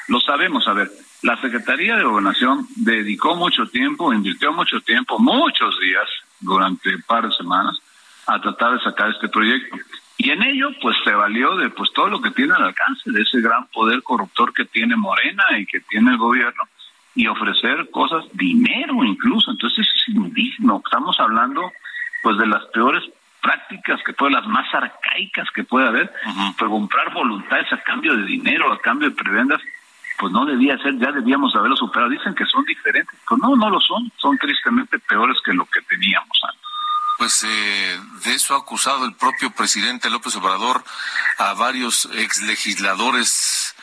lo 0.09 0.21
sabemos. 0.21 0.67
A 0.67 0.73
ver, 0.73 0.91
la 1.23 1.41
Secretaría 1.41 1.97
de 1.97 2.03
Gobernación 2.03 2.67
dedicó 2.75 3.37
mucho 3.37 3.67
tiempo, 3.67 4.13
invirtió 4.13 4.53
mucho 4.53 4.81
tiempo, 4.81 5.21
muchos 5.21 5.79
días, 5.79 6.09
durante 6.41 6.97
un 6.97 7.03
par 7.03 7.29
de 7.29 7.35
semanas, 7.37 7.79
a 8.27 8.41
tratar 8.41 8.73
de 8.73 8.81
sacar 8.81 9.11
este 9.11 9.29
proyecto. 9.29 9.77
Y 10.17 10.31
en 10.31 10.43
ello, 10.43 10.71
pues 10.81 10.97
se 11.05 11.13
valió 11.13 11.57
de 11.57 11.71
pues 11.71 11.93
todo 11.93 12.09
lo 12.09 12.21
que 12.21 12.33
tiene 12.33 12.55
al 12.55 12.65
alcance, 12.65 13.13
de 13.13 13.23
ese 13.23 13.41
gran 13.41 13.67
poder 13.69 14.03
corruptor 14.03 14.53
que 14.53 14.65
tiene 14.65 14.97
Morena 14.97 15.45
y 15.59 15.67
que 15.67 15.81
tiene 15.81 16.11
el 16.11 16.19
gobierno, 16.19 16.65
y 17.15 17.29
ofrecer 17.29 17.89
cosas, 17.91 18.25
dinero 18.33 19.05
incluso. 19.05 19.53
Entonces 19.53 19.87
es 19.87 20.15
indigno. 20.15 20.83
Estamos 20.85 21.21
hablando 21.21 21.71
pues 22.23 22.37
de 22.39 22.47
las 22.47 22.65
peores 22.67 23.05
prácticas 23.43 24.01
que 24.07 24.13
puede, 24.13 24.33
las 24.33 24.47
más 24.47 24.73
arcaicas 24.73 25.51
que 25.51 25.65
puede 25.65 25.89
haber, 25.89 26.13
pero 26.57 26.71
comprar 26.71 27.13
voluntades 27.13 27.71
a 27.73 27.83
cambio 27.83 28.17
de 28.17 28.25
dinero, 28.25 28.73
a 28.73 28.81
cambio 28.81 29.11
de 29.11 29.17
prebendas, 29.17 29.61
pues 30.19 30.33
no 30.33 30.47
debía 30.47 30.79
ser, 30.79 30.97
ya 30.99 31.11
debíamos 31.11 31.55
haberlo 31.57 31.77
superado. 31.77 32.11
Dicen 32.11 32.35
que 32.35 32.47
son 32.47 32.65
diferentes, 32.65 33.19
pues 33.29 33.41
no, 33.43 33.57
no 33.57 33.69
lo 33.69 33.81
son, 33.81 34.11
son 34.17 34.39
tristemente 34.39 34.99
peores 35.01 35.37
que 35.45 35.53
lo 35.53 35.67
que 35.67 35.81
teníamos 35.83 36.41
antes. 36.45 36.63
Pues 37.19 37.45
eh, 37.45 38.01
de 38.25 38.35
eso 38.35 38.55
ha 38.55 38.59
acusado 38.59 39.05
el 39.05 39.15
propio 39.15 39.51
presidente 39.51 40.09
López 40.11 40.35
Obrador 40.37 40.83
a 41.39 41.55
varios 41.55 42.09
ex 42.15 42.43
legisladores 42.43 43.75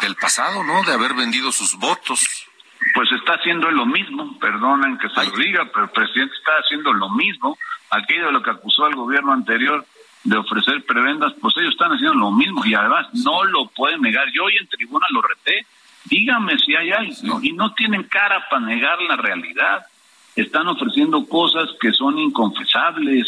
del 0.00 0.16
pasado, 0.16 0.64
¿no? 0.64 0.82
De 0.84 0.92
haber 0.92 1.14
vendido 1.14 1.52
sus 1.52 1.76
votos 1.76 2.45
pues 2.94 3.10
está 3.12 3.34
haciendo 3.34 3.70
lo 3.70 3.86
mismo, 3.86 4.38
perdonen 4.38 4.98
que 4.98 5.08
se 5.08 5.24
lo 5.24 5.36
diga, 5.36 5.68
pero 5.72 5.84
el 5.84 5.90
presidente 5.90 6.34
está 6.34 6.52
haciendo 6.64 6.92
lo 6.92 7.10
mismo. 7.10 7.58
Aquello 7.90 8.26
de 8.26 8.32
lo 8.32 8.42
que 8.42 8.50
acusó 8.50 8.84
al 8.84 8.94
gobierno 8.94 9.32
anterior 9.32 9.84
de 10.24 10.36
ofrecer 10.36 10.84
prebendas, 10.84 11.32
pues 11.40 11.56
ellos 11.56 11.72
están 11.72 11.92
haciendo 11.92 12.14
lo 12.14 12.32
mismo 12.32 12.64
y 12.64 12.74
además 12.74 13.06
no 13.14 13.44
lo 13.44 13.66
pueden 13.66 14.00
negar. 14.02 14.26
Yo 14.32 14.44
hoy 14.44 14.56
en 14.56 14.66
tribuna 14.66 15.06
lo 15.10 15.22
reté, 15.22 15.66
díganme 16.04 16.58
si 16.58 16.74
hay 16.74 16.90
algo, 16.90 17.40
y 17.42 17.52
no 17.52 17.72
tienen 17.74 18.04
cara 18.04 18.44
para 18.50 18.64
negar 18.64 19.00
la 19.02 19.16
realidad. 19.16 19.86
Están 20.34 20.66
ofreciendo 20.68 21.26
cosas 21.26 21.68
que 21.80 21.92
son 21.92 22.18
inconfesables 22.18 23.26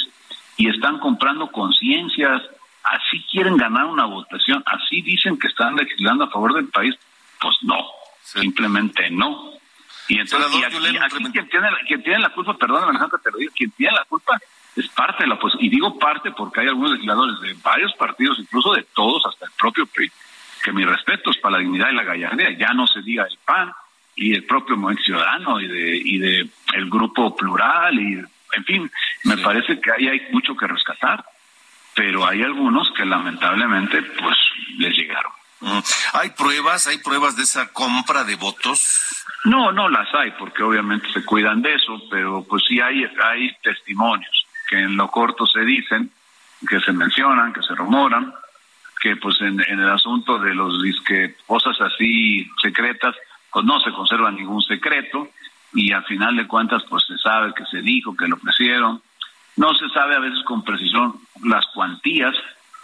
y 0.56 0.68
están 0.68 0.98
comprando 0.98 1.50
conciencias. 1.50 2.42
Así 2.82 3.24
quieren 3.30 3.56
ganar 3.56 3.86
una 3.86 4.06
votación, 4.06 4.62
así 4.66 5.02
dicen 5.02 5.38
que 5.38 5.48
están 5.48 5.76
legislando 5.76 6.24
a 6.24 6.30
favor 6.30 6.54
del 6.54 6.68
país. 6.68 6.94
Pues 7.40 7.56
no, 7.62 7.76
simplemente 8.32 9.10
no. 9.10 9.52
Y 10.08 10.18
entonces, 10.18 10.50
y 10.54 10.64
aquí, 10.64 10.76
quien, 11.32 11.48
tiene, 11.48 11.68
quien 11.86 12.02
tiene 12.02 12.18
la 12.20 12.30
culpa, 12.30 12.56
perdóname 12.56 12.90
Alejandro, 12.90 13.18
te 13.18 13.30
lo 13.30 13.38
digo, 13.38 13.52
quien 13.54 13.70
tiene 13.72 13.94
la 13.94 14.04
culpa 14.04 14.38
es 14.74 14.88
parte 14.88 15.24
de 15.24 15.28
la 15.28 15.34
oposición. 15.34 15.64
Y 15.64 15.68
digo 15.68 15.98
parte 15.98 16.30
porque 16.30 16.60
hay 16.60 16.68
algunos 16.68 16.92
legisladores 16.92 17.40
de 17.40 17.54
varios 17.62 17.92
partidos, 17.94 18.38
incluso 18.38 18.72
de 18.72 18.84
todos, 18.94 19.24
hasta 19.26 19.46
el 19.46 19.52
propio 19.58 19.86
PRI, 19.86 20.10
que 20.62 20.72
mi 20.72 20.84
respeto 20.84 21.30
es 21.30 21.36
para 21.38 21.56
la 21.56 21.58
dignidad 21.58 21.90
y 21.90 21.94
la 21.94 22.04
gallardía. 22.04 22.56
Ya 22.56 22.72
no 22.72 22.86
se 22.86 23.02
diga 23.02 23.24
el 23.24 23.38
PAN 23.44 23.72
y 24.14 24.34
el 24.34 24.44
propio 24.44 24.76
Movimiento 24.76 25.04
Ciudadano 25.04 25.60
y 25.60 25.68
de, 25.68 25.96
y 25.96 26.18
de 26.18 26.48
el 26.74 26.90
grupo 26.90 27.36
plural 27.36 27.98
y 27.98 28.22
en 28.54 28.64
fin, 28.64 28.90
me 29.24 29.36
parece 29.36 29.78
que 29.80 29.92
ahí 29.92 30.08
hay 30.08 30.22
mucho 30.32 30.56
que 30.56 30.66
rescatar, 30.66 31.24
pero 31.94 32.26
hay 32.26 32.42
algunos 32.42 32.90
que 32.92 33.04
lamentablemente 33.04 34.02
pues 34.02 34.36
les 34.78 34.96
llegaron. 34.96 35.32
Mm. 35.60 35.78
¿Hay 36.14 36.30
pruebas? 36.30 36.86
¿Hay 36.86 36.98
pruebas 36.98 37.36
de 37.36 37.42
esa 37.42 37.72
compra 37.72 38.24
de 38.24 38.36
votos? 38.36 39.24
No, 39.44 39.72
no 39.72 39.88
las 39.88 40.12
hay, 40.14 40.32
porque 40.32 40.62
obviamente 40.62 41.10
se 41.12 41.24
cuidan 41.24 41.62
de 41.62 41.74
eso, 41.74 42.00
pero 42.10 42.44
pues 42.48 42.64
sí 42.68 42.80
hay, 42.80 43.04
hay 43.22 43.54
testimonios 43.62 44.46
que 44.68 44.78
en 44.78 44.96
lo 44.96 45.08
corto 45.10 45.46
se 45.46 45.60
dicen, 45.60 46.10
que 46.68 46.80
se 46.80 46.92
mencionan, 46.92 47.52
que 47.52 47.62
se 47.62 47.74
rumoran, 47.74 48.34
que 49.00 49.16
pues 49.16 49.40
en, 49.40 49.60
el 49.60 49.88
asunto 49.88 50.38
de 50.38 50.54
los 50.54 50.82
disque 50.82 51.36
cosas 51.46 51.80
así 51.80 52.48
secretas, 52.60 53.16
pues 53.50 53.64
no 53.64 53.80
se 53.80 53.92
conserva 53.92 54.30
ningún 54.30 54.60
secreto 54.62 55.28
y 55.72 55.92
al 55.92 56.04
final 56.04 56.36
de 56.36 56.46
cuentas 56.46 56.82
pues 56.88 57.04
se 57.06 57.16
sabe 57.18 57.54
que 57.54 57.64
se 57.66 57.80
dijo, 57.80 58.16
que 58.16 58.28
lo 58.28 58.36
ofrecieron. 58.36 59.02
No 59.56 59.74
se 59.74 59.88
sabe 59.88 60.16
a 60.16 60.20
veces 60.20 60.42
con 60.44 60.62
precisión 60.62 61.14
las 61.42 61.66
cuantías, 61.74 62.34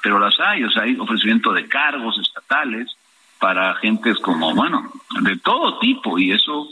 pero 0.05 0.19
las 0.19 0.39
hay, 0.39 0.63
o 0.63 0.71
sea, 0.71 0.83
hay 0.83 0.97
ofrecimiento 0.99 1.51
de 1.55 1.67
cargos 1.67 2.19
estatales 2.19 2.95
para 3.39 3.75
gentes 3.77 4.19
como, 4.19 4.55
bueno, 4.55 4.93
de 5.23 5.39
todo 5.39 5.79
tipo, 5.79 6.19
y 6.19 6.31
eso, 6.31 6.69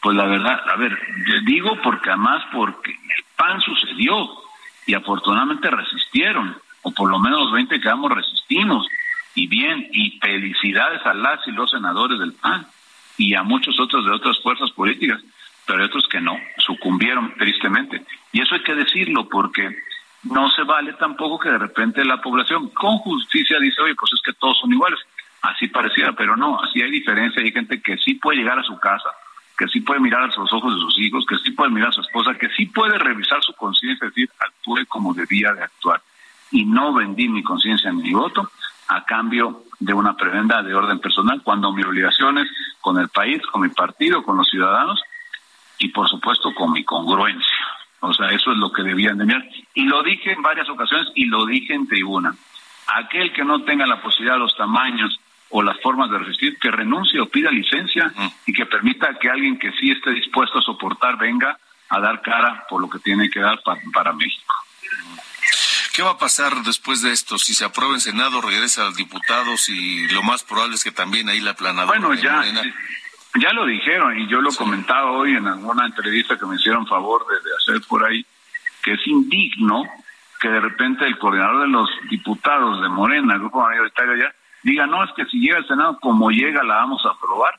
pues 0.00 0.16
la 0.16 0.24
verdad, 0.24 0.60
a 0.68 0.74
ver, 0.74 0.98
digo 1.44 1.78
porque 1.80 2.10
además 2.10 2.42
porque 2.52 2.90
el 2.90 3.24
PAN 3.36 3.60
sucedió, 3.60 4.28
y 4.84 4.94
afortunadamente 4.94 5.70
resistieron, 5.70 6.56
o 6.82 6.90
por 6.90 7.08
lo 7.08 7.20
menos 7.20 7.42
los 7.42 7.52
20 7.52 7.80
que 7.80 7.88
damos 7.88 8.10
resistimos, 8.10 8.84
y 9.36 9.46
bien, 9.46 9.88
y 9.92 10.18
felicidades 10.18 11.06
a 11.06 11.14
las 11.14 11.38
y 11.46 11.52
los 11.52 11.70
senadores 11.70 12.18
del 12.18 12.32
PAN, 12.32 12.66
y 13.16 13.34
a 13.34 13.44
muchos 13.44 13.78
otros 13.78 14.04
de 14.04 14.10
otras 14.10 14.42
fuerzas 14.42 14.72
políticas, 14.72 15.22
pero 15.66 15.78
hay 15.78 15.84
otros 15.84 16.08
que 16.08 16.20
no, 16.20 16.36
sucumbieron 16.58 17.32
tristemente. 17.38 18.02
Y 18.32 18.40
eso 18.40 18.56
hay 18.56 18.64
que 18.64 18.74
decirlo 18.74 19.28
porque 19.28 19.70
no 20.24 20.48
se 20.50 20.62
vale 20.62 20.92
tampoco 20.94 21.38
que 21.38 21.50
de 21.50 21.58
repente 21.58 22.04
la 22.04 22.20
población 22.20 22.68
con 22.70 22.98
justicia 22.98 23.58
dice, 23.58 23.82
oye, 23.82 23.94
pues 23.94 24.12
es 24.12 24.20
que 24.22 24.32
todos 24.34 24.58
son 24.58 24.72
iguales. 24.72 25.00
Así 25.42 25.66
pareciera, 25.66 26.12
pero 26.12 26.36
no, 26.36 26.60
así 26.62 26.80
hay 26.80 26.90
diferencia. 26.90 27.42
Hay 27.42 27.50
gente 27.50 27.82
que 27.82 27.96
sí 27.98 28.14
puede 28.14 28.38
llegar 28.38 28.58
a 28.58 28.62
su 28.62 28.78
casa, 28.78 29.08
que 29.58 29.66
sí 29.66 29.80
puede 29.80 30.00
mirar 30.00 30.22
a 30.22 30.26
los 30.26 30.52
ojos 30.52 30.74
de 30.74 30.80
sus 30.80 30.98
hijos, 31.00 31.26
que 31.28 31.36
sí 31.38 31.50
puede 31.50 31.70
mirar 31.70 31.88
a 31.88 31.92
su 31.92 32.00
esposa, 32.02 32.34
que 32.34 32.48
sí 32.50 32.66
puede 32.66 32.96
revisar 32.98 33.42
su 33.42 33.52
conciencia, 33.54 34.06
es 34.06 34.14
decir, 34.14 34.30
actúe 34.38 34.86
como 34.86 35.12
debía 35.12 35.52
de 35.52 35.64
actuar. 35.64 36.00
Y 36.52 36.64
no 36.64 36.92
vendí 36.92 37.28
mi 37.28 37.42
conciencia 37.42 37.90
ni 37.90 38.02
mi 38.02 38.12
voto 38.12 38.48
a 38.88 39.04
cambio 39.04 39.64
de 39.80 39.94
una 39.94 40.14
prebenda 40.14 40.62
de 40.62 40.74
orden 40.74 41.00
personal, 41.00 41.42
cuando 41.42 41.72
mi 41.72 41.82
obligación 41.82 42.38
es 42.38 42.48
con 42.80 42.98
el 42.98 43.08
país, 43.08 43.42
con 43.46 43.62
mi 43.62 43.68
partido, 43.68 44.22
con 44.22 44.36
los 44.36 44.48
ciudadanos 44.48 45.02
y 45.78 45.88
por 45.88 46.08
supuesto 46.08 46.54
con 46.54 46.72
mi 46.72 46.84
congruencia. 46.84 47.56
O 48.04 48.12
sea, 48.12 48.30
eso 48.30 48.50
es 48.50 48.58
lo 48.58 48.72
que 48.72 48.82
debían 48.82 49.16
de 49.16 49.24
mirar. 49.24 49.48
Y 49.74 49.84
lo 49.84 50.02
dije 50.02 50.32
en 50.32 50.42
varias 50.42 50.68
ocasiones 50.68 51.08
y 51.14 51.26
lo 51.26 51.46
dije 51.46 51.72
en 51.72 51.86
tribuna. 51.86 52.34
Aquel 52.88 53.32
que 53.32 53.44
no 53.44 53.62
tenga 53.62 53.86
la 53.86 54.02
posibilidad 54.02 54.34
de 54.34 54.40
los 54.40 54.56
tamaños 54.56 55.20
o 55.50 55.62
las 55.62 55.80
formas 55.80 56.10
de 56.10 56.18
resistir, 56.18 56.58
que 56.58 56.70
renuncie 56.70 57.20
o 57.20 57.26
pida 57.26 57.50
licencia 57.50 58.12
y 58.44 58.52
que 58.52 58.66
permita 58.66 59.16
que 59.20 59.30
alguien 59.30 59.56
que 59.56 59.70
sí 59.72 59.92
esté 59.92 60.10
dispuesto 60.10 60.58
a 60.58 60.62
soportar 60.62 61.16
venga 61.16 61.56
a 61.90 62.00
dar 62.00 62.20
cara 62.22 62.66
por 62.68 62.80
lo 62.80 62.90
que 62.90 62.98
tiene 62.98 63.30
que 63.30 63.38
dar 63.38 63.60
para 63.92 64.12
México. 64.12 64.54
¿Qué 65.94 66.02
va 66.02 66.12
a 66.12 66.18
pasar 66.18 66.54
después 66.64 67.02
de 67.02 67.12
esto? 67.12 67.38
Si 67.38 67.54
se 67.54 67.66
aprueba 67.66 67.94
en 67.94 68.00
Senado, 68.00 68.40
regresa 68.40 68.82
a 68.82 68.84
los 68.86 68.96
diputados 68.96 69.68
y 69.68 70.08
lo 70.08 70.22
más 70.22 70.42
probable 70.42 70.74
es 70.74 70.82
que 70.82 70.90
también 70.90 71.28
ahí 71.28 71.40
la 71.40 71.54
planadora. 71.54 72.00
Bueno, 72.00 72.14
ya, 72.14 72.42
ya 73.40 73.52
lo 73.52 73.64
dijeron 73.66 74.18
y 74.18 74.26
yo 74.28 74.40
lo 74.40 74.50
comentaba 74.50 75.10
hoy 75.12 75.36
en 75.36 75.46
alguna 75.46 75.86
entrevista 75.86 76.38
que 76.38 76.46
me 76.46 76.56
hicieron 76.56 76.86
favor 76.86 77.24
de, 77.26 77.50
hacer 77.56 77.86
por 77.88 78.04
ahí, 78.04 78.24
que 78.82 78.92
es 78.92 79.06
indigno 79.06 79.84
que 80.40 80.48
de 80.48 80.60
repente 80.60 81.06
el 81.06 81.18
coordinador 81.18 81.62
de 81.62 81.68
los 81.68 81.88
diputados 82.10 82.82
de 82.82 82.88
Morena, 82.88 83.34
el 83.34 83.40
grupo 83.40 83.62
mayoritario 83.62 84.16
ya, 84.16 84.34
diga, 84.62 84.86
no, 84.86 85.04
es 85.04 85.10
que 85.12 85.24
si 85.26 85.38
llega 85.38 85.58
al 85.58 85.68
Senado, 85.68 85.98
como 86.00 86.30
llega, 86.30 86.62
la 86.64 86.76
vamos 86.76 87.04
a 87.06 87.10
aprobar. 87.10 87.54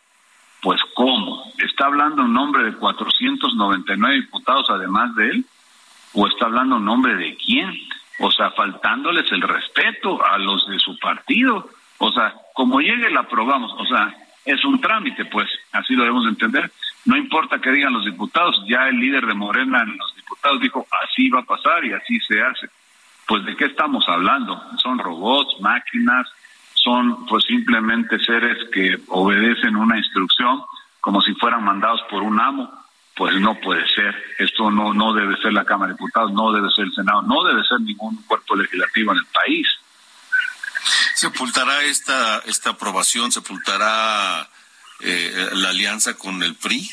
Pues 0.61 0.81
¿cómo? 0.93 1.43
¿Está 1.57 1.85
hablando 1.85 2.23
en 2.23 2.33
nombre 2.33 2.63
de 2.63 2.73
499 2.73 4.15
diputados 4.15 4.69
además 4.69 5.15
de 5.15 5.29
él? 5.29 5.45
¿O 6.13 6.27
está 6.27 6.45
hablando 6.45 6.77
en 6.77 6.85
nombre 6.85 7.15
de 7.15 7.35
quién? 7.35 7.73
O 8.19 8.31
sea, 8.31 8.51
faltándoles 8.51 9.29
el 9.31 9.41
respeto 9.41 10.23
a 10.25 10.37
los 10.37 10.67
de 10.67 10.79
su 10.79 10.97
partido. 10.99 11.69
O 11.97 12.11
sea, 12.11 12.33
como 12.53 12.79
llegue, 12.79 13.09
la 13.09 13.21
aprobamos. 13.21 13.73
O 13.77 13.85
sea, 13.85 14.15
es 14.45 14.63
un 14.65 14.79
trámite, 14.81 15.25
pues, 15.25 15.49
así 15.71 15.93
lo 15.93 16.03
debemos 16.03 16.27
entender. 16.27 16.71
No 17.05 17.17
importa 17.17 17.59
que 17.59 17.71
digan 17.71 17.93
los 17.93 18.05
diputados, 18.05 18.63
ya 18.67 18.87
el 18.87 18.99
líder 18.99 19.25
de 19.25 19.33
Morena 19.33 19.81
en 19.83 19.97
los 19.97 20.15
diputados 20.15 20.61
dijo, 20.61 20.87
así 21.03 21.29
va 21.29 21.39
a 21.39 21.43
pasar 21.43 21.83
y 21.85 21.93
así 21.93 22.19
se 22.21 22.41
hace. 22.41 22.69
Pues 23.27 23.45
de 23.45 23.55
qué 23.55 23.65
estamos 23.65 24.07
hablando? 24.07 24.61
Son 24.81 24.99
robots, 24.99 25.59
máquinas, 25.61 26.27
son 26.73 27.25
pues 27.25 27.45
simplemente 27.45 28.19
seres 28.19 28.57
que 28.71 28.99
obedecen 29.07 29.75
una 29.75 29.97
instrucción 29.97 30.61
como 30.99 31.21
si 31.21 31.33
fueran 31.35 31.63
mandados 31.63 32.01
por 32.09 32.21
un 32.23 32.39
amo, 32.39 32.71
pues 33.15 33.35
no 33.39 33.55
puede 33.55 33.85
ser. 33.89 34.15
Esto 34.39 34.71
no, 34.71 34.93
no 34.93 35.13
debe 35.13 35.35
ser 35.37 35.53
la 35.53 35.65
Cámara 35.65 35.89
de 35.89 35.95
Diputados, 35.95 36.31
no 36.31 36.51
debe 36.51 36.69
ser 36.71 36.85
el 36.85 36.93
Senado, 36.93 37.21
no 37.23 37.43
debe 37.43 37.63
ser 37.63 37.81
ningún 37.81 38.21
cuerpo 38.23 38.55
legislativo 38.55 39.11
en 39.11 39.17
el 39.17 39.25
país. 39.25 39.67
¿Sepultará 41.23 41.83
esta, 41.83 42.39
esta 42.39 42.71
aprobación, 42.71 43.31
sepultará 43.31 44.45
eh, 44.99 45.51
la 45.53 45.69
alianza 45.69 46.17
con 46.17 46.43
el 46.43 46.53
PRI 46.55 46.85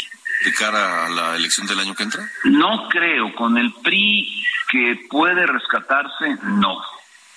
de 0.44 0.54
cara 0.54 1.06
a 1.06 1.08
la 1.08 1.34
elección 1.34 1.66
del 1.66 1.80
año 1.80 1.96
que 1.96 2.04
entra? 2.04 2.22
No 2.44 2.88
creo, 2.90 3.34
con 3.34 3.58
el 3.58 3.72
PRI 3.82 4.44
que 4.70 5.00
puede 5.10 5.44
rescatarse, 5.48 6.36
no, 6.44 6.80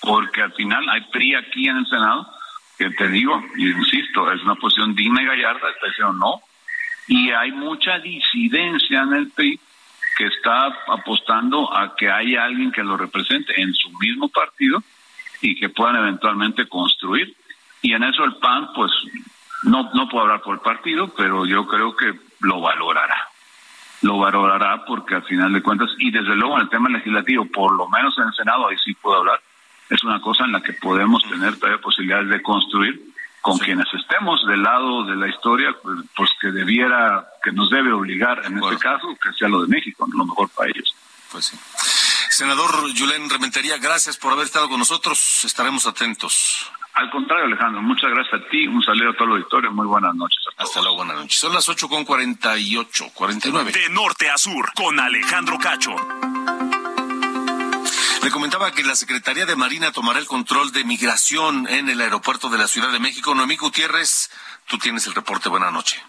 porque 0.02 0.42
al 0.42 0.52
final 0.52 0.88
hay 0.88 1.00
PRI 1.10 1.34
aquí 1.34 1.66
en 1.66 1.78
el 1.78 1.86
Senado, 1.88 2.28
que 2.78 2.88
te 2.90 3.08
digo, 3.08 3.42
insisto, 3.56 4.30
es 4.30 4.40
una 4.42 4.54
posición 4.54 4.94
digna 4.94 5.20
y 5.20 5.26
gallarda, 5.26 5.70
está 5.70 5.88
diciendo 5.88 6.12
no, 6.12 6.42
y 7.08 7.32
hay 7.32 7.50
mucha 7.50 7.98
disidencia 7.98 9.02
en 9.02 9.14
el 9.14 9.30
PRI 9.32 9.58
que 10.16 10.26
está 10.26 10.66
apostando 10.86 11.76
a 11.76 11.96
que 11.96 12.08
haya 12.08 12.44
alguien 12.44 12.70
que 12.70 12.84
lo 12.84 12.96
represente 12.96 13.60
en 13.60 13.74
su 13.74 13.90
mismo 13.98 14.28
partido 14.28 14.80
y 15.44 15.54
que 15.56 15.68
puedan 15.68 15.96
eventualmente 15.96 16.66
construir. 16.66 17.36
Y 17.82 17.92
en 17.92 18.02
eso 18.02 18.24
el 18.24 18.36
PAN, 18.36 18.70
pues, 18.74 18.90
no, 19.64 19.90
no 19.92 20.08
puedo 20.08 20.24
hablar 20.24 20.40
por 20.40 20.54
el 20.54 20.60
partido, 20.60 21.12
pero 21.14 21.44
yo 21.44 21.66
creo 21.66 21.94
que 21.94 22.14
lo 22.40 22.62
valorará. 22.62 23.28
Lo 24.00 24.18
valorará 24.18 24.84
porque 24.86 25.16
al 25.16 25.24
final 25.24 25.52
de 25.52 25.62
cuentas, 25.62 25.90
y 25.98 26.10
desde 26.10 26.34
luego 26.34 26.56
en 26.56 26.62
el 26.62 26.70
tema 26.70 26.88
legislativo, 26.88 27.44
por 27.44 27.76
lo 27.76 27.86
menos 27.88 28.16
en 28.18 28.28
el 28.28 28.34
Senado, 28.34 28.68
ahí 28.68 28.76
sí 28.82 28.94
puedo 28.94 29.18
hablar, 29.18 29.38
es 29.90 30.02
una 30.02 30.18
cosa 30.22 30.44
en 30.44 30.52
la 30.52 30.62
que 30.62 30.72
podemos 30.72 31.22
tener 31.24 31.58
todavía 31.58 31.80
posibilidades 31.80 32.30
de 32.30 32.42
construir 32.42 33.02
con 33.42 33.58
quienes 33.58 33.92
estemos 33.92 34.46
del 34.46 34.62
lado 34.62 35.04
de 35.04 35.16
la 35.16 35.28
historia, 35.28 35.76
pues, 35.82 35.98
pues, 36.16 36.30
que 36.40 36.52
debiera, 36.52 37.26
que 37.42 37.52
nos 37.52 37.68
debe 37.68 37.92
obligar 37.92 38.40
en 38.46 38.56
este 38.56 38.78
caso, 38.78 39.08
que 39.22 39.30
sea 39.34 39.48
lo 39.48 39.60
de 39.60 39.68
México, 39.68 40.08
lo 40.10 40.24
mejor 40.24 40.48
para 40.56 40.70
ellos. 40.70 40.96
Pues 41.30 41.44
sí. 41.46 41.58
Senador 42.34 42.92
Julen 42.98 43.30
Rementería, 43.30 43.78
gracias 43.78 44.16
por 44.16 44.32
haber 44.32 44.46
estado 44.46 44.68
con 44.68 44.80
nosotros. 44.80 45.44
Estaremos 45.44 45.86
atentos. 45.86 46.68
Al 46.94 47.08
contrario, 47.08 47.44
Alejandro, 47.44 47.80
muchas 47.80 48.10
gracias 48.10 48.42
a 48.42 48.48
ti. 48.48 48.66
Un 48.66 48.82
saludo 48.82 49.10
a 49.10 49.12
todo 49.12 49.26
el 49.26 49.30
auditorio. 49.34 49.70
Muy 49.70 49.86
buenas 49.86 50.16
noches. 50.16 50.42
Hasta 50.56 50.80
luego, 50.80 50.96
buenas 50.96 51.16
noches. 51.16 51.38
Son 51.38 51.54
las 51.54 51.68
8 51.68 51.88
con 51.88 52.04
48, 52.04 53.10
49. 53.14 53.70
De 53.70 53.88
norte 53.90 54.28
a 54.28 54.36
sur, 54.36 54.72
con 54.74 54.98
Alejandro 54.98 55.58
Cacho. 55.60 55.94
Le 58.24 58.30
comentaba 58.32 58.72
que 58.72 58.82
la 58.82 58.96
Secretaría 58.96 59.46
de 59.46 59.54
Marina 59.54 59.92
tomará 59.92 60.18
el 60.18 60.26
control 60.26 60.72
de 60.72 60.82
migración 60.82 61.68
en 61.68 61.88
el 61.88 62.00
aeropuerto 62.00 62.48
de 62.48 62.58
la 62.58 62.66
Ciudad 62.66 62.90
de 62.90 62.98
México. 62.98 63.32
Noemí 63.32 63.54
Gutiérrez, 63.54 64.32
tú 64.66 64.76
tienes 64.78 65.06
el 65.06 65.14
reporte. 65.14 65.48
Buenas 65.48 65.72
noches. 65.72 66.02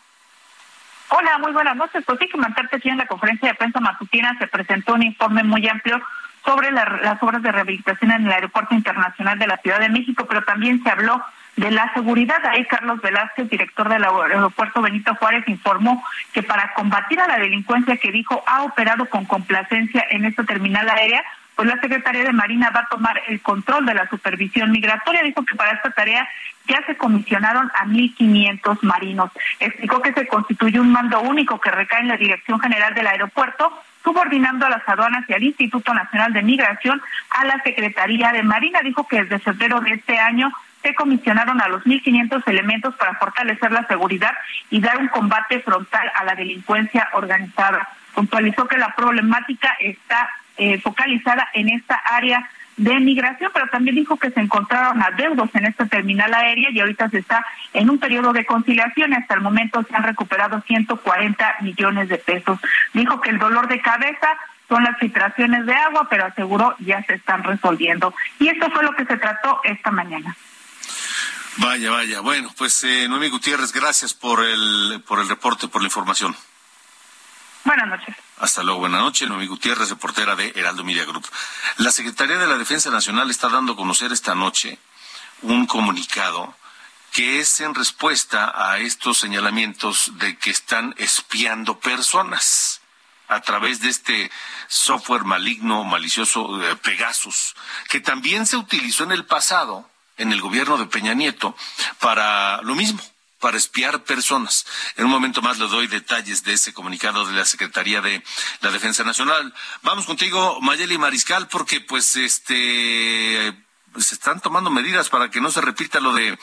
Hola, 1.10 1.38
muy 1.38 1.52
buenas 1.52 1.76
noches. 1.76 2.04
Pues 2.06 2.18
sí, 2.20 2.30
comentarte 2.30 2.80
que 2.80 2.90
en 2.90 2.98
la 2.98 3.06
conferencia 3.06 3.50
de 3.50 3.56
prensa 3.56 3.80
matutina 3.80 4.36
se 4.40 4.48
presentó 4.48 4.94
un 4.94 5.04
informe 5.04 5.44
muy 5.44 5.68
amplio 5.68 6.02
sobre 6.44 6.72
las 6.72 7.22
obras 7.22 7.42
de 7.42 7.52
rehabilitación 7.52 8.12
en 8.12 8.26
el 8.26 8.32
Aeropuerto 8.32 8.76
Internacional 8.76 9.38
de 9.40 9.48
la 9.48 9.58
Ciudad 9.58 9.80
de 9.80 9.90
México, 9.90 10.26
pero 10.28 10.44
también 10.44 10.82
se 10.84 10.90
habló 10.90 11.22
de 11.56 11.72
la 11.72 11.92
seguridad. 11.94 12.44
Ahí 12.46 12.66
Carlos 12.66 13.02
Velázquez, 13.02 13.50
director 13.50 13.90
del 13.90 14.04
aeropuerto 14.04 14.82
Benito 14.82 15.16
Juárez, 15.16 15.48
informó 15.48 16.04
que 16.34 16.44
para 16.44 16.74
combatir 16.74 17.20
a 17.20 17.28
la 17.28 17.38
delincuencia 17.38 17.98
que 17.98 18.12
dijo 18.12 18.44
ha 18.46 18.64
operado 18.64 19.06
con 19.10 19.26
complacencia 19.26 20.06
en 20.10 20.26
esta 20.26 20.44
terminal 20.44 20.88
aérea, 20.90 21.24
pues 21.56 21.68
la 21.68 21.80
Secretaría 21.80 22.24
de 22.24 22.34
Marina 22.34 22.70
va 22.70 22.82
a 22.82 22.88
tomar 22.88 23.22
el 23.28 23.42
control 23.42 23.86
de 23.86 23.94
la 23.94 24.10
supervisión 24.10 24.72
migratoria. 24.72 25.24
Dijo 25.24 25.46
que 25.46 25.56
para 25.56 25.72
esta 25.72 25.92
tarea 25.92 26.28
ya 26.68 26.84
se 26.86 26.98
comisionaron 26.98 27.72
a 27.76 27.86
1.500 27.86 28.80
marinos. 28.82 29.32
Explicó 29.60 30.02
que 30.02 30.14
se 30.14 30.28
constituye 30.28 30.80
un 30.80 30.92
mando 30.92 31.22
único 31.22 31.60
que 31.60 31.72
recae 31.72 32.02
en 32.02 32.10
la 32.10 32.18
Dirección 32.18 32.60
General 32.60 32.94
del 32.94 33.08
Aeropuerto, 33.08 33.72
subordinando 34.04 34.66
a 34.66 34.70
las 34.70 34.88
aduanas 34.88 35.24
y 35.30 35.34
al 35.34 35.44
Instituto 35.44 35.94
Nacional 35.94 36.34
de 36.34 36.44
Migración 36.44 37.02
a 37.30 37.46
la 37.46 37.62
Secretaría 37.64 38.32
de 38.32 38.44
Marina. 38.44 38.82
Dijo 38.84 39.08
que 39.08 39.24
desde 39.24 39.40
febrero 39.40 39.80
de 39.80 39.94
este 39.94 40.20
año 40.20 40.52
se 40.84 40.94
comisionaron 40.94 41.62
a 41.62 41.68
los 41.68 41.84
1.500 41.84 42.44
elementos 42.48 42.96
para 42.96 43.16
fortalecer 43.16 43.72
la 43.72 43.88
seguridad 43.88 44.34
y 44.70 44.82
dar 44.82 44.98
un 44.98 45.08
combate 45.08 45.60
frontal 45.62 46.12
a 46.14 46.24
la 46.26 46.36
delincuencia 46.36 47.10
organizada. 47.14 47.88
Puntualizó 48.14 48.68
que 48.68 48.78
la 48.78 48.94
problemática 48.96 49.76
está 49.80 50.30
eh, 50.58 50.80
focalizada 50.82 51.50
en 51.54 51.70
esta 51.70 51.96
área 51.96 52.50
de 52.78 53.00
migración, 53.00 53.52
pero 53.54 53.68
también 53.68 53.96
dijo 53.96 54.18
que 54.18 54.32
se 54.32 54.40
encontraron 54.40 55.02
adeudos 55.02 55.50
en 55.54 55.66
esta 55.66 55.86
terminal 55.86 56.34
aérea 56.34 56.70
y 56.72 56.80
ahorita 56.80 57.10
se 57.10 57.20
está 57.20 57.46
en 57.74 57.90
un 57.90 58.00
periodo 58.00 58.34
de 58.34 58.46
conciliación. 58.46 59.14
Hasta 59.14 59.36
el 59.36 59.42
momento 59.42 59.84
se 59.84 59.96
han 59.96 60.04
recuperado 60.04 60.62
140 60.62 61.56
millones 61.62 62.10
de 62.10 62.18
pesos. 62.18 62.60
Dijo 62.94 63.22
que 63.22 63.30
el 63.30 63.40
dolor 63.40 63.68
de 63.68 63.82
cabeza 63.82 64.28
son 64.68 64.84
las 64.84 64.98
filtraciones 64.98 65.66
de 65.66 65.74
agua, 65.74 66.08
pero 66.10 66.26
aseguró 66.26 66.76
ya 66.80 67.02
se 67.04 67.14
están 67.16 67.44
resolviendo. 67.44 68.14
Y 68.40 68.50
esto 68.50 68.70
fue 68.72 68.84
lo 68.84 68.94
que 68.94 69.06
se 69.06 69.18
trató 69.18 69.62
esta 69.64 69.92
mañana. 69.92 70.36
Vaya, 71.58 71.92
vaya. 71.92 72.20
Bueno, 72.20 72.52
pues 72.58 72.84
eh, 72.84 73.08
Noemí 73.08 73.30
Gutiérrez, 73.30 73.72
gracias 73.72 74.14
por 74.14 74.44
el, 74.44 75.02
por 75.08 75.20
el 75.20 75.30
reporte, 75.30 75.70
por 75.70 75.82
la 75.82 75.88
información. 75.88 76.36
Buenas 77.64 77.88
noches. 77.88 78.25
Hasta 78.38 78.64
luego, 78.64 78.82
buenas 78.82 79.02
noches. 79.02 79.30
Noemí 79.30 79.48
Gutiérrez, 79.48 79.90
reportera 79.90 80.36
de 80.36 80.52
Heraldo 80.56 80.84
Media 80.84 81.06
Group. 81.06 81.26
La 81.78 81.92
Secretaría 81.92 82.38
de 82.38 82.48
la 82.48 82.58
Defensa 82.58 82.90
Nacional 82.90 83.30
está 83.32 83.48
dando 83.48 83.74
a 83.74 83.76
conocer 83.78 84.12
esta 84.12 84.36
noche 84.36 84.78
un 85.42 85.66
comunicado 85.66 86.54
que 87.14 87.40
es 87.40 87.62
en 87.62 87.74
respuesta 87.74 88.52
a 88.54 88.80
estos 88.80 89.20
señalamientos 89.20 90.12
de 90.16 90.38
que 90.38 90.52
están 90.52 90.94
espiando 90.98 91.80
personas 91.80 92.82
a 93.30 93.40
través 93.40 93.80
de 93.80 93.88
este 93.88 94.30
software 94.68 95.24
maligno, 95.24 95.86
malicioso 95.86 96.62
eh, 96.62 96.76
Pegasus, 96.76 97.56
que 97.88 98.02
también 98.02 98.46
se 98.46 98.58
utilizó 98.58 99.06
en 99.06 99.14
el 99.14 99.26
pasado, 99.26 99.90
en 100.18 100.34
el 100.34 100.42
gobierno 100.42 100.78
de 100.78 100.88
Peña 100.88 101.14
Nieto, 101.14 101.56
para 102.00 102.62
lo 102.64 102.76
mismo 102.76 103.02
para 103.46 103.58
espiar 103.58 104.04
personas. 104.04 104.66
En 104.96 105.06
un 105.06 105.12
momento 105.12 105.44
más 105.44 105.60
le 105.60 105.68
doy 105.68 105.86
detalles 105.86 106.44
de 106.44 106.54
ese 106.54 106.74
comunicado 106.74 107.28
de 107.28 107.34
la 107.34 107.46
Secretaría 107.46 108.02
de 108.02 108.24
la 108.62 108.72
Defensa 108.72 109.04
Nacional. 109.04 109.54
Vamos 109.84 110.08
contigo, 110.08 110.60
Mayeli 110.62 110.98
Mariscal, 110.98 111.48
porque 111.48 111.80
pues 111.80 112.16
este 112.16 113.56
se 114.00 114.16
están 114.16 114.42
tomando 114.42 114.72
medidas 114.72 115.10
para 115.10 115.30
que 115.30 115.42
no 115.42 115.52
se 115.52 115.62
repita 115.62 116.00
lo 116.00 116.12
de 116.14 116.40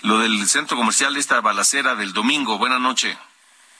lo 0.00 0.18
del 0.20 0.48
centro 0.48 0.78
comercial 0.78 1.18
esta 1.18 1.42
balacera 1.42 1.94
del 1.94 2.14
domingo. 2.14 2.56
Buenas 2.56 2.80
noches. 2.80 3.14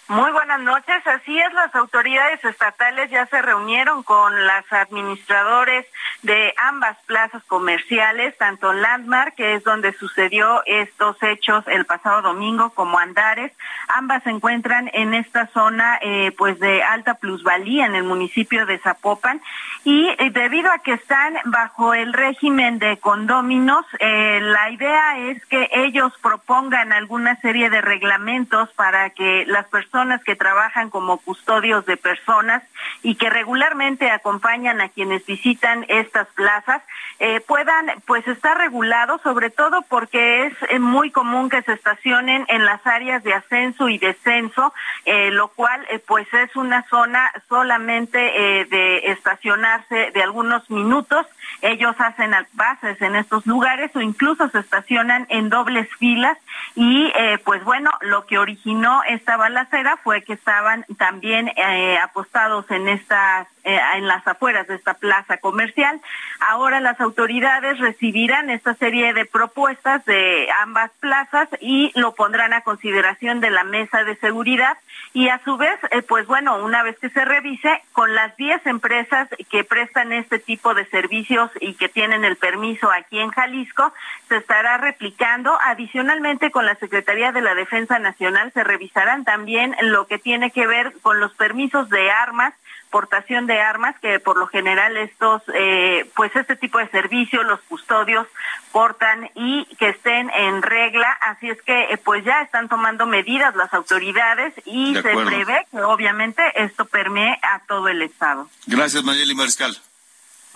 Muy 0.08 0.30
buenas 0.30 0.60
noches. 0.60 1.04
Así 1.04 1.36
es, 1.36 1.52
las 1.52 1.74
autoridades 1.74 2.44
estatales 2.44 3.10
ya 3.10 3.26
se 3.26 3.42
reunieron 3.42 4.04
con 4.04 4.46
las 4.46 4.64
administradores 4.72 5.84
de 6.22 6.54
ambas 6.58 6.96
plazas 7.06 7.42
comerciales, 7.48 8.38
tanto 8.38 8.72
Landmark, 8.72 9.34
que 9.34 9.54
es 9.54 9.64
donde 9.64 9.92
sucedió 9.94 10.62
estos 10.64 11.20
hechos 11.24 11.64
el 11.66 11.86
pasado 11.86 12.22
domingo, 12.22 12.70
como 12.70 13.00
Andares. 13.00 13.50
Ambas 13.88 14.22
se 14.22 14.30
encuentran 14.30 14.88
en 14.92 15.12
esta 15.12 15.48
zona 15.48 15.98
eh, 16.00 16.30
pues 16.38 16.60
de 16.60 16.84
alta 16.84 17.14
plusvalía 17.14 17.86
en 17.86 17.96
el 17.96 18.04
municipio 18.04 18.64
de 18.64 18.78
Zapopan 18.78 19.42
y 19.82 20.08
eh, 20.18 20.30
debido 20.30 20.70
a 20.70 20.78
que 20.78 20.92
están 20.92 21.34
bajo 21.46 21.94
el 21.94 22.12
régimen 22.12 22.78
de 22.78 22.96
condóminos, 22.98 23.84
eh, 23.98 24.38
la 24.40 24.70
idea 24.70 25.18
es 25.18 25.44
que 25.46 25.68
ellos 25.72 26.12
propongan 26.22 26.92
alguna 26.92 27.40
serie 27.40 27.70
de 27.70 27.80
reglamentos 27.80 28.68
para 28.74 29.10
que 29.10 29.44
las 29.46 29.66
personas 29.66 29.95
personas 29.96 30.22
que 30.24 30.36
trabajan 30.36 30.90
como 30.90 31.16
custodios 31.16 31.86
de 31.86 31.96
personas 31.96 32.62
y 33.02 33.14
que 33.14 33.30
regularmente 33.30 34.10
acompañan 34.10 34.82
a 34.82 34.90
quienes 34.90 35.24
visitan 35.24 35.86
estas 35.88 36.26
plazas 36.34 36.82
eh, 37.18 37.40
puedan 37.40 37.86
pues 38.04 38.28
estar 38.28 38.58
regulados 38.58 39.22
sobre 39.22 39.48
todo 39.48 39.80
porque 39.88 40.44
es 40.44 40.52
eh, 40.68 40.78
muy 40.78 41.10
común 41.10 41.48
que 41.48 41.62
se 41.62 41.72
estacionen 41.72 42.44
en 42.48 42.66
las 42.66 42.86
áreas 42.86 43.22
de 43.22 43.32
ascenso 43.32 43.88
y 43.88 43.96
descenso 43.96 44.74
eh, 45.06 45.30
lo 45.30 45.48
cual 45.48 45.80
pues 46.06 46.26
es 46.34 46.54
una 46.56 46.82
zona 46.90 47.32
solamente 47.48 48.18
de 48.18 48.98
estacionarse 49.12 50.10
de 50.12 50.22
algunos 50.22 50.68
minutos. 50.70 51.26
Ellos 51.62 51.94
hacen 51.98 52.32
bases 52.52 53.00
en 53.00 53.16
estos 53.16 53.46
lugares 53.46 53.94
o 53.94 54.00
incluso 54.00 54.48
se 54.50 54.58
estacionan 54.58 55.26
en 55.30 55.48
dobles 55.48 55.88
filas 55.98 56.36
y 56.74 57.12
pues 57.44 57.62
bueno, 57.64 57.90
lo 58.00 58.26
que 58.26 58.38
originó 58.38 59.02
esta 59.08 59.36
balacera 59.36 59.85
fue 60.02 60.22
que 60.22 60.32
estaban 60.32 60.84
también 60.98 61.48
eh, 61.48 61.98
apostados 62.02 62.68
en 62.70 62.88
estas 62.88 63.46
eh, 63.66 63.80
en 63.96 64.06
las 64.06 64.26
afueras 64.26 64.68
de 64.68 64.76
esta 64.76 64.94
plaza 64.94 65.38
comercial. 65.38 66.00
Ahora 66.38 66.78
las 66.80 67.00
autoridades 67.00 67.78
recibirán 67.80 68.48
esta 68.48 68.74
serie 68.74 69.12
de 69.12 69.24
propuestas 69.24 70.04
de 70.04 70.48
ambas 70.62 70.92
plazas 71.00 71.48
y 71.60 71.90
lo 71.98 72.14
pondrán 72.14 72.52
a 72.52 72.60
consideración 72.60 73.40
de 73.40 73.50
la 73.50 73.64
mesa 73.64 74.04
de 74.04 74.14
seguridad 74.16 74.78
y 75.12 75.28
a 75.30 75.40
su 75.44 75.56
vez, 75.56 75.78
eh, 75.90 76.02
pues 76.02 76.26
bueno, 76.26 76.62
una 76.62 76.82
vez 76.82 76.98
que 76.98 77.08
se 77.08 77.24
revise, 77.24 77.82
con 77.92 78.14
las 78.14 78.36
10 78.36 78.66
empresas 78.66 79.28
que 79.50 79.64
prestan 79.64 80.12
este 80.12 80.38
tipo 80.38 80.74
de 80.74 80.84
servicios 80.86 81.50
y 81.60 81.74
que 81.74 81.88
tienen 81.88 82.24
el 82.24 82.36
permiso 82.36 82.90
aquí 82.92 83.18
en 83.18 83.30
Jalisco, 83.30 83.92
se 84.28 84.36
estará 84.36 84.76
replicando. 84.76 85.58
Adicionalmente, 85.64 86.50
con 86.50 86.66
la 86.66 86.74
Secretaría 86.76 87.32
de 87.32 87.40
la 87.40 87.54
Defensa 87.54 87.98
Nacional 87.98 88.52
se 88.52 88.62
revisarán 88.62 89.24
también 89.24 89.74
lo 89.80 90.06
que 90.06 90.18
tiene 90.18 90.50
que 90.50 90.66
ver 90.66 90.92
con 91.02 91.18
los 91.18 91.34
permisos 91.34 91.88
de 91.88 92.10
armas 92.10 92.54
portación 92.90 93.46
de 93.46 93.60
armas, 93.60 93.96
que 94.00 94.20
por 94.20 94.36
lo 94.36 94.46
general 94.46 94.96
estos, 94.96 95.42
eh, 95.54 96.10
pues 96.14 96.34
este 96.34 96.56
tipo 96.56 96.78
de 96.78 96.88
servicios, 96.88 97.44
los 97.44 97.60
custodios 97.62 98.26
portan 98.72 99.30
y 99.34 99.64
que 99.76 99.90
estén 99.90 100.30
en 100.30 100.62
regla. 100.62 101.10
Así 101.20 101.50
es 101.50 101.60
que, 101.62 101.84
eh, 101.92 101.98
pues 101.98 102.24
ya 102.24 102.42
están 102.42 102.68
tomando 102.68 103.06
medidas 103.06 103.54
las 103.56 103.72
autoridades 103.74 104.54
y 104.64 104.94
se 104.94 105.02
prevé 105.02 105.66
que 105.70 105.82
obviamente 105.82 106.42
esto 106.54 106.84
permee 106.84 107.38
a 107.42 107.60
todo 107.66 107.88
el 107.88 108.02
Estado. 108.02 108.48
Gracias, 108.66 109.04
Mayeli 109.04 109.34
Mariscal. 109.34 109.76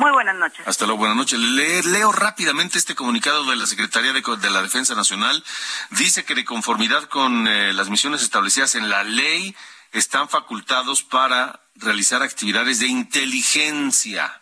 Muy 0.00 0.12
buenas 0.12 0.36
noches. 0.36 0.66
Hasta 0.66 0.86
luego, 0.86 1.00
buenas 1.00 1.16
noches. 1.18 1.38
leo 1.38 2.10
rápidamente 2.10 2.78
este 2.78 2.94
comunicado 2.94 3.44
de 3.44 3.56
la 3.56 3.66
Secretaría 3.66 4.14
de, 4.14 4.50
la 4.50 4.62
Defensa 4.62 4.94
Nacional. 4.94 5.44
Dice 5.90 6.24
que 6.24 6.34
de 6.34 6.46
conformidad 6.46 7.04
con 7.04 7.46
eh, 7.46 7.74
las 7.74 7.90
misiones 7.90 8.22
establecidas 8.22 8.76
en 8.76 8.88
la 8.88 9.04
ley, 9.04 9.54
están 9.92 10.28
facultados 10.28 11.02
para 11.02 11.60
realizar 11.74 12.22
actividades 12.22 12.78
de 12.78 12.86
inteligencia, 12.86 14.40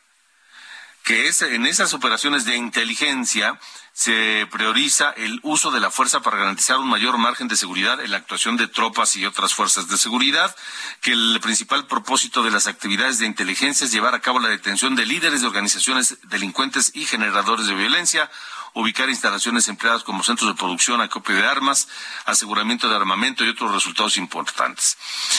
que 1.05 1.29
es 1.29 1.43
en 1.43 1.67
esas 1.67 1.95
operaciones 1.95 2.45
de 2.45 2.57
inteligencia 2.57 3.59
se 3.99 4.47
prioriza 4.53 5.11
el 5.11 5.41
uso 5.43 5.73
de 5.73 5.81
la 5.81 5.91
fuerza 5.91 6.21
para 6.21 6.37
garantizar 6.37 6.79
un 6.79 6.89
mayor 6.89 7.19
margen 7.19 7.49
de 7.49 7.57
seguridad 7.57 8.01
en 8.01 8.13
la 8.13 8.19
actuación 8.19 8.57
de 8.57 8.69
tropas 8.69 9.17
y 9.17 9.27
otras 9.27 9.55
fuerzas 9.55 9.89
de 9.89 9.97
seguridad, 9.97 10.55
que 11.01 11.11
el 11.11 11.41
principal 11.43 11.89
propósito 11.89 12.45
de 12.45 12.53
las 12.53 12.69
actividades 12.69 13.19
de 13.19 13.27
inteligencia 13.27 13.85
es 13.87 13.91
llevar 13.91 14.15
a 14.15 14.21
cabo 14.21 14.39
la 14.39 14.51
detención 14.51 14.95
de 14.95 15.05
líderes 15.05 15.41
de 15.41 15.49
organizaciones 15.49 16.17
delincuentes 16.29 16.93
y 16.95 17.07
generadores 17.07 17.67
de 17.67 17.75
violencia, 17.75 18.31
ubicar 18.75 19.09
instalaciones 19.09 19.69
empleadas 19.69 20.05
como 20.05 20.23
centros 20.23 20.51
de 20.51 20.59
producción, 20.59 21.01
acopio 21.01 21.37
de 21.37 21.47
armas, 21.47 21.89
aseguramiento 22.25 22.89
de 22.89 22.97
armamento 22.97 23.45
y 23.45 23.49
otros 23.49 23.73
resultados 23.73 24.17
importantes. 24.17 24.97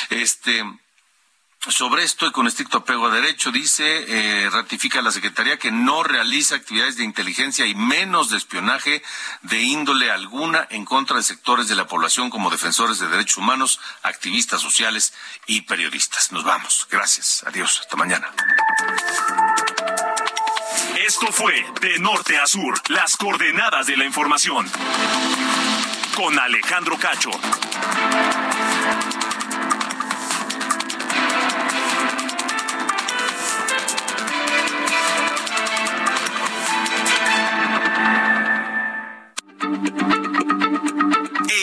Este 0.09 0.63
sobre 1.67 2.03
esto 2.03 2.25
y 2.25 2.32
con 2.32 2.47
estricto 2.47 2.77
apego 2.77 3.07
a 3.07 3.13
derecho, 3.13 3.51
dice, 3.51 4.05
eh, 4.07 4.49
ratifica 4.49 5.01
la 5.01 5.11
Secretaría 5.11 5.57
que 5.57 5.71
no 5.71 6.03
realiza 6.03 6.55
actividades 6.55 6.95
de 6.95 7.03
inteligencia 7.03 7.65
y 7.65 7.75
menos 7.75 8.30
de 8.30 8.38
espionaje 8.38 9.03
de 9.41 9.61
índole 9.61 10.09
alguna 10.09 10.65
en 10.69 10.86
contra 10.86 11.17
de 11.17 11.23
sectores 11.23 11.67
de 11.67 11.75
la 11.75 11.86
población 11.86 12.30
como 12.30 12.49
defensores 12.49 12.99
de 12.99 13.09
derechos 13.09 13.38
humanos, 13.38 13.82
activistas 14.03 14.61
sociales 14.61 15.13
y 15.47 15.61
periodistas. 15.61 16.32
Nos 16.32 16.45
vamos. 16.45 16.88
Gracias. 16.89 17.43
Adiós. 17.45 17.82
Hasta 17.82 17.97
mañana. 17.97 18.32
Esto 21.10 21.26
fue 21.32 21.66
De 21.82 21.97
Norte 21.97 22.38
a 22.38 22.45
Sur, 22.45 22.80
las 22.89 23.18
coordenadas 23.18 23.88
de 23.88 23.97
la 23.97 24.05
información. 24.05 24.68
Con 26.16 26.38
Alejandro 26.38 26.99
Cacho. 26.99 27.32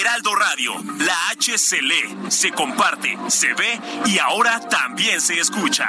Heraldo 0.01 0.35
Radio, 0.35 0.75
la 0.99 1.29
H 1.29 1.57
se 1.57 1.81
lee, 1.81 2.17
se 2.31 2.51
comparte, 2.51 3.17
se 3.29 3.55
ve 3.55 3.81
y 4.07 4.19
ahora 4.19 4.59
también 4.69 5.21
se 5.21 5.39
escucha. 5.39 5.89